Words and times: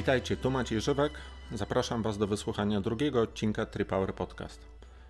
Witajcie, 0.00 0.36
tu 0.36 0.50
Maciej 0.50 0.80
Żywek. 0.80 1.12
Zapraszam 1.52 2.02
Was 2.02 2.18
do 2.18 2.26
wysłuchania 2.26 2.80
drugiego 2.80 3.22
odcinka 3.22 3.66
TriPower 3.66 4.14
Podcast. 4.14 4.60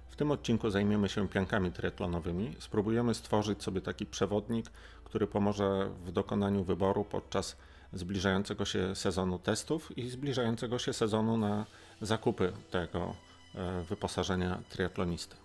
W 0.09 0.17
tym 0.17 0.31
odcinku 0.31 0.71
zajmiemy 0.71 1.09
się 1.09 1.29
piankami 1.29 1.73
triatlonowymi. 1.73 2.57
Spróbujemy 2.59 3.15
stworzyć 3.15 3.63
sobie 3.63 3.81
taki 3.81 4.07
przewodnik, 4.07 4.71
który 5.05 5.27
pomoże 5.27 5.91
w 6.05 6.13
dokonaniu 6.13 6.65
wyboru 6.65 7.05
podczas 7.05 7.57
zbliżającego 7.93 8.65
się 8.65 8.95
sezonu 8.95 9.39
testów 9.39 9.99
i 9.99 10.09
zbliżającego 10.09 10.79
się 10.79 10.93
sezonu 10.93 11.37
na 11.37 11.67
zakupy 12.01 12.53
tego 12.71 13.15
e, 13.55 13.83
wyposażenia 13.83 14.63
triatlonisty. 14.69 15.37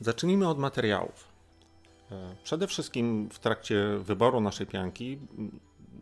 Zacznijmy 0.00 0.48
od 0.48 0.58
materiałów. 0.58 1.28
E, 2.10 2.34
przede 2.44 2.66
wszystkim 2.66 3.28
w 3.30 3.38
trakcie 3.38 3.98
wyboru 3.98 4.40
naszej 4.40 4.66
pianki 4.66 5.18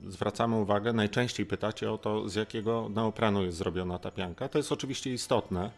zwracamy 0.09 0.57
uwagę, 0.57 0.93
najczęściej 0.93 1.47
pytacie 1.47 1.93
o 1.93 1.99
to, 1.99 2.29
z 2.29 2.35
jakiego 2.35 2.89
neoprenu 2.89 3.45
jest 3.45 3.59
zrobiona 3.59 3.99
ta 3.99 4.11
pianka. 4.11 4.49
To 4.49 4.59
jest 4.59 4.73
oczywiście 4.73 5.13
istotne. 5.13 5.71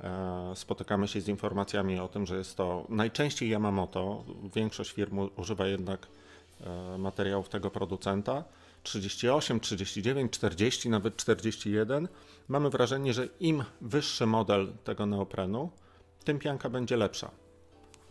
E, 0.00 0.52
spotykamy 0.54 1.08
się 1.08 1.20
z 1.20 1.28
informacjami 1.28 1.98
o 1.98 2.08
tym, 2.08 2.26
że 2.26 2.36
jest 2.36 2.56
to 2.56 2.86
najczęściej 2.88 3.50
Yamamoto. 3.50 4.24
Większość 4.54 4.92
firm 4.92 5.28
używa 5.36 5.66
jednak 5.66 6.06
e, 6.60 6.98
materiałów 6.98 7.48
tego 7.48 7.70
producenta. 7.70 8.44
38, 8.82 9.60
39, 9.60 10.32
40, 10.32 10.88
nawet 10.88 11.16
41. 11.16 12.08
Mamy 12.48 12.70
wrażenie, 12.70 13.14
że 13.14 13.28
im 13.40 13.64
wyższy 13.80 14.26
model 14.26 14.72
tego 14.84 15.06
neoprenu, 15.06 15.70
tym 16.24 16.38
pianka 16.38 16.70
będzie 16.70 16.96
lepsza. 16.96 17.30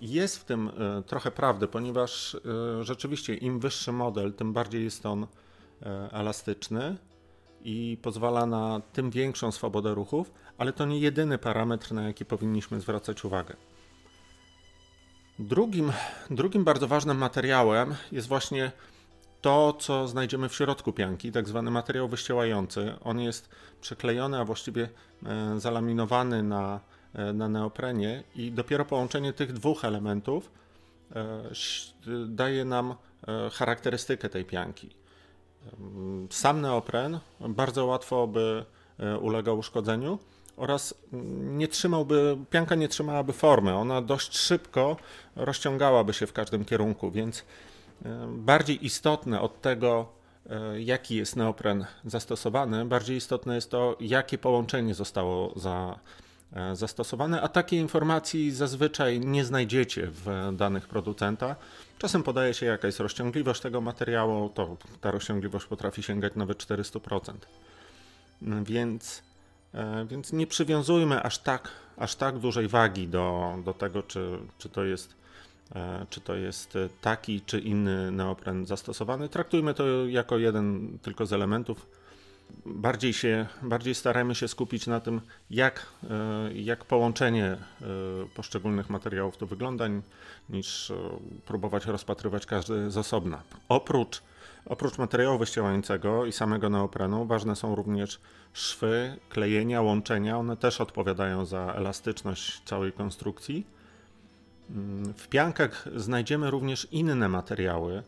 Jest 0.02 0.38
w 0.38 0.44
tym 0.44 0.68
e, 0.68 1.04
trochę 1.04 1.32
prawdy, 1.32 1.68
ponieważ 1.68 2.36
e, 2.36 2.84
rzeczywiście 2.84 3.36
im 3.36 3.60
wyższy 3.60 3.92
model, 3.92 4.34
tym 4.34 4.54
bardziej 4.54 4.84
jest 4.84 5.06
on 5.06 5.24
e, 5.24 6.10
elastyczny 6.12 6.98
i 7.64 7.98
pozwala 8.02 8.46
na 8.46 8.82
tym 8.94 9.12
większą 9.12 9.52
swobodę 9.52 9.94
ruchów, 9.94 10.32
ale 10.58 10.74
to 10.74 10.86
nie 10.86 11.00
jedyny 11.00 11.38
parametr, 11.38 11.94
na 11.94 12.08
jaki 12.08 12.26
powinniśmy 12.26 12.82
zwracać 12.82 13.26
uwagę. 13.26 13.56
Drugim, 15.40 15.92
drugim 16.30 16.64
bardzo 16.64 16.88
ważnym 16.88 17.18
materiałem 17.18 17.96
jest 18.12 18.28
właśnie 18.28 18.72
to, 19.42 19.74
co 19.74 20.08
znajdziemy 20.08 20.50
w 20.50 20.56
środku 20.56 20.94
pianki, 20.94 21.32
tak 21.32 21.48
zwany 21.48 21.72
materiał 21.72 22.08
wyściełający. 22.08 22.94
On 23.04 23.20
jest 23.20 23.50
przeklejony, 23.82 24.40
a 24.40 24.46
właściwie 24.46 24.90
zalaminowany 25.58 26.44
na 26.44 26.80
na 27.14 27.50
neoprenie 27.50 28.24
i 28.36 28.52
dopiero 28.52 28.86
połączenie 28.86 29.34
tych 29.34 29.54
dwóch 29.54 29.86
elementów 29.86 30.52
e, 31.16 31.44
daje 32.28 32.66
nam 32.66 32.92
e, 32.92 33.50
charakterystykę 33.50 34.30
tej 34.30 34.46
pianki. 34.46 34.90
Sam 36.30 36.62
neopren 36.62 37.20
bardzo 37.40 37.86
łatwo 37.86 38.28
by 38.28 38.66
ulegał 39.22 39.58
uszkodzeniu 39.58 40.20
oraz 40.58 40.94
nie 41.42 41.68
trzymałby, 41.68 42.38
pianka 42.50 42.76
nie 42.76 42.88
trzymałaby 42.88 43.34
formy, 43.34 43.76
ona 43.76 44.02
dość 44.02 44.38
szybko 44.38 44.98
rozciągałaby 45.36 46.14
się 46.14 46.28
w 46.28 46.34
każdym 46.34 46.66
kierunku, 46.66 47.12
więc 47.12 47.46
bardziej 48.28 48.86
istotne 48.86 49.42
od 49.42 49.62
tego, 49.62 50.08
jaki 50.78 51.16
jest 51.16 51.36
neopren 51.36 51.86
zastosowany, 52.06 52.86
bardziej 52.86 53.18
istotne 53.18 53.56
jest 53.56 53.72
to, 53.72 53.98
jakie 54.00 54.38
połączenie 54.38 54.94
zostało 54.94 55.60
za, 55.60 56.00
E, 56.00 56.31
zastosowane, 56.74 57.42
a 57.42 57.48
takiej 57.48 57.80
informacji 57.80 58.52
zazwyczaj 58.52 59.20
nie 59.20 59.46
znajdziecie 59.46 60.08
w 60.08 60.52
danych 60.54 60.88
producenta. 60.88 61.56
Czasem 61.98 62.24
podaje 62.24 62.54
się 62.54 62.66
jaka 62.66 62.88
jest 62.88 63.00
rozciągliwość 63.00 63.62
tego 63.62 63.82
materiału, 63.82 64.50
to 64.50 64.78
ta 65.02 65.12
rozciągliwość 65.12 65.66
potrafi 65.66 66.04
sięgać 66.04 66.34
nawet 66.36 66.58
400%. 66.58 67.34
Więc, 68.64 69.24
e, 69.74 70.06
więc 70.06 70.34
nie 70.34 70.48
przywiązujmy 70.48 71.24
aż 71.24 71.38
tak, 71.38 71.70
aż 71.98 72.16
tak 72.16 72.40
dużej 72.40 72.68
wagi 72.68 73.08
do, 73.08 73.58
do 73.66 73.74
tego, 73.74 74.04
czy, 74.04 74.38
czy, 74.58 74.70
to 74.70 74.84
jest, 74.84 75.16
e, 75.76 76.06
czy 76.10 76.22
to 76.22 76.36
jest 76.36 76.78
taki 77.02 77.42
czy 77.42 77.60
inny 77.60 78.12
neopren 78.12 78.66
zastosowany. 78.66 79.30
Traktujmy 79.30 79.74
to 79.74 80.08
jako 80.08 80.38
jeden 80.38 80.98
tylko 81.02 81.26
z 81.26 81.34
elementów 81.34 82.01
bardziej, 82.66 83.14
się, 83.14 83.48
bardziej 83.62 83.96
staramy 83.96 84.36
się 84.36 84.48
skupić 84.48 84.88
na 84.88 85.00
tym, 85.00 85.22
jak, 85.50 85.86
e, 86.10 86.54
jak 86.54 86.86
połączenie 86.86 87.46
e, 87.46 87.58
poszczególnych 88.36 88.90
materiałów 88.90 89.38
to 89.38 89.46
wygląda, 89.48 89.86
niż 90.50 90.92
e, 90.92 90.96
próbować 91.46 91.86
rozpatrywać 91.86 92.46
każdy 92.46 92.92
z 92.92 92.98
osobna. 92.98 93.44
Oprócz, 93.70 94.22
oprócz 94.66 94.98
materiału 94.98 95.40
wyścielającego 95.40 96.26
i 96.26 96.32
samego 96.32 96.70
neoprenu, 96.70 97.26
ważne 97.26 97.56
są 97.56 97.76
również 97.76 98.20
szwy, 98.54 99.18
klejenia, 99.30 99.82
łączenia. 99.82 100.38
One 100.38 100.58
też 100.58 100.82
odpowiadają 100.82 101.46
za 101.46 101.74
elastyczność 101.76 102.62
całej 102.66 102.94
konstrukcji. 102.94 103.68
Mm, 104.70 105.14
w 105.14 105.28
piankach 105.28 105.88
znajdziemy 105.96 106.52
również 106.52 106.88
inne 106.92 107.30
materiały. 107.30 108.04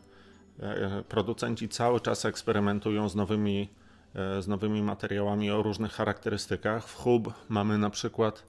Producenci 1.08 1.68
cały 1.68 2.00
czas 2.00 2.24
eksperymentują 2.24 3.08
z 3.08 3.14
nowymi 3.14 3.68
z 4.14 4.48
nowymi 4.48 4.82
materiałami 4.82 5.50
o 5.50 5.62
różnych 5.62 5.92
charakterystykach. 5.92 6.88
W 6.88 6.94
hub 6.94 7.32
mamy 7.48 7.78
na 7.78 7.90
przykład 7.90 8.42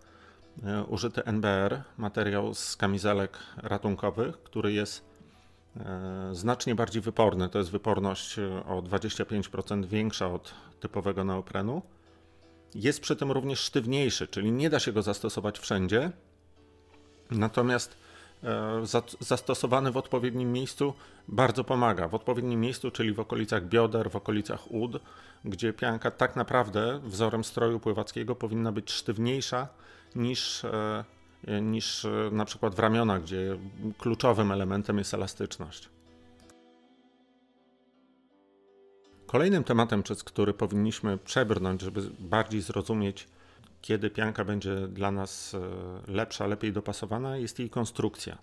e, 0.64 0.84
użyty 0.84 1.24
NBR, 1.24 1.82
materiał 1.98 2.54
z 2.54 2.76
kamizelek 2.76 3.38
ratunkowych, 3.58 4.44
który 4.44 4.74
jest 4.74 5.06
e, 5.78 6.30
znacznie 6.32 6.76
bardziej 6.76 7.02
wyporny. 7.02 7.50
To 7.50 7.58
jest 7.58 7.72
wyporność 7.72 8.40
o 8.68 8.82
25% 8.82 9.86
większa 9.86 10.28
od 10.28 10.54
typowego 10.80 11.24
neoprenu. 11.24 11.82
Jest 12.76 13.02
przy 13.02 13.16
tym 13.16 13.32
również 13.32 13.60
sztywniejszy, 13.60 14.28
czyli 14.28 14.52
nie 14.52 14.70
da 14.70 14.80
się 14.80 14.94
go 14.94 15.02
zastosować 15.02 15.60
wszędzie. 15.60 16.12
Natomiast 17.32 17.98
zastosowany 19.20 19.92
w 19.92 19.98
odpowiednim 19.98 20.52
miejscu 20.54 20.94
bardzo 21.28 21.64
pomaga. 21.64 22.08
W 22.08 22.16
odpowiednim 22.16 22.62
miejscu, 22.62 22.92
czyli 22.92 23.14
w 23.14 23.20
okolicach 23.20 23.68
bioder, 23.68 24.12
w 24.12 24.16
okolicach 24.16 24.72
ud, 24.72 25.02
gdzie 25.46 25.74
pianka 25.74 26.12
tak 26.12 26.36
naprawdę 26.36 27.00
wzorem 27.04 27.44
stroju 27.44 27.80
pływackiego 27.80 28.36
powinna 28.36 28.72
być 28.72 28.92
sztywniejsza 28.92 29.68
niż, 30.16 30.66
e, 30.66 31.04
niż 31.62 32.06
e, 32.06 32.10
na 32.32 32.46
przykład 32.46 32.76
w 32.76 32.80
ramionach, 32.80 33.24
gdzie 33.24 33.58
kluczowym 33.98 34.52
elementem 34.52 34.98
jest 34.98 35.14
elastyczność. 35.14 35.90
Kolejnym 39.28 39.64
tematem, 39.64 40.04
przez 40.04 40.24
który 40.24 40.54
powinniśmy 40.54 41.18
przebrnąć, 41.18 41.82
żeby 41.82 42.02
bardziej 42.20 42.62
zrozumieć, 42.62 43.28
kiedy 43.86 44.10
pianka 44.10 44.46
będzie 44.46 44.88
dla 44.88 45.12
nas 45.12 45.54
e, 45.54 46.12
lepsza, 46.12 46.48
lepiej 46.48 46.74
dopasowana, 46.74 47.38
jest 47.38 47.60
jej 47.60 47.70
konstrukcja. 47.70 48.38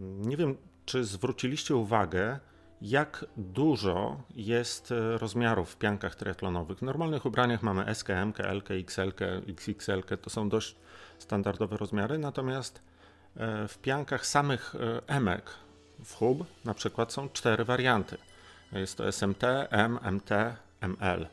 Nie 0.00 0.36
wiem, 0.36 0.56
czy 0.84 1.04
zwróciliście 1.04 1.76
uwagę, 1.76 2.38
jak 2.82 3.24
dużo 3.36 4.20
jest 4.36 4.92
e, 4.92 5.18
rozmiarów 5.18 5.70
w 5.70 5.76
piankach 5.76 6.14
triatlonowych. 6.14 6.78
W 6.78 6.82
normalnych 6.82 7.26
ubraniach 7.26 7.62
mamy 7.62 7.94
SK, 7.94 8.08
MK, 8.26 8.38
LK, 8.38 8.70
XL, 8.70 9.12
XXL, 9.48 10.02
to 10.22 10.30
są 10.30 10.48
dość 10.48 10.76
standardowe 11.18 11.76
rozmiary, 11.76 12.18
natomiast 12.18 12.82
e, 13.36 13.68
w 13.68 13.78
piankach 13.78 14.26
samych 14.26 14.74
emek 15.06 15.50
w 16.04 16.14
hub 16.14 16.46
na 16.64 16.74
przykład 16.74 17.12
są 17.12 17.28
cztery 17.28 17.64
warianty. 17.64 18.16
Jest 18.72 18.96
to 18.98 19.12
SMT, 19.12 19.44
M, 19.70 19.98
MT, 20.12 20.56
ML. 20.80 21.26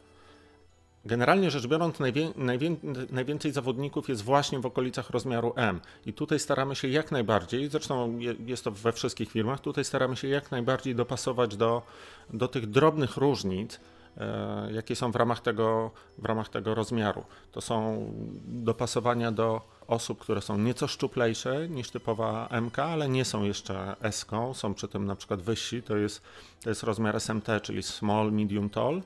Generalnie 1.06 1.52
rzecz 1.52 1.68
biorąc, 1.68 2.00
najwię, 2.00 2.32
najwię, 2.36 2.76
najwięcej 3.10 3.52
zawodników 3.52 4.10
jest 4.10 4.22
właśnie 4.22 4.60
w 4.60 4.66
okolicach 4.66 5.10
rozmiaru 5.10 5.54
M. 5.56 5.80
I 6.06 6.14
tutaj 6.14 6.40
staramy 6.40 6.76
się 6.76 6.88
jak 6.88 7.12
najbardziej, 7.12 7.70
zresztą 7.70 8.20
jest 8.46 8.64
to 8.64 8.72
we 8.72 8.92
wszystkich 8.92 9.32
firmach, 9.32 9.60
tutaj 9.60 9.84
staramy 9.86 10.16
się 10.16 10.28
jak 10.28 10.52
najbardziej 10.52 10.96
dopasować 10.96 11.56
do, 11.56 11.82
do 12.30 12.48
tych 12.48 12.70
drobnych 12.70 13.18
różnic, 13.18 13.80
e, 14.18 14.70
jakie 14.72 14.96
są 14.96 15.12
w 15.12 15.16
ramach, 15.16 15.42
tego, 15.42 15.92
w 16.18 16.26
ramach 16.26 16.50
tego 16.50 16.76
rozmiaru. 16.76 17.24
To 17.52 17.62
są 17.62 18.06
dopasowania 18.46 19.32
do 19.32 19.62
osób, 19.88 20.20
które 20.20 20.42
są 20.42 20.58
nieco 20.58 20.88
szczuplejsze 20.88 21.70
niż 21.70 21.92
typowa 21.92 22.50
MK, 22.62 22.80
ale 22.80 23.09
nie 23.09 23.26
są 23.26 23.44
jeszcze 23.44 23.96
S, 24.02 24.26
są 24.54 24.74
przy 24.74 24.88
tym 24.88 25.06
na 25.06 25.16
przykład 25.16 25.42
wyżsi, 25.42 25.84
to 25.84 25.97
jest, 25.97 26.22
to 26.64 26.70
jest 26.70 26.84
rozmiar 26.84 27.22
SMT, 27.22 27.47
czyli 27.62 27.84
Small, 27.84 28.32
Medium, 28.32 28.70
Tall 28.70 29.02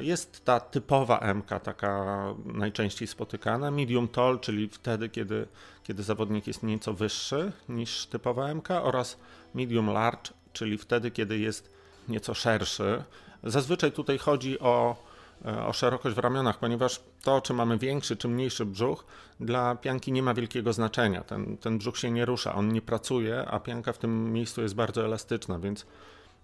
jest 0.00 0.44
ta 0.44 0.60
typowa 0.60 1.34
MK, 1.34 1.48
taka 1.62 2.04
najczęściej 2.44 3.08
spotykana, 3.08 3.70
medium 3.70 4.08
tall, 4.08 4.40
czyli 4.40 4.68
wtedy, 4.68 5.08
kiedy, 5.08 5.48
kiedy 5.82 6.02
zawodnik 6.02 6.46
jest 6.46 6.62
nieco 6.62 6.94
wyższy 6.94 7.52
niż 7.68 8.06
typowa 8.06 8.54
MK, 8.54 8.70
oraz 8.70 9.18
medium 9.54 9.90
large, 9.90 10.32
czyli 10.52 10.78
wtedy, 10.78 11.10
kiedy 11.10 11.38
jest 11.38 11.70
nieco 12.08 12.34
szerszy. 12.34 13.02
Zazwyczaj 13.44 13.92
tutaj 13.92 14.18
chodzi 14.18 14.60
o, 14.60 14.96
e, 15.44 15.66
o 15.66 15.72
szerokość 15.72 16.16
w 16.16 16.18
ramionach, 16.18 16.58
ponieważ 16.58 17.00
to, 17.22 17.40
czy 17.40 17.54
mamy 17.54 17.78
większy 17.78 18.16
czy 18.16 18.28
mniejszy 18.28 18.66
brzuch, 18.66 19.04
dla 19.40 19.74
pianki 19.74 20.12
nie 20.12 20.22
ma 20.22 20.34
wielkiego 20.34 20.72
znaczenia. 20.72 21.24
Ten, 21.24 21.56
ten 21.56 21.78
brzuch 21.78 21.98
się 21.98 22.10
nie 22.10 22.24
rusza, 22.24 22.54
on 22.54 22.72
nie 22.72 22.82
pracuje, 22.82 23.44
a 23.46 23.60
pianka 23.60 23.92
w 23.92 23.98
tym 23.98 24.32
miejscu 24.32 24.62
jest 24.62 24.74
bardzo 24.74 25.04
elastyczna, 25.04 25.58
więc 25.58 25.86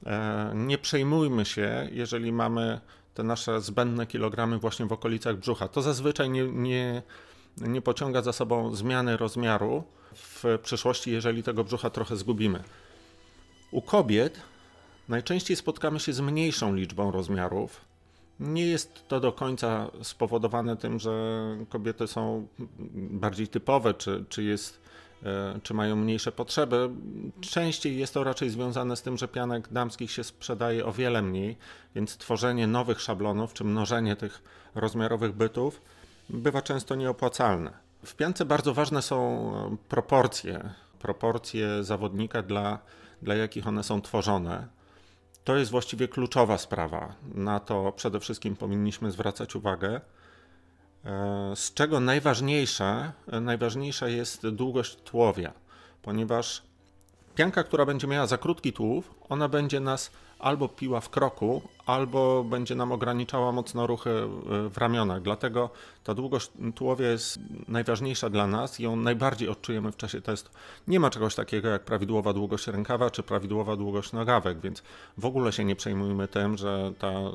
E, 0.07 0.53
nie 0.55 0.79
przejmujmy 0.79 1.45
się, 1.45 1.89
jeżeli 1.93 2.33
mamy 2.33 2.81
te 3.15 3.23
nasze 3.23 3.61
zbędne 3.61 4.07
kilogramy 4.07 4.59
właśnie 4.59 4.87
w 4.87 4.93
okolicach 4.93 5.37
brzucha. 5.37 5.69
To 5.69 5.83
zazwyczaj 5.83 6.31
nie, 6.31 6.45
nie, 6.45 7.03
nie 7.57 7.83
pociąga 7.83 8.23
za 8.23 8.33
sobą 8.33 8.75
zmiany 8.75 9.17
rozmiaru 9.17 9.85
w 10.15 10.45
przyszłości, 10.63 11.11
jeżeli 11.11 11.43
tego 11.43 11.65
brzucha 11.65 11.91
trochę 11.91 12.17
zgubimy. 12.17 12.63
U 13.71 13.83
kobiet 13.83 14.41
najczęściej 15.09 15.57
spotkamy 15.57 16.01
się 16.01 16.13
z 16.13 16.21
mniejszą 16.21 16.75
liczbą 16.75 17.11
rozmiarów. 17.11 17.81
Nie 18.41 18.67
jest 18.67 19.09
to 19.09 19.21
do 19.21 19.33
końca 19.33 19.91
spowodowane 20.03 20.77
tym, 20.77 20.99
że 20.99 21.43
kobiety 21.69 22.07
są 22.07 22.47
bardziej 22.95 23.49
typowe, 23.49 23.95
czy, 23.95 24.25
czy 24.29 24.43
jest 24.43 24.82
czy 25.63 25.75
mają 25.75 25.97
mniejsze 25.97 26.33
potrzeby. 26.33 26.91
Częściej 27.41 27.99
jest 27.99 28.15
to 28.15 28.25
raczej 28.25 28.51
związane 28.51 28.97
z 28.97 29.03
tym, 29.03 29.19
że 29.19 29.29
pianek 29.29 29.69
damskich 29.73 30.11
się 30.11 30.25
sprzedaje 30.25 30.87
o 30.87 30.93
wiele 30.93 31.23
mniej, 31.23 31.57
więc 31.95 32.17
tworzenie 32.17 32.67
nowych 32.67 33.01
szablonów 33.01 33.53
czy 33.53 33.65
mnożenie 33.65 34.17
tych 34.17 34.43
rozmiarowych 34.75 35.33
bytów 35.33 35.81
bywa 36.31 36.63
często 36.63 36.95
nieopłacalne. 36.95 37.73
W 38.05 38.15
piance 38.17 38.45
bardzo 38.45 38.75
ważne 38.75 39.03
są 39.03 39.17
e, 39.57 39.77
proporcje, 39.89 40.71
proporcje 40.99 41.85
zawodnika, 41.85 42.43
dla, 42.43 42.79
dla 43.23 43.35
jakich 43.35 43.67
one 43.67 43.83
są 43.83 44.03
tworzone. 44.03 44.69
To 45.45 45.57
jest 45.57 45.71
właściwie 45.71 46.09
kluczowa 46.09 46.59
sprawa. 46.59 47.15
Na 47.35 47.61
to 47.61 47.93
przede 47.97 48.21
wszystkim 48.21 48.57
powinniśmy 48.57 49.11
zwracać 49.11 49.57
uwagę. 49.57 50.01
E, 51.05 51.53
z 51.57 51.75
czego 51.75 52.01
najważniejsze, 52.01 53.13
e, 53.33 53.41
najważniejsza 53.41 54.09
jest 54.09 54.49
długość 54.49 54.97
tułowia, 54.97 55.53
ponieważ 56.03 56.63
pianka, 57.35 57.65
która 57.65 57.87
będzie 57.87 58.07
miała 58.07 58.27
za 58.27 58.39
krótki 58.39 58.73
tułów, 58.73 59.15
ona 59.29 59.49
będzie 59.49 59.81
nas 59.81 60.11
albo 60.43 60.69
piła 60.69 61.01
w 61.01 61.11
kroku, 61.11 61.63
albo 61.87 62.45
będzie 62.45 62.75
nam 62.75 62.93
ograniczała 62.93 63.53
mocno 63.53 63.87
ruchy 63.87 64.11
e, 64.11 64.69
w 64.69 64.79
ramionach. 64.79 65.23
Dlatego 65.23 65.71
ta 66.05 66.15
długość 66.15 66.51
tułowia 66.75 67.09
jest 67.09 67.39
najważniejsza 67.69 68.31
dla 68.31 68.47
nas 68.47 68.81
i 68.81 68.83
ją 68.83 68.97
najbardziej 68.97 69.49
odczujemy 69.49 69.93
w 69.93 69.97
czasie 69.97 70.21
testu. 70.21 70.51
Nie 70.89 71.01
ma 71.01 71.11
czegoś 71.11 71.35
takiego 71.35 71.69
jak 71.69 71.85
prawidłowa 71.85 72.33
długość 72.33 72.67
rękawa 72.67 73.11
czy 73.11 73.23
prawidłowa 73.23 73.77
długość 73.77 74.13
nogawek, 74.13 74.61
więc 74.61 74.83
w 75.19 75.27
ogóle 75.27 75.53
się 75.53 75.65
nie 75.65 75.77
przejmujmy 75.77 76.29
tym, 76.29 76.57
że 76.57 76.93
ta 76.99 77.11
y, 77.11 77.33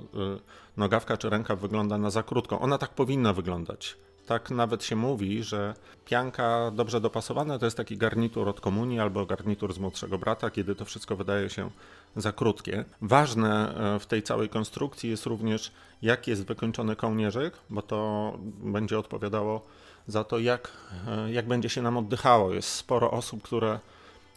nogawka 0.77 1.17
czy 1.17 1.29
rękaw 1.29 1.59
wygląda 1.59 1.97
na 1.97 2.09
za 2.09 2.23
krótką. 2.23 2.59
Ona 2.59 2.77
tak 2.77 2.89
powinna 2.89 3.33
wyglądać. 3.33 3.97
Tak 4.27 4.51
nawet 4.51 4.83
się 4.83 4.95
mówi, 4.95 5.43
że 5.43 5.73
pianka 6.05 6.71
dobrze 6.71 7.01
dopasowana 7.01 7.59
to 7.59 7.65
jest 7.65 7.77
taki 7.77 7.97
garnitur 7.97 8.49
od 8.49 8.61
komunii 8.61 8.99
albo 8.99 9.25
garnitur 9.25 9.73
z 9.73 9.79
młodszego 9.79 10.17
brata, 10.17 10.49
kiedy 10.49 10.75
to 10.75 10.85
wszystko 10.85 11.15
wydaje 11.15 11.49
się 11.49 11.69
za 12.15 12.31
krótkie. 12.31 12.85
Ważne 13.01 13.75
e, 13.95 13.99
w 13.99 14.05
tej 14.05 14.23
całej 14.23 14.49
konstrukcji 14.49 15.09
jest 15.09 15.25
również, 15.25 15.71
jak 16.01 16.27
jest 16.27 16.45
wykończony 16.45 16.95
kołnierzyk, 16.95 17.53
bo 17.69 17.81
to 17.81 18.33
będzie 18.59 18.99
odpowiadało 18.99 19.65
za 20.07 20.23
to, 20.23 20.39
jak, 20.39 20.71
e, 21.07 21.31
jak 21.31 21.47
będzie 21.47 21.69
się 21.69 21.81
nam 21.81 21.97
oddychało. 21.97 22.53
Jest 22.53 22.69
sporo 22.69 23.11
osób, 23.11 23.43
które, 23.43 23.79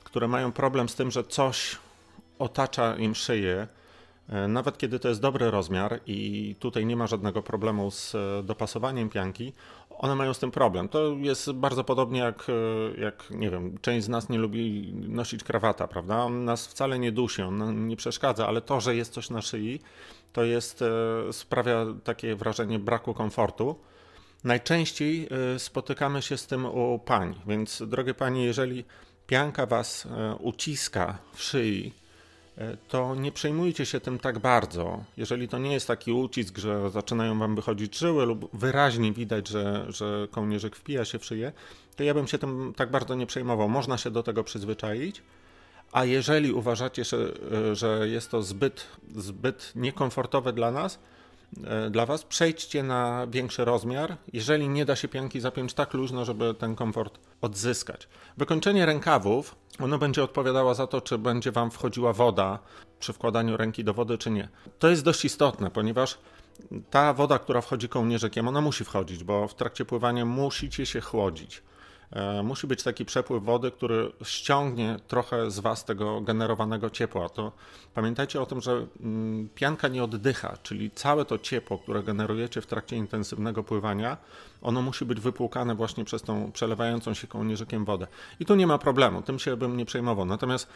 które 0.04 0.28
mają 0.28 0.52
problem 0.52 0.88
z 0.88 0.94
tym, 0.94 1.10
że 1.10 1.24
coś 1.24 1.78
otacza 2.38 2.96
im 2.96 3.14
szyję, 3.14 3.68
nawet 4.48 4.78
kiedy 4.78 4.98
to 4.98 5.08
jest 5.08 5.20
dobry 5.20 5.50
rozmiar 5.50 6.00
i 6.06 6.56
tutaj 6.58 6.86
nie 6.86 6.96
ma 6.96 7.06
żadnego 7.06 7.42
problemu 7.42 7.90
z 7.90 8.16
dopasowaniem 8.46 9.08
pianki, 9.08 9.52
one 10.00 10.14
mają 10.14 10.34
z 10.34 10.38
tym 10.38 10.50
problem. 10.50 10.88
To 10.88 11.16
jest 11.18 11.52
bardzo 11.52 11.84
podobnie 11.84 12.20
jak, 12.20 12.46
e, 12.48 13.00
jak, 13.00 13.30
nie 13.30 13.50
wiem, 13.50 13.78
część 13.78 14.04
z 14.04 14.08
nas 14.08 14.28
nie 14.28 14.38
lubi 14.38 14.92
nosić 14.94 15.44
krawata, 15.44 15.88
prawda? 15.88 16.24
On 16.24 16.44
nas 16.44 16.66
wcale 16.66 16.98
nie 16.98 17.12
dusi, 17.12 17.42
on 17.42 17.88
nie 17.88 17.96
przeszkadza, 17.96 18.48
ale 18.48 18.60
to, 18.60 18.80
że 18.80 18.96
jest 18.96 19.12
coś 19.12 19.30
na 19.30 19.42
szyi, 19.42 19.80
to 20.32 20.44
jest, 20.44 20.82
e, 20.82 21.32
sprawia 21.32 21.86
takie 22.04 22.36
wrażenie 22.36 22.78
braku 22.78 23.14
komfortu. 23.14 23.76
Najczęściej 24.44 25.28
e, 25.54 25.58
spotykamy 25.58 26.22
się 26.22 26.36
z 26.36 26.46
tym 26.46 26.66
u 26.66 26.98
pań, 26.98 27.34
więc 27.46 27.82
drogie 27.86 28.14
panie, 28.14 28.44
jeżeli 28.44 28.84
pianka 29.26 29.66
was 29.66 30.08
uciska 30.38 31.18
w 31.32 31.42
szyi, 31.42 31.92
E, 31.92 32.09
to 32.88 33.14
nie 33.14 33.32
przejmujcie 33.32 33.86
się 33.86 34.00
tym 34.00 34.18
tak 34.18 34.38
bardzo. 34.38 35.04
Jeżeli 35.16 35.48
to 35.48 35.58
nie 35.58 35.72
jest 35.72 35.86
taki 35.86 36.12
ucisk, 36.12 36.58
że 36.58 36.90
zaczynają 36.90 37.38
wam 37.38 37.54
wychodzić 37.54 37.98
żyły 37.98 38.26
lub 38.26 38.56
wyraźnie 38.56 39.12
widać, 39.12 39.48
że, 39.48 39.86
że 39.88 40.28
kołnierzyk 40.30 40.76
wpija 40.76 41.04
się 41.04 41.18
w 41.18 41.24
szyję, 41.24 41.52
to 41.96 42.02
ja 42.02 42.14
bym 42.14 42.26
się 42.26 42.38
tym 42.38 42.72
tak 42.76 42.90
bardzo 42.90 43.14
nie 43.14 43.26
przejmował. 43.26 43.68
Można 43.68 43.98
się 43.98 44.10
do 44.10 44.22
tego 44.22 44.44
przyzwyczaić. 44.44 45.22
A 45.92 46.04
jeżeli 46.04 46.52
uważacie, 46.52 47.04
że, 47.04 47.32
że 47.72 48.08
jest 48.08 48.30
to 48.30 48.42
zbyt, 48.42 48.86
zbyt 49.16 49.72
niekomfortowe 49.76 50.52
dla 50.52 50.70
nas, 50.70 50.94
e, 50.94 50.98
dla 51.90 52.06
Was, 52.06 52.24
przejdźcie 52.24 52.82
na 52.82 53.26
większy 53.26 53.64
rozmiar, 53.64 54.16
jeżeli 54.32 54.68
nie 54.68 54.84
da 54.84 54.96
się 54.96 55.08
pianki 55.08 55.40
zapiąć 55.40 55.74
tak 55.74 55.94
luźno, 55.94 56.24
żeby 56.24 56.54
ten 56.54 56.74
komfort 56.74 57.18
odzyskać. 57.40 58.08
Wykończenie 58.36 58.86
rękawów 58.86 59.54
ono 59.80 59.98
będzie 59.98 60.24
odpowiadała 60.24 60.74
za 60.74 60.86
to, 60.86 61.00
czy 61.00 61.18
będzie 61.18 61.52
Wam 61.52 61.70
wchodziła 61.70 62.12
woda 62.12 62.58
przy 62.98 63.12
wkładaniu 63.12 63.56
ręki 63.56 63.84
do 63.84 63.94
wody, 63.94 64.18
czy 64.18 64.30
nie. 64.30 64.48
To 64.78 64.88
jest 64.88 65.04
dość 65.04 65.24
istotne, 65.24 65.70
ponieważ 65.70 66.18
ta 66.90 67.14
woda, 67.14 67.38
która 67.38 67.60
wchodzi 67.60 67.88
kołnierzykiem, 67.88 68.48
ona 68.48 68.60
musi 68.60 68.84
wchodzić, 68.84 69.24
bo 69.24 69.48
w 69.48 69.54
trakcie 69.54 69.84
pływania 69.84 70.24
musicie 70.24 70.86
się 70.86 71.00
chłodzić. 71.00 71.62
E, 72.12 72.42
musi 72.42 72.66
być 72.66 72.82
taki 72.82 73.04
przepływ 73.04 73.44
wody, 73.44 73.70
który 73.70 74.12
ściągnie 74.24 74.96
trochę 75.08 75.50
z 75.50 75.58
Was 75.58 75.84
tego 75.84 76.20
generowanego 76.20 76.90
ciepła. 76.90 77.28
To 77.28 77.52
pamiętajcie 77.94 78.40
o 78.40 78.46
tym, 78.46 78.60
że 78.60 78.86
mm, 79.00 79.48
pianka 79.54 79.88
nie 79.88 80.04
oddycha, 80.04 80.56
czyli 80.62 80.90
całe 80.90 81.24
to 81.24 81.38
ciepło, 81.38 81.78
które 81.78 82.02
generujecie 82.02 82.60
w 82.60 82.66
trakcie 82.66 82.96
intensywnego 82.96 83.64
pływania, 83.64 84.16
ono 84.62 84.82
musi 84.82 85.04
być 85.04 85.20
wypłukane 85.20 85.74
właśnie 85.74 86.04
przez 86.04 86.22
tą 86.22 86.52
przelewającą 86.52 87.14
się 87.14 87.26
kołnierzykiem 87.26 87.84
wodę. 87.84 88.06
I 88.40 88.46
tu 88.46 88.54
nie 88.54 88.66
ma 88.66 88.78
problemu, 88.78 89.22
tym 89.22 89.38
się 89.38 89.56
bym 89.56 89.76
nie 89.76 89.84
przejmował. 89.84 90.26
Natomiast 90.26 90.68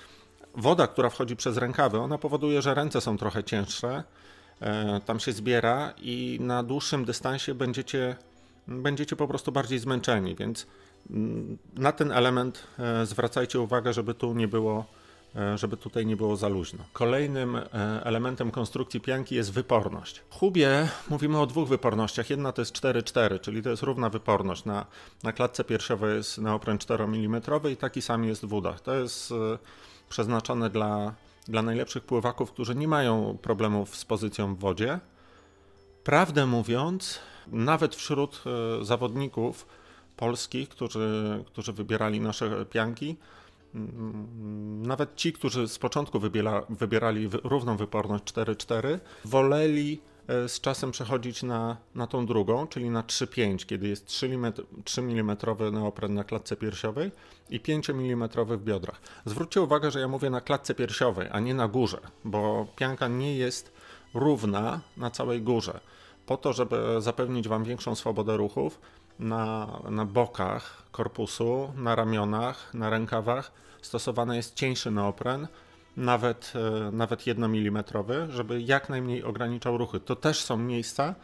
woda, 0.54 0.86
która 0.86 1.10
wchodzi 1.10 1.36
przez 1.36 1.56
rękawy, 1.56 1.98
ona 1.98 2.18
powoduje, 2.18 2.62
że 2.62 2.74
ręce 2.74 3.00
są 3.00 3.18
trochę 3.18 3.44
cięższe, 3.44 4.04
e, 4.60 5.00
tam 5.00 5.20
się 5.20 5.32
zbiera 5.32 5.92
i 5.98 6.38
na 6.40 6.62
dłuższym 6.62 7.04
dystansie 7.04 7.54
będziecie, 7.54 8.16
będziecie 8.68 9.16
po 9.16 9.28
prostu 9.28 9.52
bardziej 9.52 9.78
zmęczeni, 9.78 10.34
więc 10.34 10.66
na 11.74 11.92
ten 11.92 12.12
element 12.12 12.66
e, 12.78 13.06
zwracajcie 13.06 13.60
uwagę, 13.60 13.92
żeby 13.92 14.14
tu 14.14 14.34
nie 14.34 14.48
było, 14.48 14.84
e, 15.36 15.58
żeby 15.58 15.76
tutaj 15.76 16.06
nie 16.06 16.16
było 16.16 16.36
za 16.36 16.48
luźno. 16.48 16.84
Kolejnym 16.92 17.56
e, 17.56 17.64
elementem 18.04 18.50
konstrukcji 18.50 19.00
pianki 19.00 19.34
jest 19.34 19.52
wyporność. 19.52 20.22
W 20.30 20.34
hubie 20.34 20.88
mówimy 21.10 21.40
o 21.40 21.46
dwóch 21.46 21.68
wypornościach. 21.68 22.30
Jedna 22.30 22.52
to 22.52 22.62
jest 22.62 22.76
4-4, 22.76 23.40
czyli 23.40 23.62
to 23.62 23.70
jest 23.70 23.82
równa 23.82 24.10
wyporność. 24.10 24.64
Na, 24.64 24.86
na 25.22 25.32
klatce 25.32 25.64
piersiowej 25.64 26.16
jest 26.16 26.38
neopren 26.38 26.78
4 26.78 27.04
mm 27.04 27.42
i 27.72 27.76
taki 27.76 28.02
sam 28.02 28.24
jest 28.24 28.44
w 28.44 28.48
wódach. 28.48 28.80
To 28.80 28.94
jest 28.94 29.34
przeznaczone 30.08 30.70
dla, 30.70 31.14
dla 31.48 31.62
najlepszych 31.62 32.04
pływaków, 32.04 32.52
którzy 32.52 32.74
nie 32.74 32.88
mają 32.88 33.38
problemów 33.42 33.96
z 33.96 34.04
pozycją 34.04 34.54
w 34.54 34.58
wodzie. 34.58 35.00
Prawdę 36.04 36.46
mówiąc, 36.46 37.18
nawet 37.46 37.94
wśród 37.94 38.44
zawodników, 38.82 39.66
polskich, 40.16 40.68
którzy, 40.68 41.44
którzy 41.46 41.72
wybierali 41.72 42.20
nasze 42.20 42.66
pianki. 42.66 43.16
Mm, 43.74 44.86
nawet 44.86 45.16
ci, 45.16 45.32
którzy 45.32 45.68
z 45.68 45.78
początku 45.78 46.20
wybiera, 46.20 46.62
wybierali 46.68 47.28
równą 47.44 47.76
wyporność 47.76 48.24
4-4, 48.24 48.98
woleli 49.24 50.00
e, 50.28 50.48
z 50.48 50.60
czasem 50.60 50.90
przechodzić 50.90 51.42
na, 51.42 51.76
na 51.94 52.06
tą 52.06 52.26
drugą, 52.26 52.66
czyli 52.66 52.90
na 52.90 53.02
3-5, 53.02 53.66
kiedy 53.66 53.88
jest 53.88 54.06
3 54.06 54.26
mm, 54.26 54.52
3 54.84 55.00
mm 55.00 55.36
neopren 55.72 56.14
na 56.14 56.24
klatce 56.24 56.56
piersiowej 56.56 57.10
i 57.50 57.60
5 57.60 57.90
mm 57.90 58.28
w 58.46 58.64
biodrach. 58.64 59.00
Zwróćcie 59.24 59.62
uwagę, 59.62 59.90
że 59.90 60.00
ja 60.00 60.08
mówię 60.08 60.30
na 60.30 60.40
klatce 60.40 60.74
piersiowej, 60.74 61.28
a 61.32 61.40
nie 61.40 61.54
na 61.54 61.68
górze, 61.68 62.00
bo 62.24 62.66
pianka 62.76 63.08
nie 63.08 63.36
jest 63.36 63.72
równa 64.14 64.80
na 64.96 65.10
całej 65.10 65.42
górze. 65.42 65.80
Po 66.26 66.36
to, 66.36 66.52
żeby 66.52 66.96
zapewnić 66.98 67.48
Wam 67.48 67.64
większą 67.64 67.94
swobodę 67.94 68.36
ruchów, 68.36 68.80
na, 69.18 69.68
na 69.90 70.04
bokach 70.04 70.82
korpusu, 70.92 71.72
na 71.76 71.94
ramionach, 71.94 72.74
na 72.74 72.90
rękawach 72.90 73.52
stosowany 73.82 74.36
jest 74.36 74.54
cieńszy 74.54 74.90
neopren, 74.90 75.48
nawet, 75.96 76.52
e, 76.54 76.90
nawet 76.90 77.26
1 77.26 77.44
mm, 77.44 77.84
żeby 78.28 78.62
jak 78.62 78.88
najmniej 78.88 79.24
ograniczał 79.24 79.78
ruchy. 79.78 80.00
To 80.00 80.16
też 80.16 80.40
są 80.40 80.56
miejsca, 80.56 81.14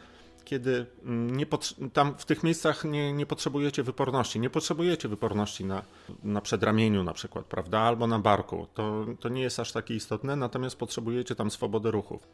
kiedy 0.44 0.86
mm, 1.04 1.36
nie 1.36 1.46
tam 1.92 2.14
w 2.18 2.24
tych 2.24 2.42
miejscach 2.42 2.84
nie, 2.84 3.12
nie 3.12 3.26
potrzebujecie 3.26 3.82
wyporności. 3.82 4.40
Nie 4.40 4.50
potrzebujecie 4.50 5.08
wyporności 5.08 5.64
na, 5.64 5.82
na 6.24 6.40
przedramieniu 6.40 7.04
na 7.04 7.12
przykład, 7.12 7.46
prawda, 7.46 7.80
albo 7.80 8.06
na 8.06 8.18
barku. 8.18 8.66
To, 8.74 9.06
to 9.20 9.28
nie 9.28 9.42
jest 9.42 9.60
aż 9.60 9.72
takie 9.72 9.94
istotne, 9.94 10.36
natomiast 10.36 10.76
potrzebujecie 10.76 11.34
tam 11.34 11.50
swobody 11.50 11.90
ruchów. 11.90 12.28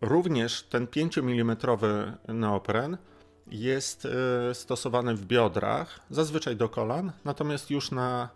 Również 0.00 0.62
ten 0.62 0.86
5 0.86 1.18
mm 1.18 1.56
neopren 2.28 2.96
jest 3.50 4.06
e, 4.06 4.54
stosowany 4.54 5.14
w 5.14 5.26
biodrach, 5.26 6.00
zazwyczaj 6.10 6.56
do 6.56 6.68
kolan, 6.68 7.12
natomiast 7.24 7.70
już 7.70 7.90
na 7.90 8.28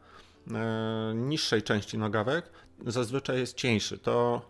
e, 0.50 1.12
niższej 1.14 1.62
części 1.62 1.98
nogawek 1.98 2.50
zazwyczaj 2.86 3.38
jest 3.38 3.56
cieńszy. 3.56 3.98
To 3.98 4.42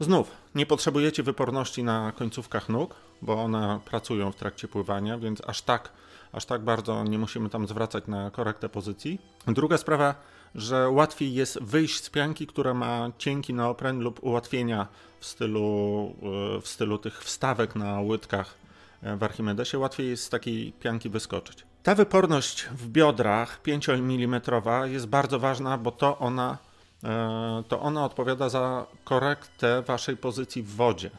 Znów, 0.00 0.30
nie 0.54 0.66
potrzebujecie 0.66 1.22
wyporności 1.22 1.82
na 1.82 2.12
końcówkach 2.12 2.68
nóg, 2.68 2.94
bo 3.22 3.34
one 3.34 3.80
pracują 3.84 4.32
w 4.32 4.36
trakcie 4.36 4.68
pływania, 4.68 5.18
więc 5.18 5.42
aż 5.46 5.62
tak, 5.62 5.92
aż 6.32 6.44
tak 6.44 6.62
bardzo 6.62 7.04
nie 7.04 7.18
musimy 7.18 7.50
tam 7.50 7.66
zwracać 7.66 8.06
na 8.06 8.30
korektę 8.30 8.68
pozycji. 8.68 9.18
Druga 9.46 9.78
sprawa, 9.78 10.14
że 10.54 10.88
łatwiej 10.88 11.34
jest 11.34 11.62
wyjść 11.62 12.04
z 12.04 12.10
pianki, 12.10 12.46
która 12.46 12.74
ma 12.74 13.10
cienki 13.18 13.54
neopren 13.54 14.00
lub 14.00 14.22
ułatwienia 14.22 14.86
w 15.20 15.26
stylu, 15.26 16.14
w 16.62 16.68
stylu 16.68 16.98
tych 16.98 17.24
wstawek 17.24 17.76
na 17.76 18.00
łydkach 18.00 18.54
w 19.02 19.22
Archimedesie, 19.22 19.78
łatwiej 19.78 20.10
jest 20.10 20.24
z 20.24 20.28
takiej 20.28 20.72
pianki 20.72 21.10
wyskoczyć. 21.10 21.66
Ta 21.82 21.94
wyporność 21.94 22.62
w 22.64 22.88
biodrach 22.88 23.62
5 23.62 23.88
mm 23.88 24.40
jest 24.84 25.06
bardzo 25.06 25.38
ważna, 25.38 25.78
bo 25.78 25.90
to 25.90 26.18
ona, 26.18 26.58
e, 27.04 27.62
to 27.68 27.80
ona 27.80 28.04
odpowiada 28.04 28.48
za 28.48 28.86
korektę 29.04 29.82
waszej 29.82 30.16
pozycji 30.16 30.62
w 30.62 30.76
wodzie. 30.76 31.10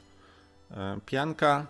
E, 0.71 0.99
pianka, 1.05 1.65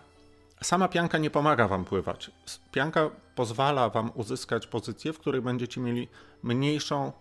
sama 0.62 0.88
pianka 0.88 1.18
nie 1.18 1.30
pomaga 1.30 1.68
wam 1.68 1.84
pływać. 1.84 2.30
Pianka 2.72 3.10
pozwala 3.34 3.88
wam 3.88 4.10
uzyskać 4.14 4.66
pozycję, 4.66 5.12
w 5.12 5.18
której 5.18 5.40
będziecie 5.40 5.80
mieli 5.80 6.08
mniejszą 6.42 7.06
e, 7.06 7.12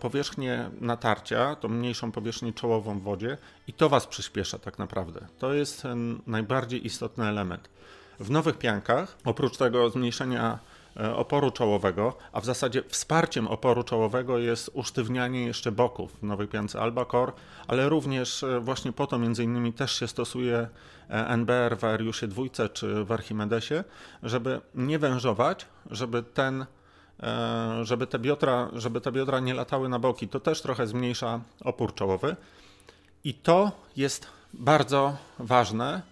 powierzchnię 0.00 0.70
natarcia, 0.80 1.56
tą 1.56 1.68
mniejszą 1.68 2.12
powierzchnię 2.12 2.52
czołową 2.52 2.98
w 2.98 3.02
wodzie 3.02 3.38
i 3.66 3.72
to 3.72 3.88
was 3.88 4.06
przyspiesza 4.06 4.58
tak 4.58 4.78
naprawdę. 4.78 5.26
To 5.38 5.54
jest 5.54 5.82
najbardziej 6.26 6.86
istotny 6.86 7.26
element. 7.26 7.68
W 8.20 8.30
nowych 8.30 8.58
piankach, 8.58 9.16
oprócz 9.24 9.56
tego 9.56 9.90
zmniejszenia 9.90 10.58
e, 10.96 11.16
oporu 11.16 11.50
czołowego, 11.50 12.16
a 12.32 12.40
w 12.40 12.44
zasadzie 12.44 12.82
wsparciem 12.88 13.48
oporu 13.48 13.82
czołowego 13.82 14.38
jest 14.38 14.70
usztywnianie 14.74 15.46
jeszcze 15.46 15.72
boków 15.72 16.16
w 16.20 16.22
nowej 16.22 16.48
piance 16.48 16.80
Albacore, 16.80 17.32
ale 17.68 17.88
również 17.88 18.42
e, 18.42 18.60
właśnie 18.60 18.92
po 18.92 19.06
to 19.06 19.18
między 19.18 19.44
innymi 19.44 19.72
też 19.72 19.98
się 19.98 20.08
stosuje 20.08 20.68
e, 21.10 21.28
NBR 21.28 21.78
w 21.78 21.84
Ariusie 21.84 22.28
dwójce 22.28 22.68
czy 22.68 23.04
w 23.04 23.12
Archimedesie, 23.12 23.84
żeby 24.22 24.60
nie 24.74 24.98
wężować, 24.98 25.66
żeby 25.90 26.22
ten 26.22 26.66
żeby 27.82 28.06
te 28.06 28.18
biodra, 28.18 28.70
żeby 28.72 29.00
te 29.00 29.12
biodra 29.12 29.40
nie 29.40 29.54
latały 29.54 29.88
na 29.88 29.98
boki. 29.98 30.28
To 30.28 30.40
też 30.40 30.62
trochę 30.62 30.86
zmniejsza 30.86 31.40
opór 31.64 31.94
czołowy. 31.94 32.36
I 33.24 33.34
to 33.34 33.72
jest 33.96 34.26
bardzo 34.52 35.16
ważne, 35.38 36.02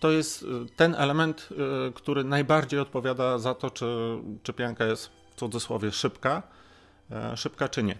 to 0.00 0.10
jest 0.10 0.42
y, 0.42 0.46
ten 0.76 0.94
element, 0.94 1.48
y, 1.88 1.92
który 1.92 2.24
najbardziej 2.24 2.80
odpowiada 2.80 3.38
za 3.38 3.54
to, 3.54 3.70
czy, 3.70 4.18
czy 4.42 4.52
pianka 4.52 4.84
jest 4.84 5.06
w 5.06 5.34
cudzysłowie 5.34 5.92
szybka, 5.92 6.42
e, 7.10 7.36
szybka 7.36 7.68
czy 7.68 7.82
nie. 7.82 7.98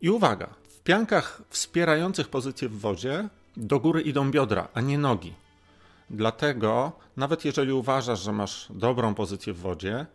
I 0.00 0.10
uwaga, 0.10 0.48
w 0.68 0.80
piankach 0.80 1.42
wspierających 1.48 2.28
pozycję 2.28 2.68
w 2.68 2.80
wodzie 2.80 3.28
do 3.56 3.80
góry 3.80 4.02
idą 4.02 4.30
biodra, 4.30 4.68
a 4.74 4.80
nie 4.80 4.98
nogi. 4.98 5.34
Dlatego, 6.10 6.92
nawet 7.16 7.44
jeżeli 7.44 7.72
uważasz, 7.72 8.22
że 8.22 8.32
masz 8.32 8.66
dobrą 8.70 9.14
pozycję 9.14 9.52
w 9.52 9.58
wodzie, 9.58 10.06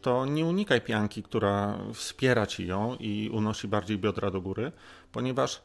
to 0.00 0.26
nie 0.26 0.46
unikaj 0.46 0.80
pianki, 0.80 1.22
która 1.22 1.78
wspiera 1.94 2.46
ci 2.46 2.66
ją 2.66 2.96
i 3.00 3.30
unosi 3.32 3.68
bardziej 3.68 3.98
biodra 3.98 4.30
do 4.30 4.40
góry, 4.40 4.72
ponieważ 5.12 5.62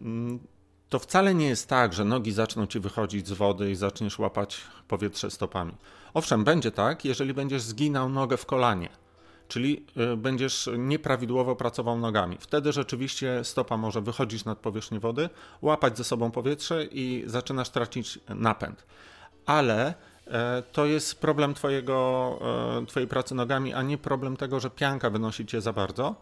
mm, 0.00 0.38
to 0.88 0.98
wcale 0.98 1.34
nie 1.34 1.46
jest 1.46 1.68
tak, 1.68 1.92
że 1.92 2.04
nogi 2.04 2.32
zaczną 2.32 2.66
ci 2.66 2.80
wychodzić 2.80 3.28
z 3.28 3.32
wody 3.32 3.70
i 3.70 3.74
zaczniesz 3.74 4.18
łapać 4.18 4.60
powietrze 4.88 5.30
stopami. 5.30 5.72
Owszem, 6.14 6.44
będzie 6.44 6.70
tak, 6.70 7.04
jeżeli 7.04 7.34
będziesz 7.34 7.62
zginał 7.62 8.08
nogę 8.08 8.36
w 8.36 8.46
kolanie, 8.46 8.88
czyli 9.48 9.86
y, 10.12 10.16
będziesz 10.16 10.70
nieprawidłowo 10.78 11.56
pracował 11.56 11.98
nogami. 11.98 12.36
Wtedy 12.40 12.72
rzeczywiście 12.72 13.44
stopa 13.44 13.76
może 13.76 14.00
wychodzić 14.00 14.44
nad 14.44 14.58
powierzchnię 14.58 15.00
wody, 15.00 15.28
łapać 15.62 15.96
ze 15.98 16.04
sobą 16.04 16.30
powietrze 16.30 16.84
i 16.84 17.24
zaczynasz 17.26 17.70
tracić 17.70 18.18
napęd. 18.28 18.86
Ale 19.46 19.94
to 20.72 20.86
jest 20.86 21.20
problem 21.20 21.54
twojego, 21.54 22.38
e, 22.82 22.86
twojej 22.86 23.08
pracy 23.08 23.34
nogami, 23.34 23.74
a 23.74 23.82
nie 23.82 23.98
problem 23.98 24.36
tego, 24.36 24.60
że 24.60 24.70
pianka 24.70 25.10
wynosi 25.10 25.46
cię 25.46 25.60
za 25.60 25.72
bardzo. 25.72 26.14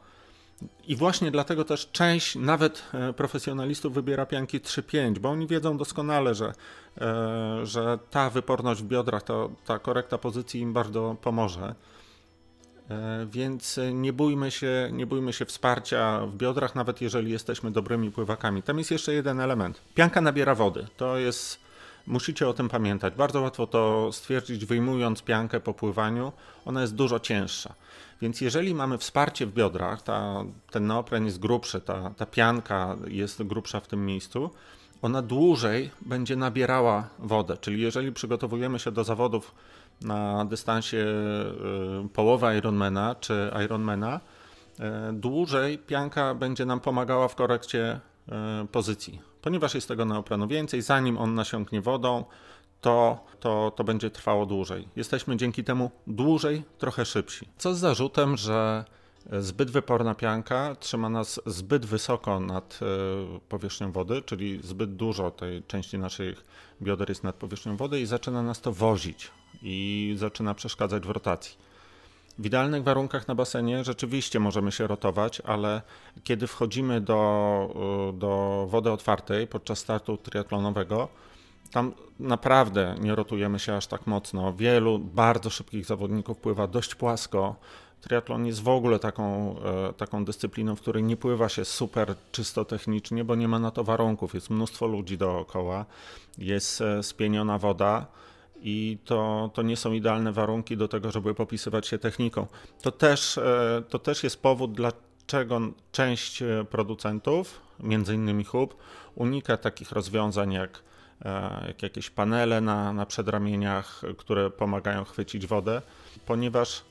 I 0.87 0.97
właśnie 0.97 1.31
dlatego 1.31 1.65
też 1.65 1.91
część 1.93 2.37
nawet 2.37 2.83
e, 2.95 3.13
profesjonalistów 3.13 3.95
wybiera 3.95 4.27
pianki 4.27 4.61
3-5, 4.61 5.19
bo 5.19 5.31
oni 5.31 5.47
wiedzą 5.47 5.77
doskonale, 5.77 6.35
że, 6.35 6.53
e, 7.01 7.67
że 7.67 7.99
ta 8.11 8.31
wyporność 8.31 8.83
w 8.83 8.87
biodrach, 8.87 9.23
to, 9.23 9.51
ta 9.67 9.79
korekta 9.79 10.19
pozycji 10.19 10.61
im 10.61 10.73
bardzo 10.73 11.17
pomoże. 11.23 11.75
E, 12.91 13.27
więc 13.31 13.81
nie 13.93 14.13
bójmy, 14.13 14.51
się, 14.51 14.91
nie 14.93 15.07
bójmy 15.07 15.33
się 15.33 15.45
wsparcia 15.45 16.27
w 16.27 16.37
biodrach, 16.37 16.75
nawet 16.75 17.01
jeżeli 17.01 17.33
jesteśmy 17.33 17.71
dobrymi 17.71 18.11
pływakami. 18.11 18.63
Tam 18.63 18.79
jest 18.79 18.91
jeszcze 18.91 19.15
jeden 19.15 19.41
element. 19.41 19.81
Pianka 19.95 20.21
nabiera 20.21 20.55
wody. 20.55 20.87
To 20.97 21.19
jest 21.19 21.62
Musicie 22.07 22.49
o 22.49 22.53
tym 22.53 22.69
pamiętać. 22.69 23.15
Bardzo 23.15 23.41
łatwo 23.41 23.67
to 23.67 24.13
stwierdzić, 24.13 24.65
wyjmując 24.65 25.23
piankę 25.23 25.61
po 25.61 25.75
pływaniu. 25.75 26.33
Ona 26.65 26.81
jest 26.81 26.95
dużo 26.95 27.21
cięższa. 27.21 27.75
Więc 28.23 28.41
jeżeli 28.41 28.75
mamy 28.75 28.99
wsparcie 28.99 29.47
w 29.47 29.53
biodrach, 29.53 30.03
ta, 30.03 30.45
ten 30.71 30.87
neopren 30.87 31.25
jest 31.25 31.39
grubszy, 31.39 31.81
ta, 31.81 32.11
ta 32.17 32.27
pianka 32.27 32.97
jest 33.07 33.43
grubsza 33.43 33.81
w 33.81 33.89
tym 33.89 34.07
miejscu, 34.07 34.51
ona 35.03 35.23
dłużej 35.23 35.91
będzie 36.01 36.37
nabierała 36.37 37.09
wodę. 37.19 37.57
Czyli 37.57 37.83
jeżeli 37.83 38.13
przygotowujemy 38.13 38.79
się 38.79 38.93
do 38.93 39.05
zawodów 39.05 39.55
na 40.01 40.45
dystansie 40.45 40.97
y, 42.05 42.09
połowy 42.09 42.57
Ironmana 42.59 43.15
czy 43.21 43.51
Ironmana, 43.65 44.21
y, 44.21 44.83
dłużej 45.13 45.79
pianka 45.79 46.35
będzie 46.35 46.65
nam 46.65 46.81
pomagała 46.81 47.29
w 47.29 47.35
korekcie 47.35 48.01
pozycji. 48.73 49.21
Ponieważ 49.43 49.75
jest 49.75 49.89
tego 49.89 50.05
neoprenu 50.05 50.49
więcej, 50.49 50.83
zanim 50.83 51.19
on 51.19 51.35
nasiąknie 51.35 51.81
wodą, 51.81 52.25
to, 52.81 53.25
to, 53.41 53.73
to 53.77 53.85
będzie 53.85 54.11
trwało 54.11 54.47
dłużej. 54.47 54.89
Jesteśmy 54.97 55.37
dzięki 55.37 55.65
temu 55.65 55.91
dłużej, 56.07 56.63
trochę 56.79 57.05
szybsi. 57.05 57.49
Co 57.59 57.75
z 57.75 57.79
zarzutem, 57.79 58.37
że 58.37 58.85
zbyt 59.33 59.71
wyporna 59.71 60.15
pianka 60.15 60.77
trzyma 60.81 61.09
nas 61.09 61.41
zbyt 61.47 61.87
wysoko 61.87 62.41
nad 62.41 62.81
e, 62.83 63.39
powierzchnią 63.49 63.93
wody, 63.93 64.23
czyli 64.23 64.61
zbyt 64.63 64.97
dużo 64.97 65.31
tej 65.31 65.63
części 65.63 65.99
naszych 65.99 66.45
bioder 66.83 67.09
jest 67.09 67.25
nad 67.25 67.37
powierzchnią 67.37 67.77
wody 67.77 68.01
i 68.01 68.07
zaczyna 68.07 68.43
nas 68.43 68.61
to 68.61 68.73
wozić 68.73 69.31
i 69.63 70.15
zaczyna 70.19 70.55
przeszkadzać 70.55 71.07
w 71.07 71.11
rotacji. 71.11 71.72
W 72.39 72.47
idealnych 72.47 72.83
warunkach 72.83 73.29
na 73.29 73.35
basenie 73.35 73.85
rzeczywiście 73.85 74.41
możemy 74.41 74.73
się 74.73 74.87
rotować, 74.87 75.41
ale 75.41 75.83
kiedy 76.25 76.47
wchodzimy 76.47 77.01
do, 77.01 77.21
e, 78.09 78.19
do 78.19 78.67
wody 78.69 78.91
otwartej 78.91 79.47
podczas 79.47 79.79
startu 79.79 80.17
triatlonowego, 80.17 81.09
tam 81.71 81.93
naprawdę 82.21 82.95
nie 83.01 83.15
rotujemy 83.15 83.59
się 83.59 83.77
aż 83.77 83.87
tak 83.87 84.07
mocno. 84.07 84.53
Wielu 84.53 84.99
bardzo 84.99 85.51
szybkich 85.51 85.85
zawodników 85.87 86.39
pływa 86.39 86.67
dość 86.67 86.95
płasko. 86.95 87.57
Triatlon 88.01 88.47
jest 88.47 88.63
w 88.63 88.69
ogóle 88.69 88.99
taką, 88.99 89.57
e, 89.59 89.93
taką 89.93 90.25
dyscypliną, 90.25 90.77
w 90.77 90.81
której 90.81 91.03
nie 91.03 91.17
pływa 91.17 91.49
się 91.49 91.65
super 91.65 92.15
czysto 92.33 92.65
technicznie, 92.65 93.25
bo 93.25 93.35
nie 93.35 93.49
ma 93.49 93.59
na 93.59 93.71
to 93.71 93.85
warunków. 93.85 94.35
Jest 94.35 94.51
mnóstwo 94.51 94.87
ludzi 94.87 95.19
dookoła, 95.19 95.85
jest 96.39 96.81
e, 96.81 97.03
spieniona 97.03 97.59
woda 97.59 98.07
i 98.63 98.99
to, 99.05 99.51
to 99.55 99.63
nie 99.63 99.77
są 99.77 99.93
idealne 99.93 100.33
warunki 100.33 100.77
do 100.77 100.89
tego, 100.89 101.11
żeby 101.11 101.35
popisywać 101.35 101.87
się 101.87 101.99
techniką. 101.99 102.47
To 102.83 102.91
też, 102.91 103.39
e, 103.39 103.83
to 103.89 103.99
też 103.99 104.25
jest 104.25 104.43
powód, 104.43 104.73
dlaczego 104.73 105.61
część 105.93 106.43
producentów, 106.71 107.61
między 107.81 108.15
innymi 108.15 108.45
Hub, 108.45 108.77
unika 109.15 109.57
takich 109.57 109.93
rozwiązań 109.93 110.53
jak 110.53 110.83
E, 111.25 111.65
jak 111.67 111.83
jakieś 111.83 112.11
panele 112.11 112.61
na, 112.61 112.93
na 112.93 113.07
przedramieniach, 113.07 114.03
które 114.19 114.51
pomagają 114.51 115.05
chwycić 115.05 115.47
wodę, 115.47 115.83
ponieważ 116.27 116.85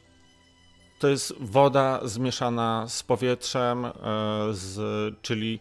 to 1.02 1.08
jest 1.08 1.34
woda 1.40 2.00
zmieszana 2.04 2.86
z 2.88 3.04
powietrzem, 3.04 3.86
e, 3.86 3.92
z, 4.52 4.80
czyli 5.22 5.60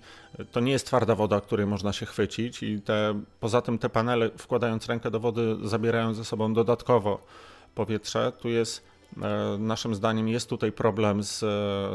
to 0.52 0.61
nie 0.61 0.73
jest 0.73 0.87
twarda 0.87 1.14
woda, 1.14 1.40
której 1.40 1.66
można 1.66 1.92
się 1.92 2.06
chwycić 2.06 2.62
i 2.62 2.80
te, 2.80 3.23
poza 3.40 3.62
tym 3.62 3.78
te 3.78 3.88
panele 3.88 4.30
wkładając 4.38 4.87
rękę 4.87 5.11
do 5.11 5.20
wody 5.20 5.56
zabierają 5.64 6.14
ze 6.14 6.25
sobą 6.25 6.54
dodatkowo 6.54 7.26
powietrze. 7.75 8.32
Tu 8.32 8.49
jest 8.49 8.90
E, 9.23 9.59
naszym 9.59 9.94
zdaniem 9.94 10.28
jest 10.28 10.49
tutaj 10.49 10.73
problem 10.73 11.23
z, 11.23 11.38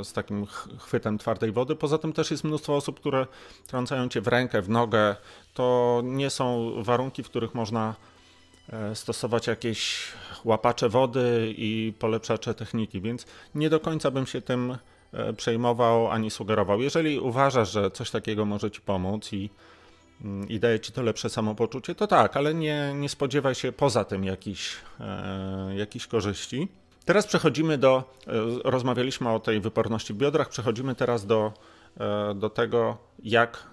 z 0.07 0.13
takim 0.13 0.45
chwytem 0.79 1.17
twardej 1.17 1.51
wody. 1.51 1.75
Poza 1.75 1.97
tym 1.97 2.13
też 2.13 2.31
jest 2.31 2.43
mnóstwo 2.43 2.75
osób, 2.75 2.99
które 2.99 3.27
trącają 3.67 4.09
cię 4.09 4.21
w 4.21 4.27
rękę, 4.27 4.61
w 4.61 4.69
nogę. 4.69 5.15
To 5.53 6.01
nie 6.03 6.29
są 6.29 6.71
warunki, 6.83 7.23
w 7.23 7.29
których 7.29 7.55
można 7.55 7.95
stosować 8.93 9.47
jakieś 9.47 10.07
łapacze 10.45 10.89
wody 10.89 11.53
i 11.57 11.93
polepszacze 11.99 12.53
techniki, 12.53 13.01
więc 13.01 13.25
nie 13.55 13.69
do 13.69 13.79
końca 13.79 14.11
bym 14.11 14.25
się 14.25 14.41
tym 14.41 14.77
e, 15.13 15.33
przejmował 15.33 16.11
ani 16.11 16.31
sugerował. 16.31 16.81
Jeżeli 16.81 17.19
uważasz, 17.19 17.71
że 17.71 17.91
coś 17.91 18.11
takiego 18.11 18.45
może 18.45 18.71
ci 18.71 18.81
pomóc 18.81 19.33
i, 19.33 19.49
mm, 20.21 20.49
i 20.49 20.59
daje 20.59 20.79
ci 20.79 20.91
to 20.91 21.01
lepsze 21.01 21.29
samopoczucie, 21.29 21.95
to 21.95 22.07
tak, 22.07 22.37
ale 22.37 22.53
nie, 22.53 22.93
nie 22.95 23.09
spodziewaj 23.09 23.55
się 23.55 23.71
poza 23.71 24.03
tym 24.03 24.23
jakichś, 24.23 24.75
e, 24.99 25.75
jakichś 25.75 26.07
korzyści. 26.07 26.67
Teraz 27.05 27.27
przechodzimy 27.27 27.77
do, 27.77 28.15
e, 28.27 28.31
rozmawialiśmy 28.63 29.29
o 29.29 29.39
tej 29.39 29.59
wyporności 29.59 30.13
w 30.13 30.17
biodrach, 30.17 30.49
przechodzimy 30.49 30.95
teraz 30.95 31.25
do 31.25 31.53
do 32.35 32.49
tego, 32.49 32.97
jak 33.23 33.69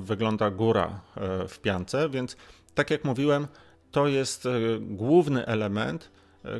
wygląda 0.00 0.50
góra 0.50 1.00
w 1.48 1.58
piance, 1.58 2.08
więc 2.08 2.36
tak 2.74 2.90
jak 2.90 3.04
mówiłem, 3.04 3.46
to 3.90 4.06
jest 4.06 4.48
główny 4.80 5.46
element, 5.46 6.10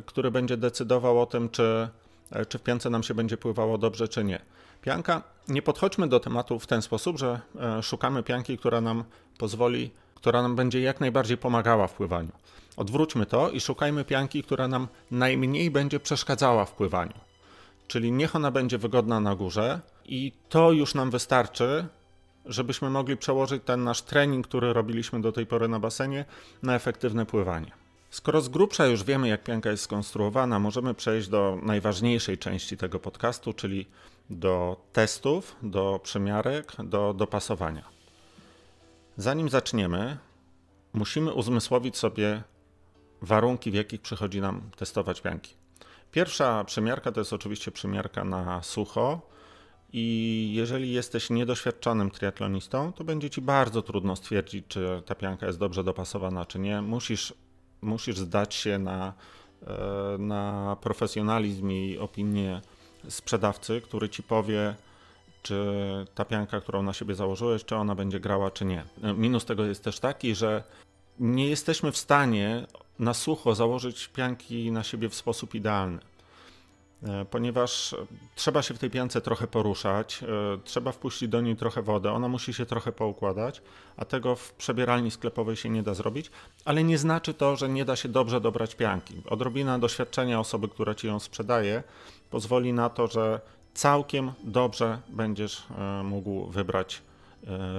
który 0.05 0.31
będzie 0.31 0.57
decydował 0.57 1.21
o 1.21 1.25
tym, 1.25 1.49
czy, 1.49 1.89
czy 2.49 2.57
w 2.57 2.63
piance 2.63 2.89
nam 2.89 3.03
się 3.03 3.13
będzie 3.13 3.37
pływało 3.37 3.77
dobrze, 3.77 4.07
czy 4.07 4.23
nie. 4.23 4.39
Pianka, 4.81 5.23
nie 5.47 5.61
podchodźmy 5.61 6.07
do 6.07 6.19
tematu 6.19 6.59
w 6.59 6.67
ten 6.67 6.81
sposób, 6.81 7.17
że 7.17 7.39
szukamy 7.81 8.23
pianki, 8.23 8.57
która 8.57 8.81
nam 8.81 9.03
pozwoli, 9.37 9.91
która 10.15 10.41
nam 10.41 10.55
będzie 10.55 10.81
jak 10.81 10.99
najbardziej 10.99 11.37
pomagała 11.37 11.87
w 11.87 11.93
pływaniu. 11.93 12.31
Odwróćmy 12.77 13.25
to 13.25 13.49
i 13.49 13.59
szukajmy 13.61 14.05
pianki, 14.05 14.43
która 14.43 14.67
nam 14.67 14.87
najmniej 15.11 15.71
będzie 15.71 15.99
przeszkadzała 15.99 16.65
w 16.65 16.71
pływaniu. 16.71 17.13
Czyli 17.87 18.11
niech 18.11 18.35
ona 18.35 18.51
będzie 18.51 18.77
wygodna 18.77 19.19
na 19.19 19.35
górze 19.35 19.79
i 20.05 20.31
to 20.49 20.71
już 20.71 20.95
nam 20.95 21.09
wystarczy, 21.09 21.87
żebyśmy 22.47 22.89
mogli 22.89 23.17
przełożyć 23.17 23.63
ten 23.65 23.83
nasz 23.83 24.01
trening, 24.01 24.47
który 24.47 24.73
robiliśmy 24.73 25.21
do 25.21 25.31
tej 25.31 25.45
pory 25.45 25.67
na 25.67 25.79
basenie, 25.79 26.25
na 26.63 26.75
efektywne 26.75 27.25
pływanie. 27.25 27.71
Skoro 28.09 28.41
z 28.41 28.49
grubsza 28.49 28.85
już 28.85 29.03
wiemy, 29.03 29.27
jak 29.27 29.43
pianka 29.43 29.69
jest 29.71 29.83
skonstruowana, 29.83 30.59
możemy 30.59 30.93
przejść 30.93 31.27
do 31.27 31.59
najważniejszej 31.63 32.37
części 32.37 32.77
tego 32.77 32.99
podcastu, 32.99 33.53
czyli 33.53 33.85
do 34.29 34.77
testów, 34.93 35.55
do 35.61 35.99
przymiarek, 36.03 36.73
do 36.83 37.13
dopasowania. 37.13 37.83
Zanim 39.17 39.49
zaczniemy, 39.49 40.17
musimy 40.93 41.33
uzmysłowić 41.33 41.97
sobie 41.97 42.43
warunki, 43.21 43.71
w 43.71 43.73
jakich 43.73 44.01
przychodzi 44.01 44.41
nam 44.41 44.61
testować 44.75 45.21
pianki. 45.21 45.53
Pierwsza 46.11 46.63
przymiarka 46.63 47.11
to 47.11 47.21
jest 47.21 47.33
oczywiście 47.33 47.71
przymiarka 47.71 48.23
na 48.23 48.63
sucho. 48.63 49.21
I 49.99 50.53
jeżeli 50.53 50.93
jesteś 50.93 51.29
niedoświadczonym 51.29 52.11
triatlonistą, 52.11 52.93
to 52.93 53.03
będzie 53.03 53.29
ci 53.29 53.41
bardzo 53.41 53.81
trudno 53.81 54.15
stwierdzić, 54.15 54.65
czy 54.67 55.01
ta 55.05 55.15
pianka 55.15 55.45
jest 55.45 55.59
dobrze 55.59 55.83
dopasowana, 55.83 56.45
czy 56.45 56.59
nie. 56.59 56.81
Musisz, 56.81 57.33
musisz 57.81 58.17
zdać 58.17 58.55
się 58.55 58.79
na, 58.79 59.13
e, 59.67 60.17
na 60.17 60.77
profesjonalizm 60.81 61.71
i 61.71 61.97
opinię 61.97 62.61
sprzedawcy, 63.09 63.81
który 63.81 64.09
ci 64.09 64.23
powie, 64.23 64.75
czy 65.43 65.65
ta 66.15 66.25
pianka, 66.25 66.61
którą 66.61 66.83
na 66.83 66.93
siebie 66.93 67.15
założyłeś, 67.15 67.65
czy 67.65 67.75
ona 67.75 67.95
będzie 67.95 68.19
grała, 68.19 68.51
czy 68.51 68.65
nie. 68.65 68.83
E, 69.03 69.13
minus 69.13 69.45
tego 69.45 69.65
jest 69.65 69.83
też 69.83 69.99
taki, 69.99 70.35
że 70.35 70.63
nie 71.19 71.49
jesteśmy 71.49 71.91
w 71.91 71.97
stanie 71.97 72.67
na 72.99 73.13
sucho 73.13 73.55
założyć 73.55 74.07
pianki 74.07 74.71
na 74.71 74.83
siebie 74.83 75.09
w 75.09 75.15
sposób 75.15 75.55
idealny. 75.55 75.99
E, 77.03 77.25
ponieważ 77.25 77.95
trzeba 78.35 78.61
się 78.61 78.73
w 78.73 78.79
tej 78.79 78.89
piance 78.89 79.21
trochę 79.21 79.47
poruszać, 79.47 80.23
e, 80.23 80.27
trzeba 80.63 80.91
wpuścić 80.91 81.29
do 81.29 81.41
niej 81.41 81.55
trochę 81.55 81.81
wodę, 81.81 82.11
ona 82.11 82.27
musi 82.27 82.53
się 82.53 82.65
trochę 82.65 82.91
poukładać, 82.91 83.61
a 83.97 84.05
tego 84.05 84.35
w 84.35 84.53
przebieralni 84.53 85.11
sklepowej 85.11 85.55
się 85.55 85.69
nie 85.69 85.83
da 85.83 85.93
zrobić, 85.93 86.31
ale 86.65 86.83
nie 86.83 86.97
znaczy 86.97 87.33
to, 87.33 87.55
że 87.55 87.69
nie 87.69 87.85
da 87.85 87.95
się 87.95 88.09
dobrze 88.09 88.41
dobrać 88.41 88.75
pianki. 88.75 89.21
Odrobina 89.29 89.79
doświadczenia 89.79 90.39
osoby, 90.39 90.67
która 90.67 90.95
ci 90.95 91.07
ją 91.07 91.19
sprzedaje, 91.19 91.83
pozwoli 92.29 92.73
na 92.73 92.89
to, 92.89 93.07
że 93.07 93.41
całkiem 93.73 94.31
dobrze 94.43 94.99
będziesz 95.09 95.63
e, 95.77 96.03
mógł 96.03 96.45
wybrać 96.45 97.01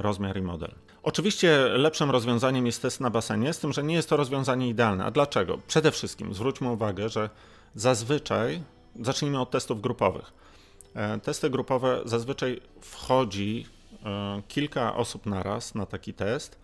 rozmiar 0.01 0.37
i 0.37 0.43
model. 0.43 0.71
Oczywiście 1.03 1.69
lepszym 1.69 2.11
rozwiązaniem 2.11 2.67
jest 2.67 2.83
test 2.83 3.01
na 3.01 3.11
basenie, 3.11 3.53
z 3.53 3.59
tym, 3.59 3.73
że 3.73 3.83
nie 3.83 3.95
jest 3.95 4.09
to 4.09 4.17
rozwiązanie 4.17 4.69
idealne. 4.69 5.05
A 5.05 5.11
dlaczego? 5.11 5.59
Przede 5.67 5.91
wszystkim 5.91 6.35
zwróćmy 6.35 6.71
uwagę, 6.71 7.09
że 7.09 7.31
zazwyczaj, 7.75 8.63
zacznijmy 8.97 9.41
od 9.41 9.51
testów 9.51 9.81
grupowych. 9.81 10.33
E, 10.95 11.21
testy 11.21 11.51
grupowe 11.51 12.01
zazwyczaj 12.05 12.61
wchodzi 12.81 13.67
e, 14.05 14.43
kilka 14.49 14.95
osób 14.95 15.27
naraz 15.27 15.75
na 15.75 15.87
taki 15.87 16.15
test. 16.15 16.59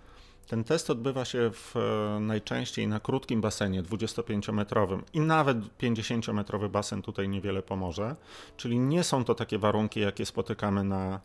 Ten 0.49 0.65
test 0.65 0.91
odbywa 0.91 1.25
się 1.25 1.51
w, 1.51 1.77
e, 1.77 2.21
najczęściej 2.21 2.89
na 2.89 3.01
krótkim 3.01 3.41
basenie 3.41 3.83
25-metrowym 3.83 5.03
i 5.13 5.21
nawet 5.21 5.59
50-metrowy 5.79 6.69
basen 6.69 7.03
tutaj 7.03 7.29
niewiele 7.29 7.63
pomoże, 7.63 8.17
czyli 8.57 8.79
nie 8.79 9.05
są 9.05 9.25
to 9.25 9.35
takie 9.35 9.59
warunki, 9.59 10.01
jakie 10.01 10.27
spotykamy 10.27 10.85
na, 10.85 11.21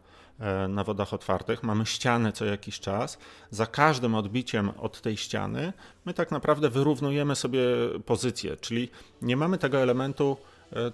na 0.69 0.84
wodach 0.84 1.13
otwartych, 1.13 1.63
mamy 1.63 1.86
ścianę 1.86 2.32
co 2.32 2.45
jakiś 2.45 2.80
czas. 2.80 3.17
Za 3.52 3.65
każdym 3.65 4.15
odbiciem 4.15 4.69
od 4.69 5.02
tej 5.02 5.17
ściany 5.17 5.73
my 6.06 6.13
tak 6.13 6.32
naprawdę 6.32 6.69
wyrównujemy 6.69 7.36
sobie 7.36 7.62
pozycję, 8.06 8.58
czyli 8.58 8.89
nie 9.21 9.38
mamy 9.38 9.58
tego 9.58 9.78
elementu 9.78 10.38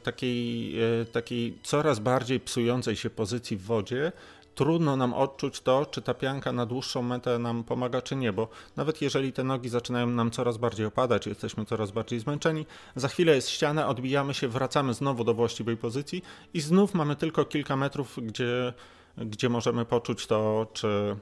takiej, 0.04 0.76
e, 1.02 1.06
takiej 1.06 1.58
coraz 1.64 2.00
bardziej 2.00 2.40
psującej 2.40 2.96
się 2.96 3.10
pozycji 3.10 3.58
w 3.58 3.62
wodzie, 3.62 4.12
trudno 4.56 4.96
nam 4.96 5.14
odczuć 5.14 5.62
to, 5.62 5.86
czy 5.86 6.02
ta 6.02 6.14
pianka 6.14 6.52
na 6.52 6.66
dłuższą 6.66 7.02
metę 7.02 7.40
nam 7.40 7.64
pomaga, 7.64 8.02
czy 8.02 8.16
nie, 8.16 8.34
bo 8.34 8.48
nawet 8.76 9.02
jeżeli 9.02 9.34
te 9.34 9.44
nogi 9.44 9.70
zaczynają 9.70 10.08
nam 10.08 10.32
coraz 10.32 10.58
bardziej 10.58 10.86
opadać, 10.86 11.28
jesteśmy 11.28 11.66
coraz 11.66 11.92
bardziej 11.92 12.20
zmęczeni, 12.20 12.66
za 12.96 13.08
chwilę 13.08 13.36
jest 13.36 13.50
ściana, 13.50 13.88
odbijamy 13.88 14.34
się, 14.34 14.48
wracamy 14.48 14.94
znowu 14.94 15.24
do 15.24 15.34
właściwej 15.34 15.78
pozycji 15.78 16.24
i 16.54 16.62
znów 16.62 16.94
mamy 16.94 17.16
tylko 17.16 17.46
kilka 17.46 17.76
metrów, 17.76 18.20
gdzie 18.22 18.74
gdzie 19.18 19.50
możemy 19.50 19.86
poczuć 19.86 20.28
to, 20.28 20.68
czy, 20.74 21.16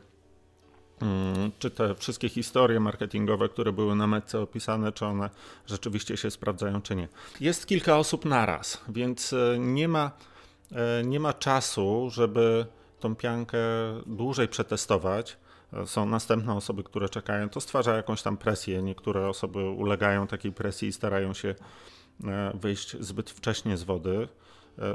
czy 1.60 1.72
te 1.72 1.96
wszystkie 1.96 2.30
historie 2.30 2.80
marketingowe, 2.80 3.50
które 3.50 3.72
były 3.72 3.96
na 3.96 4.08
metce 4.08 4.40
opisane, 4.40 4.92
czy 4.92 5.06
one 5.06 5.30
rzeczywiście 5.68 6.18
się 6.18 6.32
sprawdzają, 6.32 6.82
czy 6.82 6.96
nie. 6.96 7.08
Jest 7.40 7.68
kilka 7.68 7.98
osób 7.98 8.26
naraz, 8.26 8.82
więc 8.90 9.34
e, 9.34 9.60
nie 9.60 9.88
ma, 9.88 10.12
e, 10.72 11.04
nie 11.04 11.20
ma 11.20 11.34
czasu, 11.34 12.10
żeby 12.10 12.66
tą 13.00 13.16
piankę 13.16 13.60
dłużej 14.06 14.48
przetestować. 14.48 15.38
E, 15.74 15.88
są 15.88 16.06
następne 16.06 16.56
osoby, 16.56 16.84
które 16.84 17.10
czekają. 17.10 17.50
To 17.50 17.62
stwarza 17.62 17.96
jakąś 17.96 18.22
tam 18.22 18.38
presję. 18.38 18.82
Niektóre 18.82 19.30
osoby 19.30 19.70
ulegają 19.70 20.28
takiej 20.28 20.52
presji 20.52 20.88
i 20.88 20.94
starają 20.94 21.34
się 21.34 21.56
wyjść 22.54 22.98
zbyt 23.00 23.30
wcześnie 23.30 23.78
z 23.78 23.84
wody. 23.84 24.28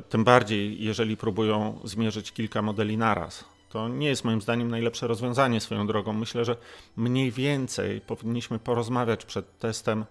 Tym 0.09 0.25
bardziej, 0.25 0.85
jeżeli 0.85 1.17
próbują 1.17 1.81
zmierzyć 1.85 2.33
kilka 2.33 2.63
modeli 2.63 2.99
naraz. 2.99 3.45
To 3.69 3.89
nie 3.89 4.09
jest 4.09 4.25
moim 4.25 4.41
zdaniem 4.41 4.71
najlepsze 4.71 5.07
rozwiązanie 5.07 5.61
swoją 5.61 5.87
drogą. 5.87 6.13
Myślę, 6.13 6.45
że 6.45 6.57
mniej 6.97 7.31
więcej 7.31 8.01
powinniśmy 8.01 8.59
porozmawiać 8.59 9.25
przed 9.25 9.59
testem 9.59 10.05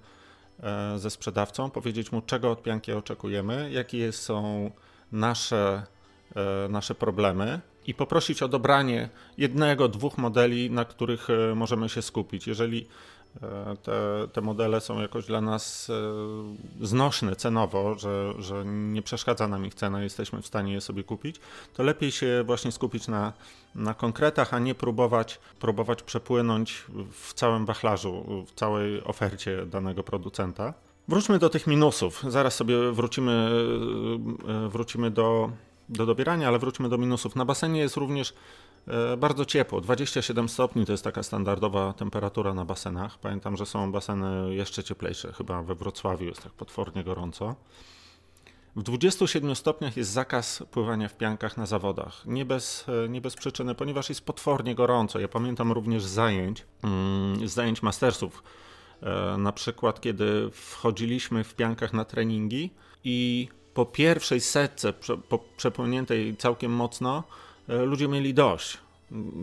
e, 0.60 1.00
ze 1.00 1.10
sprzedawcą, 1.10 1.70
powiedzieć 1.70 2.12
mu, 2.12 2.22
czego 2.22 2.52
od 2.52 2.63
pianki 2.63 2.91
oczekujemy, 2.91 3.72
jakie 3.72 4.12
są 4.12 4.72
nasze, 5.12 5.84
e, 6.36 6.67
nasze 6.70 6.96
problemy 6.96 7.60
i 7.88 7.93
poprosić 7.93 8.43
o 8.43 8.48
dobranie 8.48 9.10
jednego, 9.38 9.88
dwóch 9.88 10.17
modeli, 10.17 10.72
na 10.72 10.86
których 10.86 11.28
możemy 11.56 11.89
się 11.89 12.02
skupić. 12.02 12.48
Jeżeli 12.48 12.88
E, 12.88 13.16
te, 13.84 14.28
te 14.34 14.41
modele 14.41 14.82
są 14.82 15.02
jakoś 15.02 15.26
dla 15.26 15.41
nas 15.41 15.89
e, 15.89 16.86
znośne 16.86 17.36
cenowo, 17.36 17.95
że, 17.95 18.34
że 18.39 18.65
nie 18.65 19.02
przeszkadza 19.02 19.47
nam 19.47 19.65
ich 19.65 19.76
cena, 19.76 20.04
jesteśmy 20.04 20.41
w 20.41 20.47
stanie 20.47 20.73
je 20.73 20.82
sobie 20.82 21.04
kupić, 21.04 21.39
to 21.73 21.84
lepiej 21.84 22.12
się 22.12 22.43
właśnie 22.45 22.71
skupić 22.71 23.08
na, 23.08 23.34
na 23.76 23.93
konkretach, 23.93 24.54
a 24.54 24.60
nie 24.60 24.76
próbować, 24.76 25.39
próbować 25.60 26.04
przepłynąć 26.04 26.84
w 27.12 27.34
całym 27.34 27.65
wachlarzu, 27.65 28.43
w 28.47 28.54
całej 28.54 29.04
ofercie 29.04 29.65
danego 29.65 30.04
producenta. 30.04 30.73
Wróćmy 31.08 31.39
do 31.39 31.50
tych 31.50 31.67
minusów. 31.67 32.23
Zaraz 32.28 32.56
sobie 32.56 32.91
wrócimy, 32.91 33.50
e, 34.65 34.69
wrócimy 34.69 35.12
do, 35.12 35.52
do 35.89 36.06
dobierania, 36.06 36.47
ale 36.47 36.60
wróćmy 36.60 36.89
do 36.89 36.97
minusów. 36.97 37.36
Na 37.36 37.45
basenie 37.45 37.80
jest 37.80 37.97
również 37.97 38.34
E, 38.34 38.36
bardzo 39.17 39.45
ciepło. 39.45 39.82
27 39.82 40.50
stopni 40.50 40.86
to 40.86 40.91
jest 40.91 41.04
taka 41.04 41.23
standardowa 41.23 41.93
temperatura 41.93 42.54
na 42.54 42.65
basenach. 42.65 43.19
Pamiętam, 43.19 43.58
że 43.58 43.65
są 43.65 43.91
baseny 43.91 44.56
jeszcze 44.56 44.84
cieplejsze. 44.84 45.34
Chyba 45.34 45.63
we 45.63 45.76
Wrocławiu 45.76 46.26
jest 46.26 46.43
tak 46.43 46.52
potwornie 46.52 47.04
gorąco. 47.04 47.56
W 48.76 48.84
27 48.84 49.56
stopniach 49.56 49.97
jest 49.97 50.12
zakaz 50.12 50.63
pływania 50.71 51.08
w 51.08 51.17
piankach 51.17 51.58
na 51.58 51.65
zawodach. 51.65 52.26
Nie 52.26 52.45
bez, 52.45 52.86
e, 53.06 53.10
nie 53.10 53.21
bez 53.21 53.36
przyczyny, 53.36 53.76
ponieważ 53.76 54.10
jest 54.10 54.26
potwornie 54.26 54.76
gorąco. 54.76 55.19
Ja 55.19 55.28
pamiętam 55.28 55.71
również 55.71 56.04
zajęć, 56.04 56.65
mm, 56.84 57.47
zajęć 57.47 57.84
mastersów. 57.84 58.43
E, 59.02 59.38
na 59.38 59.52
przykład, 59.52 60.02
kiedy 60.02 60.50
wchodziliśmy 60.52 61.43
w 61.43 61.56
piankach 61.56 61.93
na 61.93 62.06
treningi 62.06 62.69
i 63.04 63.47
po 63.73 63.86
pierwszej 63.86 64.41
setce, 64.41 64.93
po 65.30 65.39
przepłyniętej 65.58 66.38
całkiem 66.38 66.71
mocno, 66.71 67.23
E, 67.23 67.46
ludzie 67.67 68.08
mieli 68.08 68.34
dość. 68.34 68.77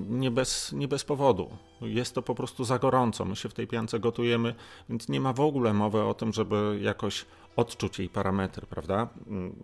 Nie 0.08 0.30
bez, 0.30 0.72
nie 0.72 0.88
bez 0.88 1.04
powodu. 1.04 1.50
Jest 1.80 2.14
to 2.14 2.22
po 2.22 2.34
prostu 2.34 2.64
za 2.64 2.78
gorąco. 2.78 3.24
My 3.24 3.36
się 3.36 3.48
w 3.48 3.54
tej 3.54 3.66
piance 3.66 4.00
gotujemy, 4.00 4.54
więc 4.88 5.08
nie 5.08 5.20
ma 5.20 5.32
w 5.32 5.40
ogóle 5.40 5.72
mowy 5.72 6.02
o 6.02 6.14
tym, 6.14 6.32
żeby 6.32 6.78
jakoś 6.82 7.24
odczuć 7.56 7.98
jej 7.98 8.08
parametry, 8.08 8.66
prawda? 8.66 9.08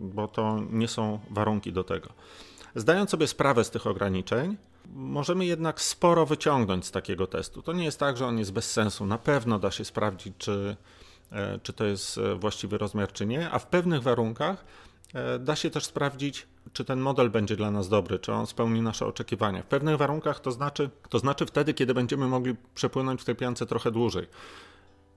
Bo 0.01 0.27
to 0.27 0.59
nie 0.69 0.87
są 0.87 1.19
warunki 1.29 1.73
do 1.73 1.83
tego. 1.83 2.09
Zdając 2.75 3.09
sobie 3.09 3.27
sprawę 3.27 3.63
z 3.63 3.69
tych 3.69 3.87
ograniczeń, 3.87 4.57
możemy 4.93 5.45
jednak 5.45 5.81
sporo 5.81 6.25
wyciągnąć 6.25 6.85
z 6.85 6.91
takiego 6.91 7.27
testu. 7.27 7.61
To 7.61 7.73
nie 7.73 7.83
jest 7.83 7.99
tak, 7.99 8.17
że 8.17 8.27
on 8.27 8.37
jest 8.37 8.53
bez 8.53 8.71
sensu. 8.71 9.05
Na 9.05 9.17
pewno 9.17 9.59
da 9.59 9.71
się 9.71 9.85
sprawdzić, 9.85 10.33
czy, 10.37 10.75
e, 11.31 11.59
czy 11.63 11.73
to 11.73 11.85
jest 11.85 12.17
e, 12.17 12.35
właściwy 12.35 12.77
rozmiar, 12.77 13.13
czy 13.13 13.25
nie, 13.25 13.51
a 13.51 13.59
w 13.59 13.67
pewnych 13.67 14.01
warunkach 14.03 14.65
da 15.39 15.55
się 15.55 15.69
też 15.69 15.85
sprawdzić, 15.85 16.47
czy 16.73 16.85
ten 16.85 16.99
model 16.99 17.29
będzie 17.29 17.55
dla 17.55 17.71
nas 17.71 17.89
dobry, 17.89 18.19
czy 18.19 18.33
on 18.33 18.47
spełni 18.47 18.81
nasze 18.81 19.05
oczekiwania. 19.05 19.63
W 19.63 19.65
pewnych 19.65 19.97
warunkach 19.97 20.39
to 20.39 20.51
znaczy, 20.51 20.89
to 21.09 21.19
znaczy 21.19 21.45
wtedy, 21.45 21.73
kiedy 21.73 21.93
będziemy 21.93 22.27
mogli 22.27 22.55
przepłynąć 22.75 23.21
w 23.21 23.25
tej 23.25 23.35
piance 23.35 23.65
trochę 23.65 23.91
dłużej. 23.91 24.27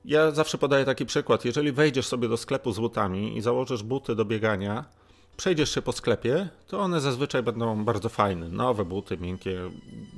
Ja 0.05 0.31
zawsze 0.31 0.59
podaję 0.59 0.85
taki 0.85 1.07
przykład. 1.07 1.45
Jeżeli 1.45 1.73
wejdziesz 1.73 2.07
sobie 2.07 2.29
do 2.29 2.37
sklepu 2.37 2.73
z 2.73 2.79
butami 2.79 3.37
i 3.37 3.41
założysz 3.41 3.83
buty 3.83 4.15
do 4.15 4.25
biegania, 4.25 4.85
przejdziesz 5.37 5.75
się 5.75 5.83
po 5.83 5.93
sklepie, 5.93 6.49
to 6.69 6.81
one 6.81 7.01
zazwyczaj 7.01 7.43
będą 7.43 7.85
bardzo 7.85 8.09
fajne. 8.09 8.49
Nowe 8.49 8.85
buty, 8.85 9.19
miękkie, 9.19 9.61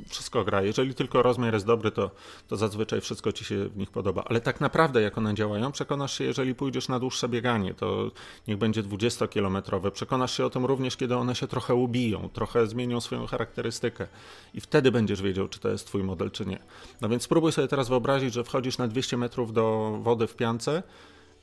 wszystko 0.09 0.45
gra. 0.45 0.63
Jeżeli 0.63 0.95
tylko 0.95 1.23
rozmiar 1.23 1.55
jest 1.55 1.67
dobry, 1.67 1.91
to, 1.91 2.11
to 2.49 2.57
zazwyczaj 2.57 3.01
wszystko 3.01 3.33
ci 3.33 3.45
się 3.45 3.69
w 3.69 3.77
nich 3.77 3.91
podoba. 3.91 4.25
Ale 4.27 4.41
tak 4.41 4.61
naprawdę, 4.61 5.03
jak 5.03 5.19
one 5.19 5.35
działają, 5.35 5.73
przekonasz 5.73 6.19
się, 6.19 6.25
jeżeli 6.25 6.55
pójdziesz 6.55 6.89
na 6.89 6.99
dłuższe 7.01 7.29
bieganie, 7.29 7.75
to 7.75 8.11
niech 8.49 8.59
będzie 8.59 8.83
20-kilometrowe. 8.83 9.91
Przekonasz 9.91 10.37
się 10.37 10.47
o 10.47 10.51
tym 10.51 10.65
również, 10.65 10.97
kiedy 10.97 11.17
one 11.17 11.35
się 11.35 11.47
trochę 11.47 11.75
ubiją, 11.75 12.29
trochę 12.33 12.67
zmienią 12.67 13.01
swoją 13.01 13.27
charakterystykę. 13.27 14.07
I 14.55 14.61
wtedy 14.61 14.93
będziesz 14.93 15.23
wiedział, 15.23 15.49
czy 15.49 15.61
to 15.61 15.69
jest 15.69 15.87
twój 15.87 16.03
model, 16.03 16.31
czy 16.31 16.47
nie. 16.47 16.59
No 17.01 17.09
więc 17.09 17.23
spróbuj 17.23 17.53
sobie 17.53 17.69
teraz 17.69 17.89
wyobrazić, 17.89 18.35
że 18.35 18.45
wchodzisz 18.45 18.79
na 18.79 18.89
200 18.89 19.17
metrów 19.17 19.53
do 19.53 19.97
wody 20.03 20.27
w 20.27 20.37
piance 20.37 20.83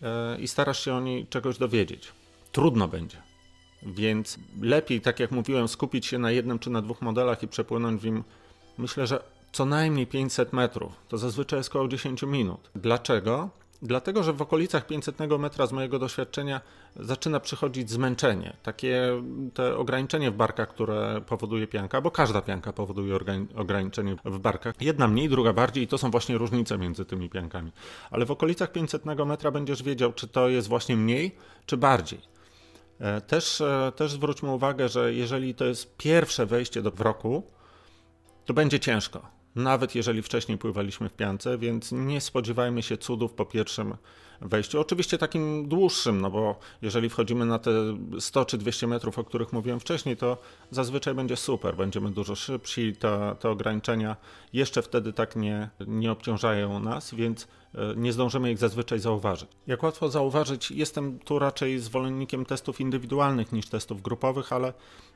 yy, 0.01 0.07
i 0.39 0.47
starasz 0.47 0.85
się 0.85 0.93
o 0.93 0.99
niej 0.99 1.27
czegoś 1.27 1.57
dowiedzieć. 1.57 2.11
Trudno 2.51 2.87
będzie 2.87 3.32
więc 3.85 4.39
lepiej, 4.61 5.01
tak 5.01 5.19
jak 5.19 5.31
mówiłem, 5.31 5.67
skupić 5.67 6.05
się 6.05 6.19
na 6.19 6.31
jednym 6.31 6.59
czy 6.59 6.69
na 6.69 6.81
dwóch 6.81 7.01
modelach 7.01 7.43
i 7.43 7.47
przepłynąć 7.47 8.01
w 8.01 8.05
nim, 8.05 8.23
myślę, 8.77 9.07
że 9.07 9.23
co 9.51 9.65
najmniej 9.65 10.07
500 10.07 10.53
metrów. 10.53 10.93
To 11.07 11.17
zazwyczaj 11.17 11.59
jest 11.59 11.69
około 11.69 11.87
10 11.87 12.23
minut. 12.23 12.69
Dlaczego? 12.75 13.49
Dlatego, 13.81 14.23
że 14.23 14.33
w 14.33 14.41
okolicach 14.41 14.87
500 14.87 15.19
metra 15.39 15.67
z 15.67 15.71
mojego 15.71 15.99
doświadczenia 15.99 16.61
zaczyna 16.95 17.39
przychodzić 17.39 17.89
zmęczenie. 17.89 18.53
Takie 18.63 19.23
te 19.53 19.77
ograniczenie 19.77 20.31
w 20.31 20.35
barkach, 20.35 20.69
które 20.69 21.21
powoduje 21.27 21.67
pianka, 21.67 22.01
bo 22.01 22.11
każda 22.11 22.41
pianka 22.41 22.73
powoduje 22.73 23.17
ograniczenie 23.55 24.15
w 24.25 24.39
barkach. 24.39 24.75
Jedna 24.81 25.07
mniej, 25.07 25.29
druga 25.29 25.53
bardziej 25.53 25.83
i 25.83 25.87
to 25.87 25.97
są 25.97 26.11
właśnie 26.11 26.37
różnice 26.37 26.77
między 26.77 27.05
tymi 27.05 27.29
piankami. 27.29 27.71
Ale 28.11 28.25
w 28.25 28.31
okolicach 28.31 28.71
500 28.71 29.05
metra 29.05 29.51
będziesz 29.51 29.83
wiedział, 29.83 30.13
czy 30.13 30.27
to 30.27 30.49
jest 30.49 30.67
właśnie 30.67 30.97
mniej, 30.97 31.35
czy 31.65 31.77
bardziej. 31.77 32.19
E, 33.03 33.21
też, 33.21 33.61
e, 33.61 33.91
też 33.95 34.11
zwróćmy 34.11 34.51
uwagę, 34.51 34.89
że 34.89 35.13
jeżeli 35.13 35.55
to 35.55 35.65
jest 35.65 35.97
pierwsze 35.97 36.45
wejście 36.45 36.81
do 36.81 36.91
wroku, 36.91 37.43
to 38.45 38.53
będzie 38.53 38.79
ciężko. 38.79 39.21
Nawet 39.55 39.95
jeżeli 39.95 40.21
wcześniej 40.21 40.57
pływaliśmy 40.57 41.09
w 41.09 41.13
piance, 41.13 41.57
więc 41.57 41.91
nie 41.91 42.21
spodziewajmy 42.21 42.83
się 42.83 42.97
cudów 42.97 43.33
po 43.33 43.45
pierwszym 43.45 43.95
wejściu. 44.41 44.79
Oczywiście 44.79 45.17
takim 45.17 45.67
dłuższym, 45.67 46.21
no 46.21 46.29
bo 46.31 46.59
jeżeli 46.81 47.09
wchodzimy 47.09 47.45
na 47.45 47.59
te 47.59 47.71
100 48.19 48.45
czy 48.45 48.57
200 48.57 48.87
metrów, 48.87 49.19
o 49.19 49.23
których 49.23 49.53
mówiłem 49.53 49.79
wcześniej, 49.79 50.17
to 50.17 50.37
zazwyczaj 50.71 51.13
będzie 51.13 51.35
super, 51.35 51.75
będziemy 51.75 52.11
dużo 52.11 52.35
szybsi, 52.35 52.95
te, 52.95 53.35
te 53.39 53.49
ograniczenia 53.49 54.15
jeszcze 54.53 54.81
wtedy 54.81 55.13
tak 55.13 55.35
nie, 55.35 55.69
nie 55.87 56.11
obciążają 56.11 56.79
nas, 56.79 57.13
więc 57.13 57.47
nie 57.95 58.13
zdążymy 58.13 58.51
ich 58.51 58.57
zazwyczaj 58.57 58.99
zauważyć. 58.99 59.49
Jak 59.67 59.83
łatwo 59.83 60.09
zauważyć, 60.09 60.71
jestem 60.71 61.19
tu 61.19 61.39
raczej 61.39 61.79
zwolennikiem 61.79 62.45
testów 62.45 62.81
indywidualnych 62.81 63.51
niż 63.51 63.65
testów 63.65 64.01
grupowych, 64.01 64.53
ale 64.53 64.73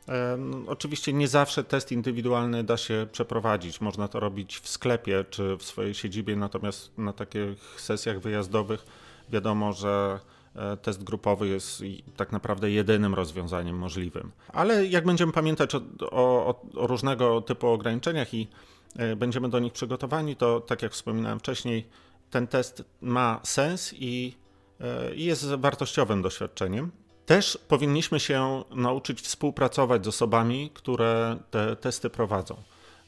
e, 0.08 0.38
no, 0.38 0.58
oczywiście 0.67 1.13
nie 1.13 1.28
zawsze 1.28 1.63
test 1.63 1.91
indywidualny 1.91 2.63
da 2.63 2.78
się 2.78 3.08
przeprowadzić. 3.12 3.82
Można 3.82 4.08
to 4.08 4.20
robić 4.20 4.60
w 4.60 4.70
sklepie 4.70 5.26
czy 5.30 5.58
w 5.58 5.63
swojej 5.63 5.93
siedzibie, 5.93 6.36
natomiast 6.36 6.98
na 6.98 7.13
takich 7.13 7.82
sesjach 7.82 8.20
wyjazdowych 8.20 8.86
wiadomo, 9.30 9.74
że 9.74 10.20
e, 10.56 10.78
test 10.78 11.04
grupowy 11.04 11.48
jest 11.48 11.84
tak 12.15 12.32
naprawdę 12.32 12.72
jedynym 12.72 13.13
rozwiązaniem 13.13 13.78
możliwym. 13.78 14.32
Ale 14.54 14.86
jak 14.86 15.06
będziemy 15.06 15.32
pamiętać 15.32 15.76
o, 15.76 15.82
o, 16.12 16.62
o 16.76 16.88
różnego 16.88 17.41
typu 17.41 17.67
ograniczeniach 17.67 18.34
i 18.34 18.48
e, 18.96 19.15
będziemy 19.15 19.50
do 19.50 19.60
nich 19.60 19.74
przygotowani, 19.74 20.36
to 20.36 20.62
tak 20.62 20.82
jak 20.82 20.91
wspominałem 20.91 21.39
wcześniej, 21.39 21.88
ten 22.29 22.47
test 22.47 22.83
ma 23.01 23.39
sens 23.43 23.93
i, 23.93 24.35
e, 24.81 25.15
i 25.15 25.23
jest 25.23 25.45
wartościowym 25.45 26.21
doświadczeniem. 26.21 26.91
Też 27.25 27.59
powinniśmy 27.67 28.19
się 28.19 28.63
nauczyć 28.71 29.21
współpracować 29.21 30.05
z 30.05 30.07
osobami, 30.07 30.71
które 30.73 31.37
te 31.51 31.75
testy 31.75 32.09
prowadzą 32.09 32.55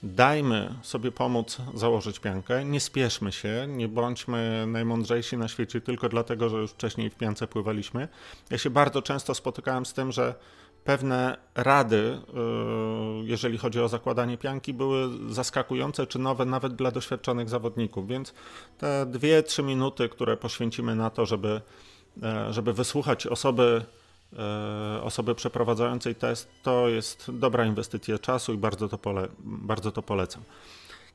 dajmy 0.03 0.75
sobie 0.82 1.12
pomóc 1.12 1.58
założyć 1.73 2.19
piankę, 2.19 2.65
nie 2.65 2.79
spieszmy 2.79 3.32
się, 3.32 3.65
nie 3.67 3.88
bądźmy 3.88 4.65
najmądrzejsi 4.67 5.38
na 5.38 5.47
świecie 5.47 5.82
tylko 5.82 6.10
dlatego, 6.10 6.49
że 6.49 6.58
już 6.58 6.71
wcześniej 6.71 7.10
w 7.10 7.15
piance 7.15 7.47
pływaliśmy. 7.47 8.08
Ja 8.49 8.58
się 8.58 8.69
bardzo 8.69 9.01
często 9.01 9.36
spotykałem 9.36 9.86
z 9.86 9.93
tym, 9.93 10.12
że 10.12 10.36
pewne 10.89 11.38
rady, 11.56 11.95
y, 11.95 13.25
jeżeli 13.25 13.58
chodzi 13.58 13.80
o 13.80 13.89
zakładanie 13.89 14.38
pianki, 14.38 14.73
były 14.73 15.10
zaskakujące 15.34 16.08
czy 16.08 16.19
nowe 16.19 16.45
nawet 16.45 16.75
dla 16.75 16.91
doświadczonych 16.91 17.49
zawodników, 17.49 18.08
więc 18.08 18.34
te 18.78 19.06
dwie, 19.06 19.43
trzy 19.43 19.63
minuty, 19.63 20.10
które 20.10 20.38
poświęcimy 20.38 20.95
na 20.95 21.10
to, 21.10 21.25
żeby, 21.25 21.62
e, 22.23 22.54
żeby 22.54 22.73
wysłuchać 22.73 23.28
osoby, 23.28 23.86
E, 24.38 25.04
osoby 25.04 25.36
przeprowadzającej 25.36 26.15
test, 26.15 26.49
to 26.63 26.89
jest 26.89 27.32
dobra 27.34 27.65
inwestycja 27.65 28.19
czasu 28.19 28.54
i 28.54 28.58
bardzo 28.58 28.89
to, 28.89 28.97
pole, 28.97 29.28
bardzo 29.39 29.91
to 29.91 30.02
polecam. 30.02 30.43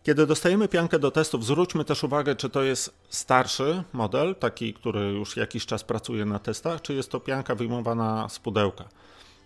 Kiedy 0.02 0.26
dostajemy 0.26 0.68
piankę 0.68 0.98
do 0.98 1.10
testów, 1.10 1.44
zwróćmy 1.44 1.84
też 1.84 2.04
uwagę, 2.04 2.36
czy 2.36 2.50
to 2.50 2.62
jest 2.62 2.94
starszy 3.08 3.82
model, 3.92 4.34
taki, 4.34 4.74
który 4.74 5.00
już 5.00 5.36
jakiś 5.36 5.66
czas 5.66 5.84
pracuje 5.84 6.24
na 6.24 6.38
testach, 6.38 6.82
czy 6.82 6.94
jest 6.94 7.10
to 7.10 7.20
pianka 7.20 7.54
wyjmowana 7.54 8.28
z 8.28 8.38
pudełka, 8.38 8.88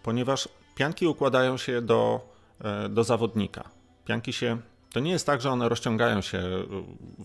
ponieważ 0.03 0.49
pianki 0.75 1.07
układają 1.07 1.57
się 1.57 1.83
do, 1.83 2.21
e, 2.61 2.89
do 2.89 3.05
zawodnika. 3.05 3.65
Pianki 4.05 4.33
się 4.33 4.59
to 4.93 5.01
nie 5.01 5.11
jest 5.11 5.27
tak, 5.27 5.41
że 5.41 5.51
one 5.51 5.69
rozciągają 5.69 6.21
się 6.21 6.43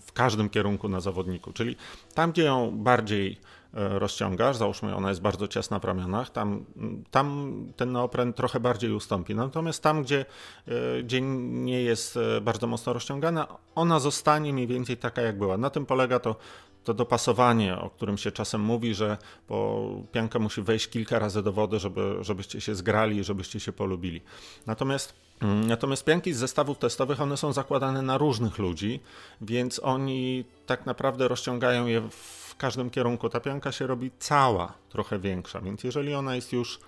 w 0.00 0.12
każdym 0.12 0.50
kierunku 0.50 0.88
na 0.88 1.00
zawodniku, 1.00 1.52
czyli 1.52 1.76
tam, 2.14 2.32
gdzie 2.32 2.44
ją 2.44 2.70
bardziej 2.70 3.40
e, 3.74 3.98
rozciągasz, 3.98 4.56
załóżmy 4.56 4.96
ona 4.96 5.08
jest 5.08 5.20
bardzo 5.20 5.48
ciasna 5.48 5.78
w 5.78 5.84
ramionach, 5.84 6.30
tam, 6.30 6.64
tam 7.10 7.56
ten 7.76 7.92
neopren 7.92 8.32
trochę 8.32 8.60
bardziej 8.60 8.92
ustąpi. 8.92 9.34
Natomiast 9.34 9.82
tam, 9.82 10.02
gdzie, 10.02 10.24
e, 10.68 11.02
gdzie 11.02 11.20
nie 11.20 11.82
jest 11.82 12.16
e, 12.16 12.40
bardzo 12.40 12.66
mocno 12.66 12.92
rozciągana, 12.92 13.46
ona 13.74 13.98
zostanie 14.00 14.52
mniej 14.52 14.66
więcej 14.66 14.96
taka, 14.96 15.22
jak 15.22 15.38
była. 15.38 15.56
Na 15.56 15.70
tym 15.70 15.86
polega 15.86 16.18
to, 16.18 16.36
to 16.84 16.94
dopasowanie, 16.94 17.78
o 17.78 17.90
którym 17.90 18.18
się 18.18 18.32
czasem 18.32 18.60
mówi, 18.60 18.94
że 18.94 19.18
bo 19.48 19.88
pianka 20.12 20.38
musi 20.38 20.62
wejść 20.62 20.88
kilka 20.88 21.18
razy 21.18 21.42
do 21.42 21.52
wody, 21.52 21.78
żeby, 21.78 22.16
żebyście 22.20 22.60
się 22.60 22.74
zgrali, 22.74 23.24
żebyście 23.24 23.60
się 23.60 23.72
polubili. 23.72 24.20
Natomiast 24.66 25.24
Mm, 25.42 25.66
natomiast 25.66 26.04
pianki 26.04 26.32
z 26.32 26.36
zestawów 26.36 26.78
testowych, 26.78 27.20
one 27.20 27.36
są 27.36 27.52
zakładane 27.52 28.02
na 28.02 28.18
różnych 28.18 28.58
ludzi, 28.58 29.00
więc 29.40 29.80
oni 29.84 30.44
tak 30.66 30.86
naprawdę 30.86 31.28
rozciągają 31.28 31.86
je 31.86 32.00
w 32.10 32.56
każdym 32.58 32.90
kierunku. 32.90 33.28
Ta 33.28 33.40
pianka 33.40 33.72
się 33.72 33.86
robi 33.86 34.10
cała 34.18 34.72
trochę 34.88 35.18
większa, 35.18 35.60
więc 35.60 35.84
jeżeli 35.84 36.14
ona 36.14 36.34
jest 36.34 36.52
już, 36.52 36.80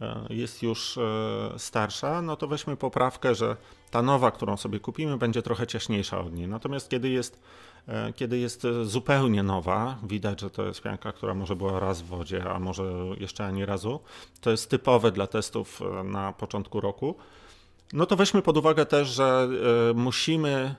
e, 0.00 0.26
jest 0.30 0.62
już 0.62 0.98
e, 0.98 1.58
starsza, 1.58 2.22
no 2.22 2.36
to 2.36 2.48
weźmy 2.48 2.76
poprawkę, 2.76 3.34
że 3.34 3.56
ta 3.90 4.02
nowa, 4.02 4.30
którą 4.30 4.56
sobie 4.56 4.80
kupimy, 4.80 5.16
będzie 5.16 5.42
trochę 5.42 5.66
ciaśniejsza 5.66 6.20
od 6.20 6.34
niej. 6.34 6.48
Natomiast 6.48 6.88
kiedy 6.88 7.08
jest, 7.08 7.40
kiedy 8.16 8.38
jest 8.38 8.66
zupełnie 8.82 9.42
nowa, 9.42 9.98
widać, 10.02 10.40
że 10.40 10.50
to 10.50 10.66
jest 10.66 10.82
pianka, 10.82 11.12
która 11.12 11.34
może 11.34 11.56
była 11.56 11.80
raz 11.80 12.02
w 12.02 12.06
wodzie, 12.06 12.50
a 12.50 12.58
może 12.58 12.82
jeszcze 13.18 13.46
ani 13.46 13.64
razu, 13.64 14.00
to 14.40 14.50
jest 14.50 14.70
typowe 14.70 15.12
dla 15.12 15.26
testów 15.26 15.80
na 16.04 16.32
początku 16.32 16.80
roku 16.80 17.14
no 17.92 18.06
to 18.06 18.16
weźmy 18.16 18.42
pod 18.42 18.56
uwagę 18.56 18.86
też, 18.86 19.08
że 19.08 19.48
y, 19.90 19.94
musimy 19.94 20.74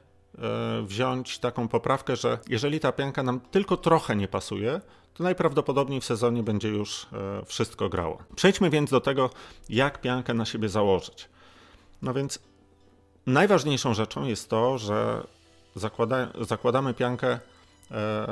wziąć 0.83 1.39
taką 1.39 1.67
poprawkę, 1.67 2.15
że 2.15 2.39
jeżeli 2.49 2.79
ta 2.79 2.91
pianka 2.91 3.23
nam 3.23 3.39
tylko 3.39 3.77
trochę 3.77 4.15
nie 4.15 4.27
pasuje, 4.27 4.81
to 5.13 5.23
najprawdopodobniej 5.23 6.01
w 6.01 6.05
sezonie 6.05 6.43
będzie 6.43 6.69
już 6.69 7.07
wszystko 7.45 7.89
grało. 7.89 8.17
Przejdźmy 8.35 8.69
więc 8.69 8.89
do 8.89 9.01
tego, 9.01 9.29
jak 9.69 10.01
piankę 10.01 10.33
na 10.33 10.45
siebie 10.45 10.69
założyć. 10.69 11.29
No 12.01 12.13
więc 12.13 12.39
najważniejszą 13.25 13.93
rzeczą 13.93 14.25
jest 14.25 14.49
to, 14.49 14.77
że 14.77 15.27
zakłada, 15.75 16.27
zakładamy 16.41 16.93
piankę 16.93 17.39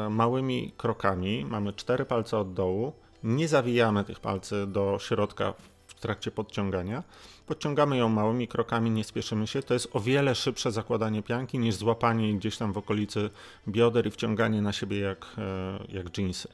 małymi 0.09 0.73
krokami. 0.77 1.45
Mamy 1.45 1.73
cztery 1.73 2.05
palce 2.05 2.37
od 2.37 2.53
dołu. 2.53 2.93
Nie 3.23 3.47
zawijamy 3.47 4.03
tych 4.03 4.19
palcy 4.19 4.67
do 4.67 4.97
środka 4.99 5.53
w 5.87 5.93
trakcie 5.93 6.31
podciągania. 6.31 7.03
Podciągamy 7.47 7.97
ją 7.97 8.09
małymi 8.09 8.47
krokami, 8.47 8.91
nie 8.91 9.03
spieszymy 9.03 9.47
się. 9.47 9.63
To 9.63 9.73
jest 9.73 9.89
o 9.95 9.99
wiele 9.99 10.35
szybsze 10.35 10.71
zakładanie 10.71 11.23
pianki 11.23 11.59
niż 11.59 11.75
złapanie 11.75 12.33
gdzieś 12.33 12.57
tam 12.57 12.73
w 12.73 12.77
okolicy 12.77 13.29
bioder 13.67 14.07
i 14.07 14.11
wciąganie 14.11 14.61
na 14.61 14.73
siebie 14.73 14.99
jak, 14.99 15.25
e, 15.37 15.79
jak 15.89 16.17
jeansy. 16.17 16.47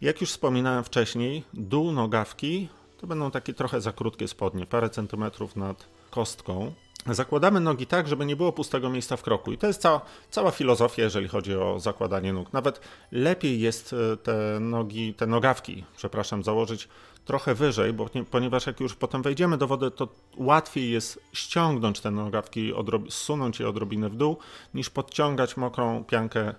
Jak 0.00 0.20
już 0.20 0.30
wspominałem 0.30 0.84
wcześniej, 0.84 1.44
dół 1.54 1.92
nogawki 1.92 2.68
to 3.00 3.06
będą 3.06 3.30
takie 3.30 3.54
trochę 3.54 3.80
za 3.80 3.92
krótkie 3.92 4.28
spodnie, 4.28 4.66
parę 4.66 4.90
centymetrów 4.90 5.56
nad 5.56 5.86
kostką. 6.10 6.72
Zakładamy 7.06 7.60
nogi 7.60 7.86
tak, 7.86 8.08
żeby 8.08 8.26
nie 8.26 8.36
było 8.36 8.52
pustego 8.52 8.90
miejsca 8.90 9.16
w 9.16 9.22
kroku. 9.22 9.52
I 9.52 9.58
to 9.58 9.66
jest 9.66 9.80
cała, 9.80 10.00
cała 10.30 10.50
filozofia, 10.50 11.02
jeżeli 11.02 11.28
chodzi 11.28 11.56
o 11.56 11.80
zakładanie 11.80 12.32
nóg. 12.32 12.52
Nawet 12.52 12.80
lepiej 13.12 13.60
jest 13.60 13.92
e, 13.92 14.16
te 14.16 14.60
nogi, 14.60 15.14
te 15.14 15.26
nogawki, 15.26 15.84
przepraszam, 15.96 16.42
założyć 16.42 16.88
trochę 17.24 17.54
wyżej, 17.54 17.92
bo, 17.92 18.08
ponieważ 18.30 18.66
jak 18.66 18.80
już 18.80 18.94
potem 18.94 19.22
wejdziemy 19.22 19.58
do 19.58 19.66
wody, 19.66 19.90
to 19.90 20.08
łatwiej 20.36 20.90
jest 20.90 21.20
ściągnąć 21.32 22.00
te 22.00 22.10
nogawki, 22.10 22.72
zsunąć 23.08 23.60
je 23.60 23.68
odrobinę 23.68 24.08
w 24.08 24.16
dół, 24.16 24.36
niż 24.74 24.90
podciągać 24.90 25.56
mokrą 25.56 26.04
piankę 26.04 26.54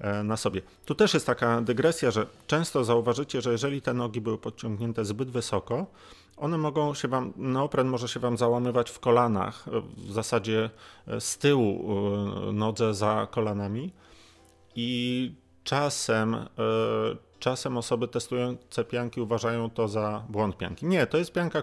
e, 0.00 0.22
na 0.22 0.36
sobie. 0.36 0.62
Tu 0.84 0.94
też 0.94 1.14
jest 1.14 1.26
taka 1.26 1.60
dygresja, 1.60 2.10
że 2.10 2.26
często 2.46 2.84
zauważycie, 2.84 3.42
że 3.42 3.52
jeżeli 3.52 3.82
te 3.82 3.94
nogi 3.94 4.20
były 4.20 4.38
podciągnięte 4.38 5.04
zbyt 5.04 5.30
wysoko, 5.30 5.86
one 6.40 6.58
mogą 6.58 6.94
się 6.94 7.08
wam, 7.08 7.32
neopren 7.36 7.88
może 7.88 8.08
się 8.08 8.20
wam 8.20 8.36
załamywać 8.36 8.90
w 8.90 8.98
kolanach, 8.98 9.64
w 9.96 10.12
zasadzie 10.12 10.70
e, 11.06 11.20
z 11.20 11.38
tyłu 11.38 11.92
e, 12.48 12.52
nodze 12.52 12.94
za 12.94 13.28
kolanami. 13.30 13.92
I 14.74 15.32
czasem 15.64 16.36
Czasem 17.38 17.76
osoby 17.76 18.08
testujące 18.08 18.84
pianki 18.84 19.20
uważają 19.20 19.70
to 19.70 19.88
za 19.88 20.22
błąd 20.28 20.56
pianki. 20.56 20.86
Nie, 20.86 21.06
to 21.06 21.18
jest 21.18 21.32
pianka, 21.32 21.62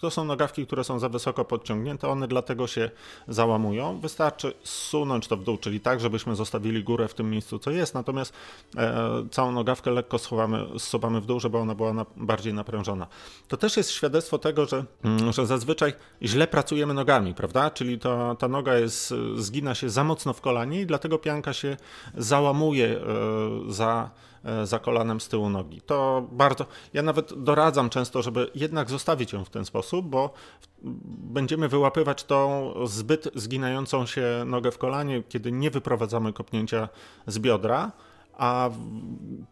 to 0.00 0.10
są 0.10 0.24
nogawki, 0.24 0.66
które 0.66 0.84
są 0.84 0.98
za 0.98 1.08
wysoko 1.08 1.44
podciągnięte, 1.44 2.08
one 2.08 2.28
dlatego 2.28 2.66
się 2.66 2.90
załamują. 3.28 4.00
Wystarczy 4.00 4.52
zsunąć 4.62 5.28
to 5.28 5.36
w 5.36 5.44
dół, 5.44 5.58
czyli 5.58 5.80
tak, 5.80 6.00
żebyśmy 6.00 6.36
zostawili 6.36 6.84
górę 6.84 7.08
w 7.08 7.14
tym 7.14 7.30
miejscu, 7.30 7.58
co 7.58 7.70
jest, 7.70 7.94
natomiast 7.94 8.32
e, 8.76 9.26
całą 9.30 9.52
nogawkę 9.52 9.90
lekko 9.90 10.18
schowamy, 10.18 10.66
zsuwamy 10.78 11.20
w 11.20 11.26
dół, 11.26 11.40
żeby 11.40 11.58
ona 11.58 11.74
była 11.74 11.92
na, 11.92 12.06
bardziej 12.16 12.54
naprężona. 12.54 13.06
To 13.48 13.56
też 13.56 13.76
jest 13.76 13.90
świadectwo 13.90 14.38
tego, 14.38 14.66
że, 14.66 14.84
mm, 15.04 15.32
że 15.32 15.46
zazwyczaj 15.46 15.92
źle 16.22 16.46
pracujemy 16.46 16.94
nogami, 16.94 17.34
prawda? 17.34 17.70
Czyli 17.70 17.98
to, 17.98 18.34
ta 18.34 18.48
noga 18.48 18.78
jest, 18.78 19.14
zgina 19.36 19.74
się 19.74 19.90
za 19.90 20.04
mocno 20.04 20.32
w 20.32 20.40
kolanie 20.40 20.80
i 20.80 20.86
dlatego 20.86 21.18
pianka 21.18 21.52
się 21.52 21.76
załamuje 22.14 22.86
e, 22.86 23.02
za 23.72 24.10
za 24.64 24.78
kolanem 24.78 25.20
z 25.20 25.28
tyłu 25.28 25.50
nogi. 25.50 25.80
To 25.80 26.26
bardzo. 26.32 26.66
Ja 26.94 27.02
nawet 27.02 27.42
doradzam 27.42 27.90
często, 27.90 28.22
żeby 28.22 28.50
jednak 28.54 28.90
zostawić 28.90 29.32
ją 29.32 29.44
w 29.44 29.50
ten 29.50 29.64
sposób, 29.64 30.06
bo 30.06 30.34
będziemy 31.18 31.68
wyłapywać 31.68 32.24
tą 32.24 32.72
zbyt 32.84 33.28
zginającą 33.34 34.06
się 34.06 34.42
nogę 34.46 34.70
w 34.70 34.78
kolanie, 34.78 35.22
kiedy 35.28 35.52
nie 35.52 35.70
wyprowadzamy 35.70 36.32
kopnięcia 36.32 36.88
z 37.26 37.38
biodra 37.38 37.92
a 38.36 38.70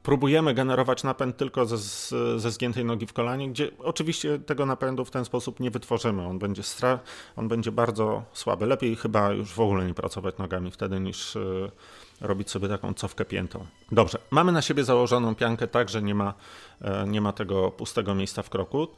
próbujemy 0.03 0.55
generować 0.55 1.05
napęd 1.05 1.37
tylko 1.37 1.67
ze, 1.67 1.79
ze 2.39 2.51
zgiętej 2.51 2.85
nogi 2.85 3.07
w 3.07 3.13
kolanie, 3.13 3.51
gdzie 3.51 3.71
oczywiście 3.79 4.39
tego 4.39 4.67
napędu 4.67 5.05
w 5.05 5.11
ten 5.11 5.25
sposób 5.25 5.61
nie 5.61 5.71
wytworzymy. 5.71 6.27
On 6.27 6.39
będzie, 6.39 6.63
stra- 6.63 6.99
on 7.37 7.49
będzie 7.49 7.73
bardzo 7.73 8.23
słaby. 8.33 8.67
Lepiej 8.67 8.97
chyba 8.97 9.33
już 9.33 9.53
w 9.53 9.61
ogóle 9.61 9.87
nie 9.87 9.95
pracować 9.95 10.39
nogami 10.39 10.71
wtedy 10.71 11.01
niż 11.01 11.37
y, 11.37 11.71
robić 12.27 12.51
sobie 12.51 12.69
taką 12.69 12.95
cofkę 12.95 13.25
piętą. 13.25 13.67
Dobrze, 13.93 14.19
mamy 14.31 14.53
na 14.53 14.63
siebie 14.63 14.85
założoną 14.85 15.35
piankę 15.35 15.69
tak, 15.69 15.89
że 15.89 16.03
nie 16.03 16.15
ma, 16.15 16.35
y, 16.81 17.09
nie 17.09 17.21
ma 17.21 17.33
tego 17.33 17.71
pustego 17.71 18.15
miejsca 18.15 18.43
w 18.43 18.51
kroku. 18.51 18.89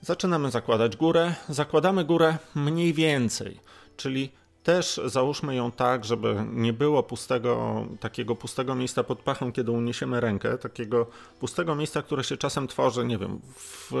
Zaczynamy 0.00 0.50
zakładać 0.50 0.96
górę. 0.96 1.34
Zakładamy 1.48 2.04
górę 2.04 2.38
mniej 2.54 2.92
więcej, 2.92 3.60
czyli 3.96 4.30
też 4.62 5.00
załóżmy 5.04 5.54
ją 5.54 5.72
tak, 5.72 6.04
żeby 6.04 6.44
nie 6.52 6.72
było 6.72 7.02
pustego, 7.02 7.84
takiego 8.00 8.34
pustego 8.36 8.74
miejsca 8.74 9.04
pod 9.04 9.18
pachą, 9.18 9.52
kiedy 9.52 9.70
uniesiemy 9.70 10.20
rękę, 10.20 10.58
takiego 10.58 11.06
pustego 11.40 11.74
miejsca, 11.74 12.02
które 12.02 12.24
się 12.24 12.36
czasem 12.36 12.68
tworzy, 12.68 13.04
nie 13.04 13.18
wiem, 13.18 13.40
w 13.56 13.92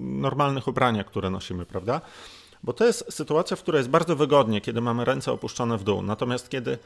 normalnych 0.00 0.68
ubraniach, 0.68 1.06
które 1.06 1.30
nosimy, 1.30 1.66
prawda? 1.66 2.00
Bo 2.64 2.72
to 2.72 2.84
jest 2.84 3.12
sytuacja, 3.12 3.56
w 3.56 3.62
której 3.62 3.78
jest 3.78 3.90
bardzo 3.90 4.16
wygodnie, 4.16 4.60
kiedy 4.60 4.80
mamy 4.80 5.04
ręce 5.04 5.32
opuszczone 5.32 5.78
w 5.78 5.84
dół. 5.84 6.02
Natomiast 6.02 6.48
kiedy, 6.48 6.72
e, 6.72 6.78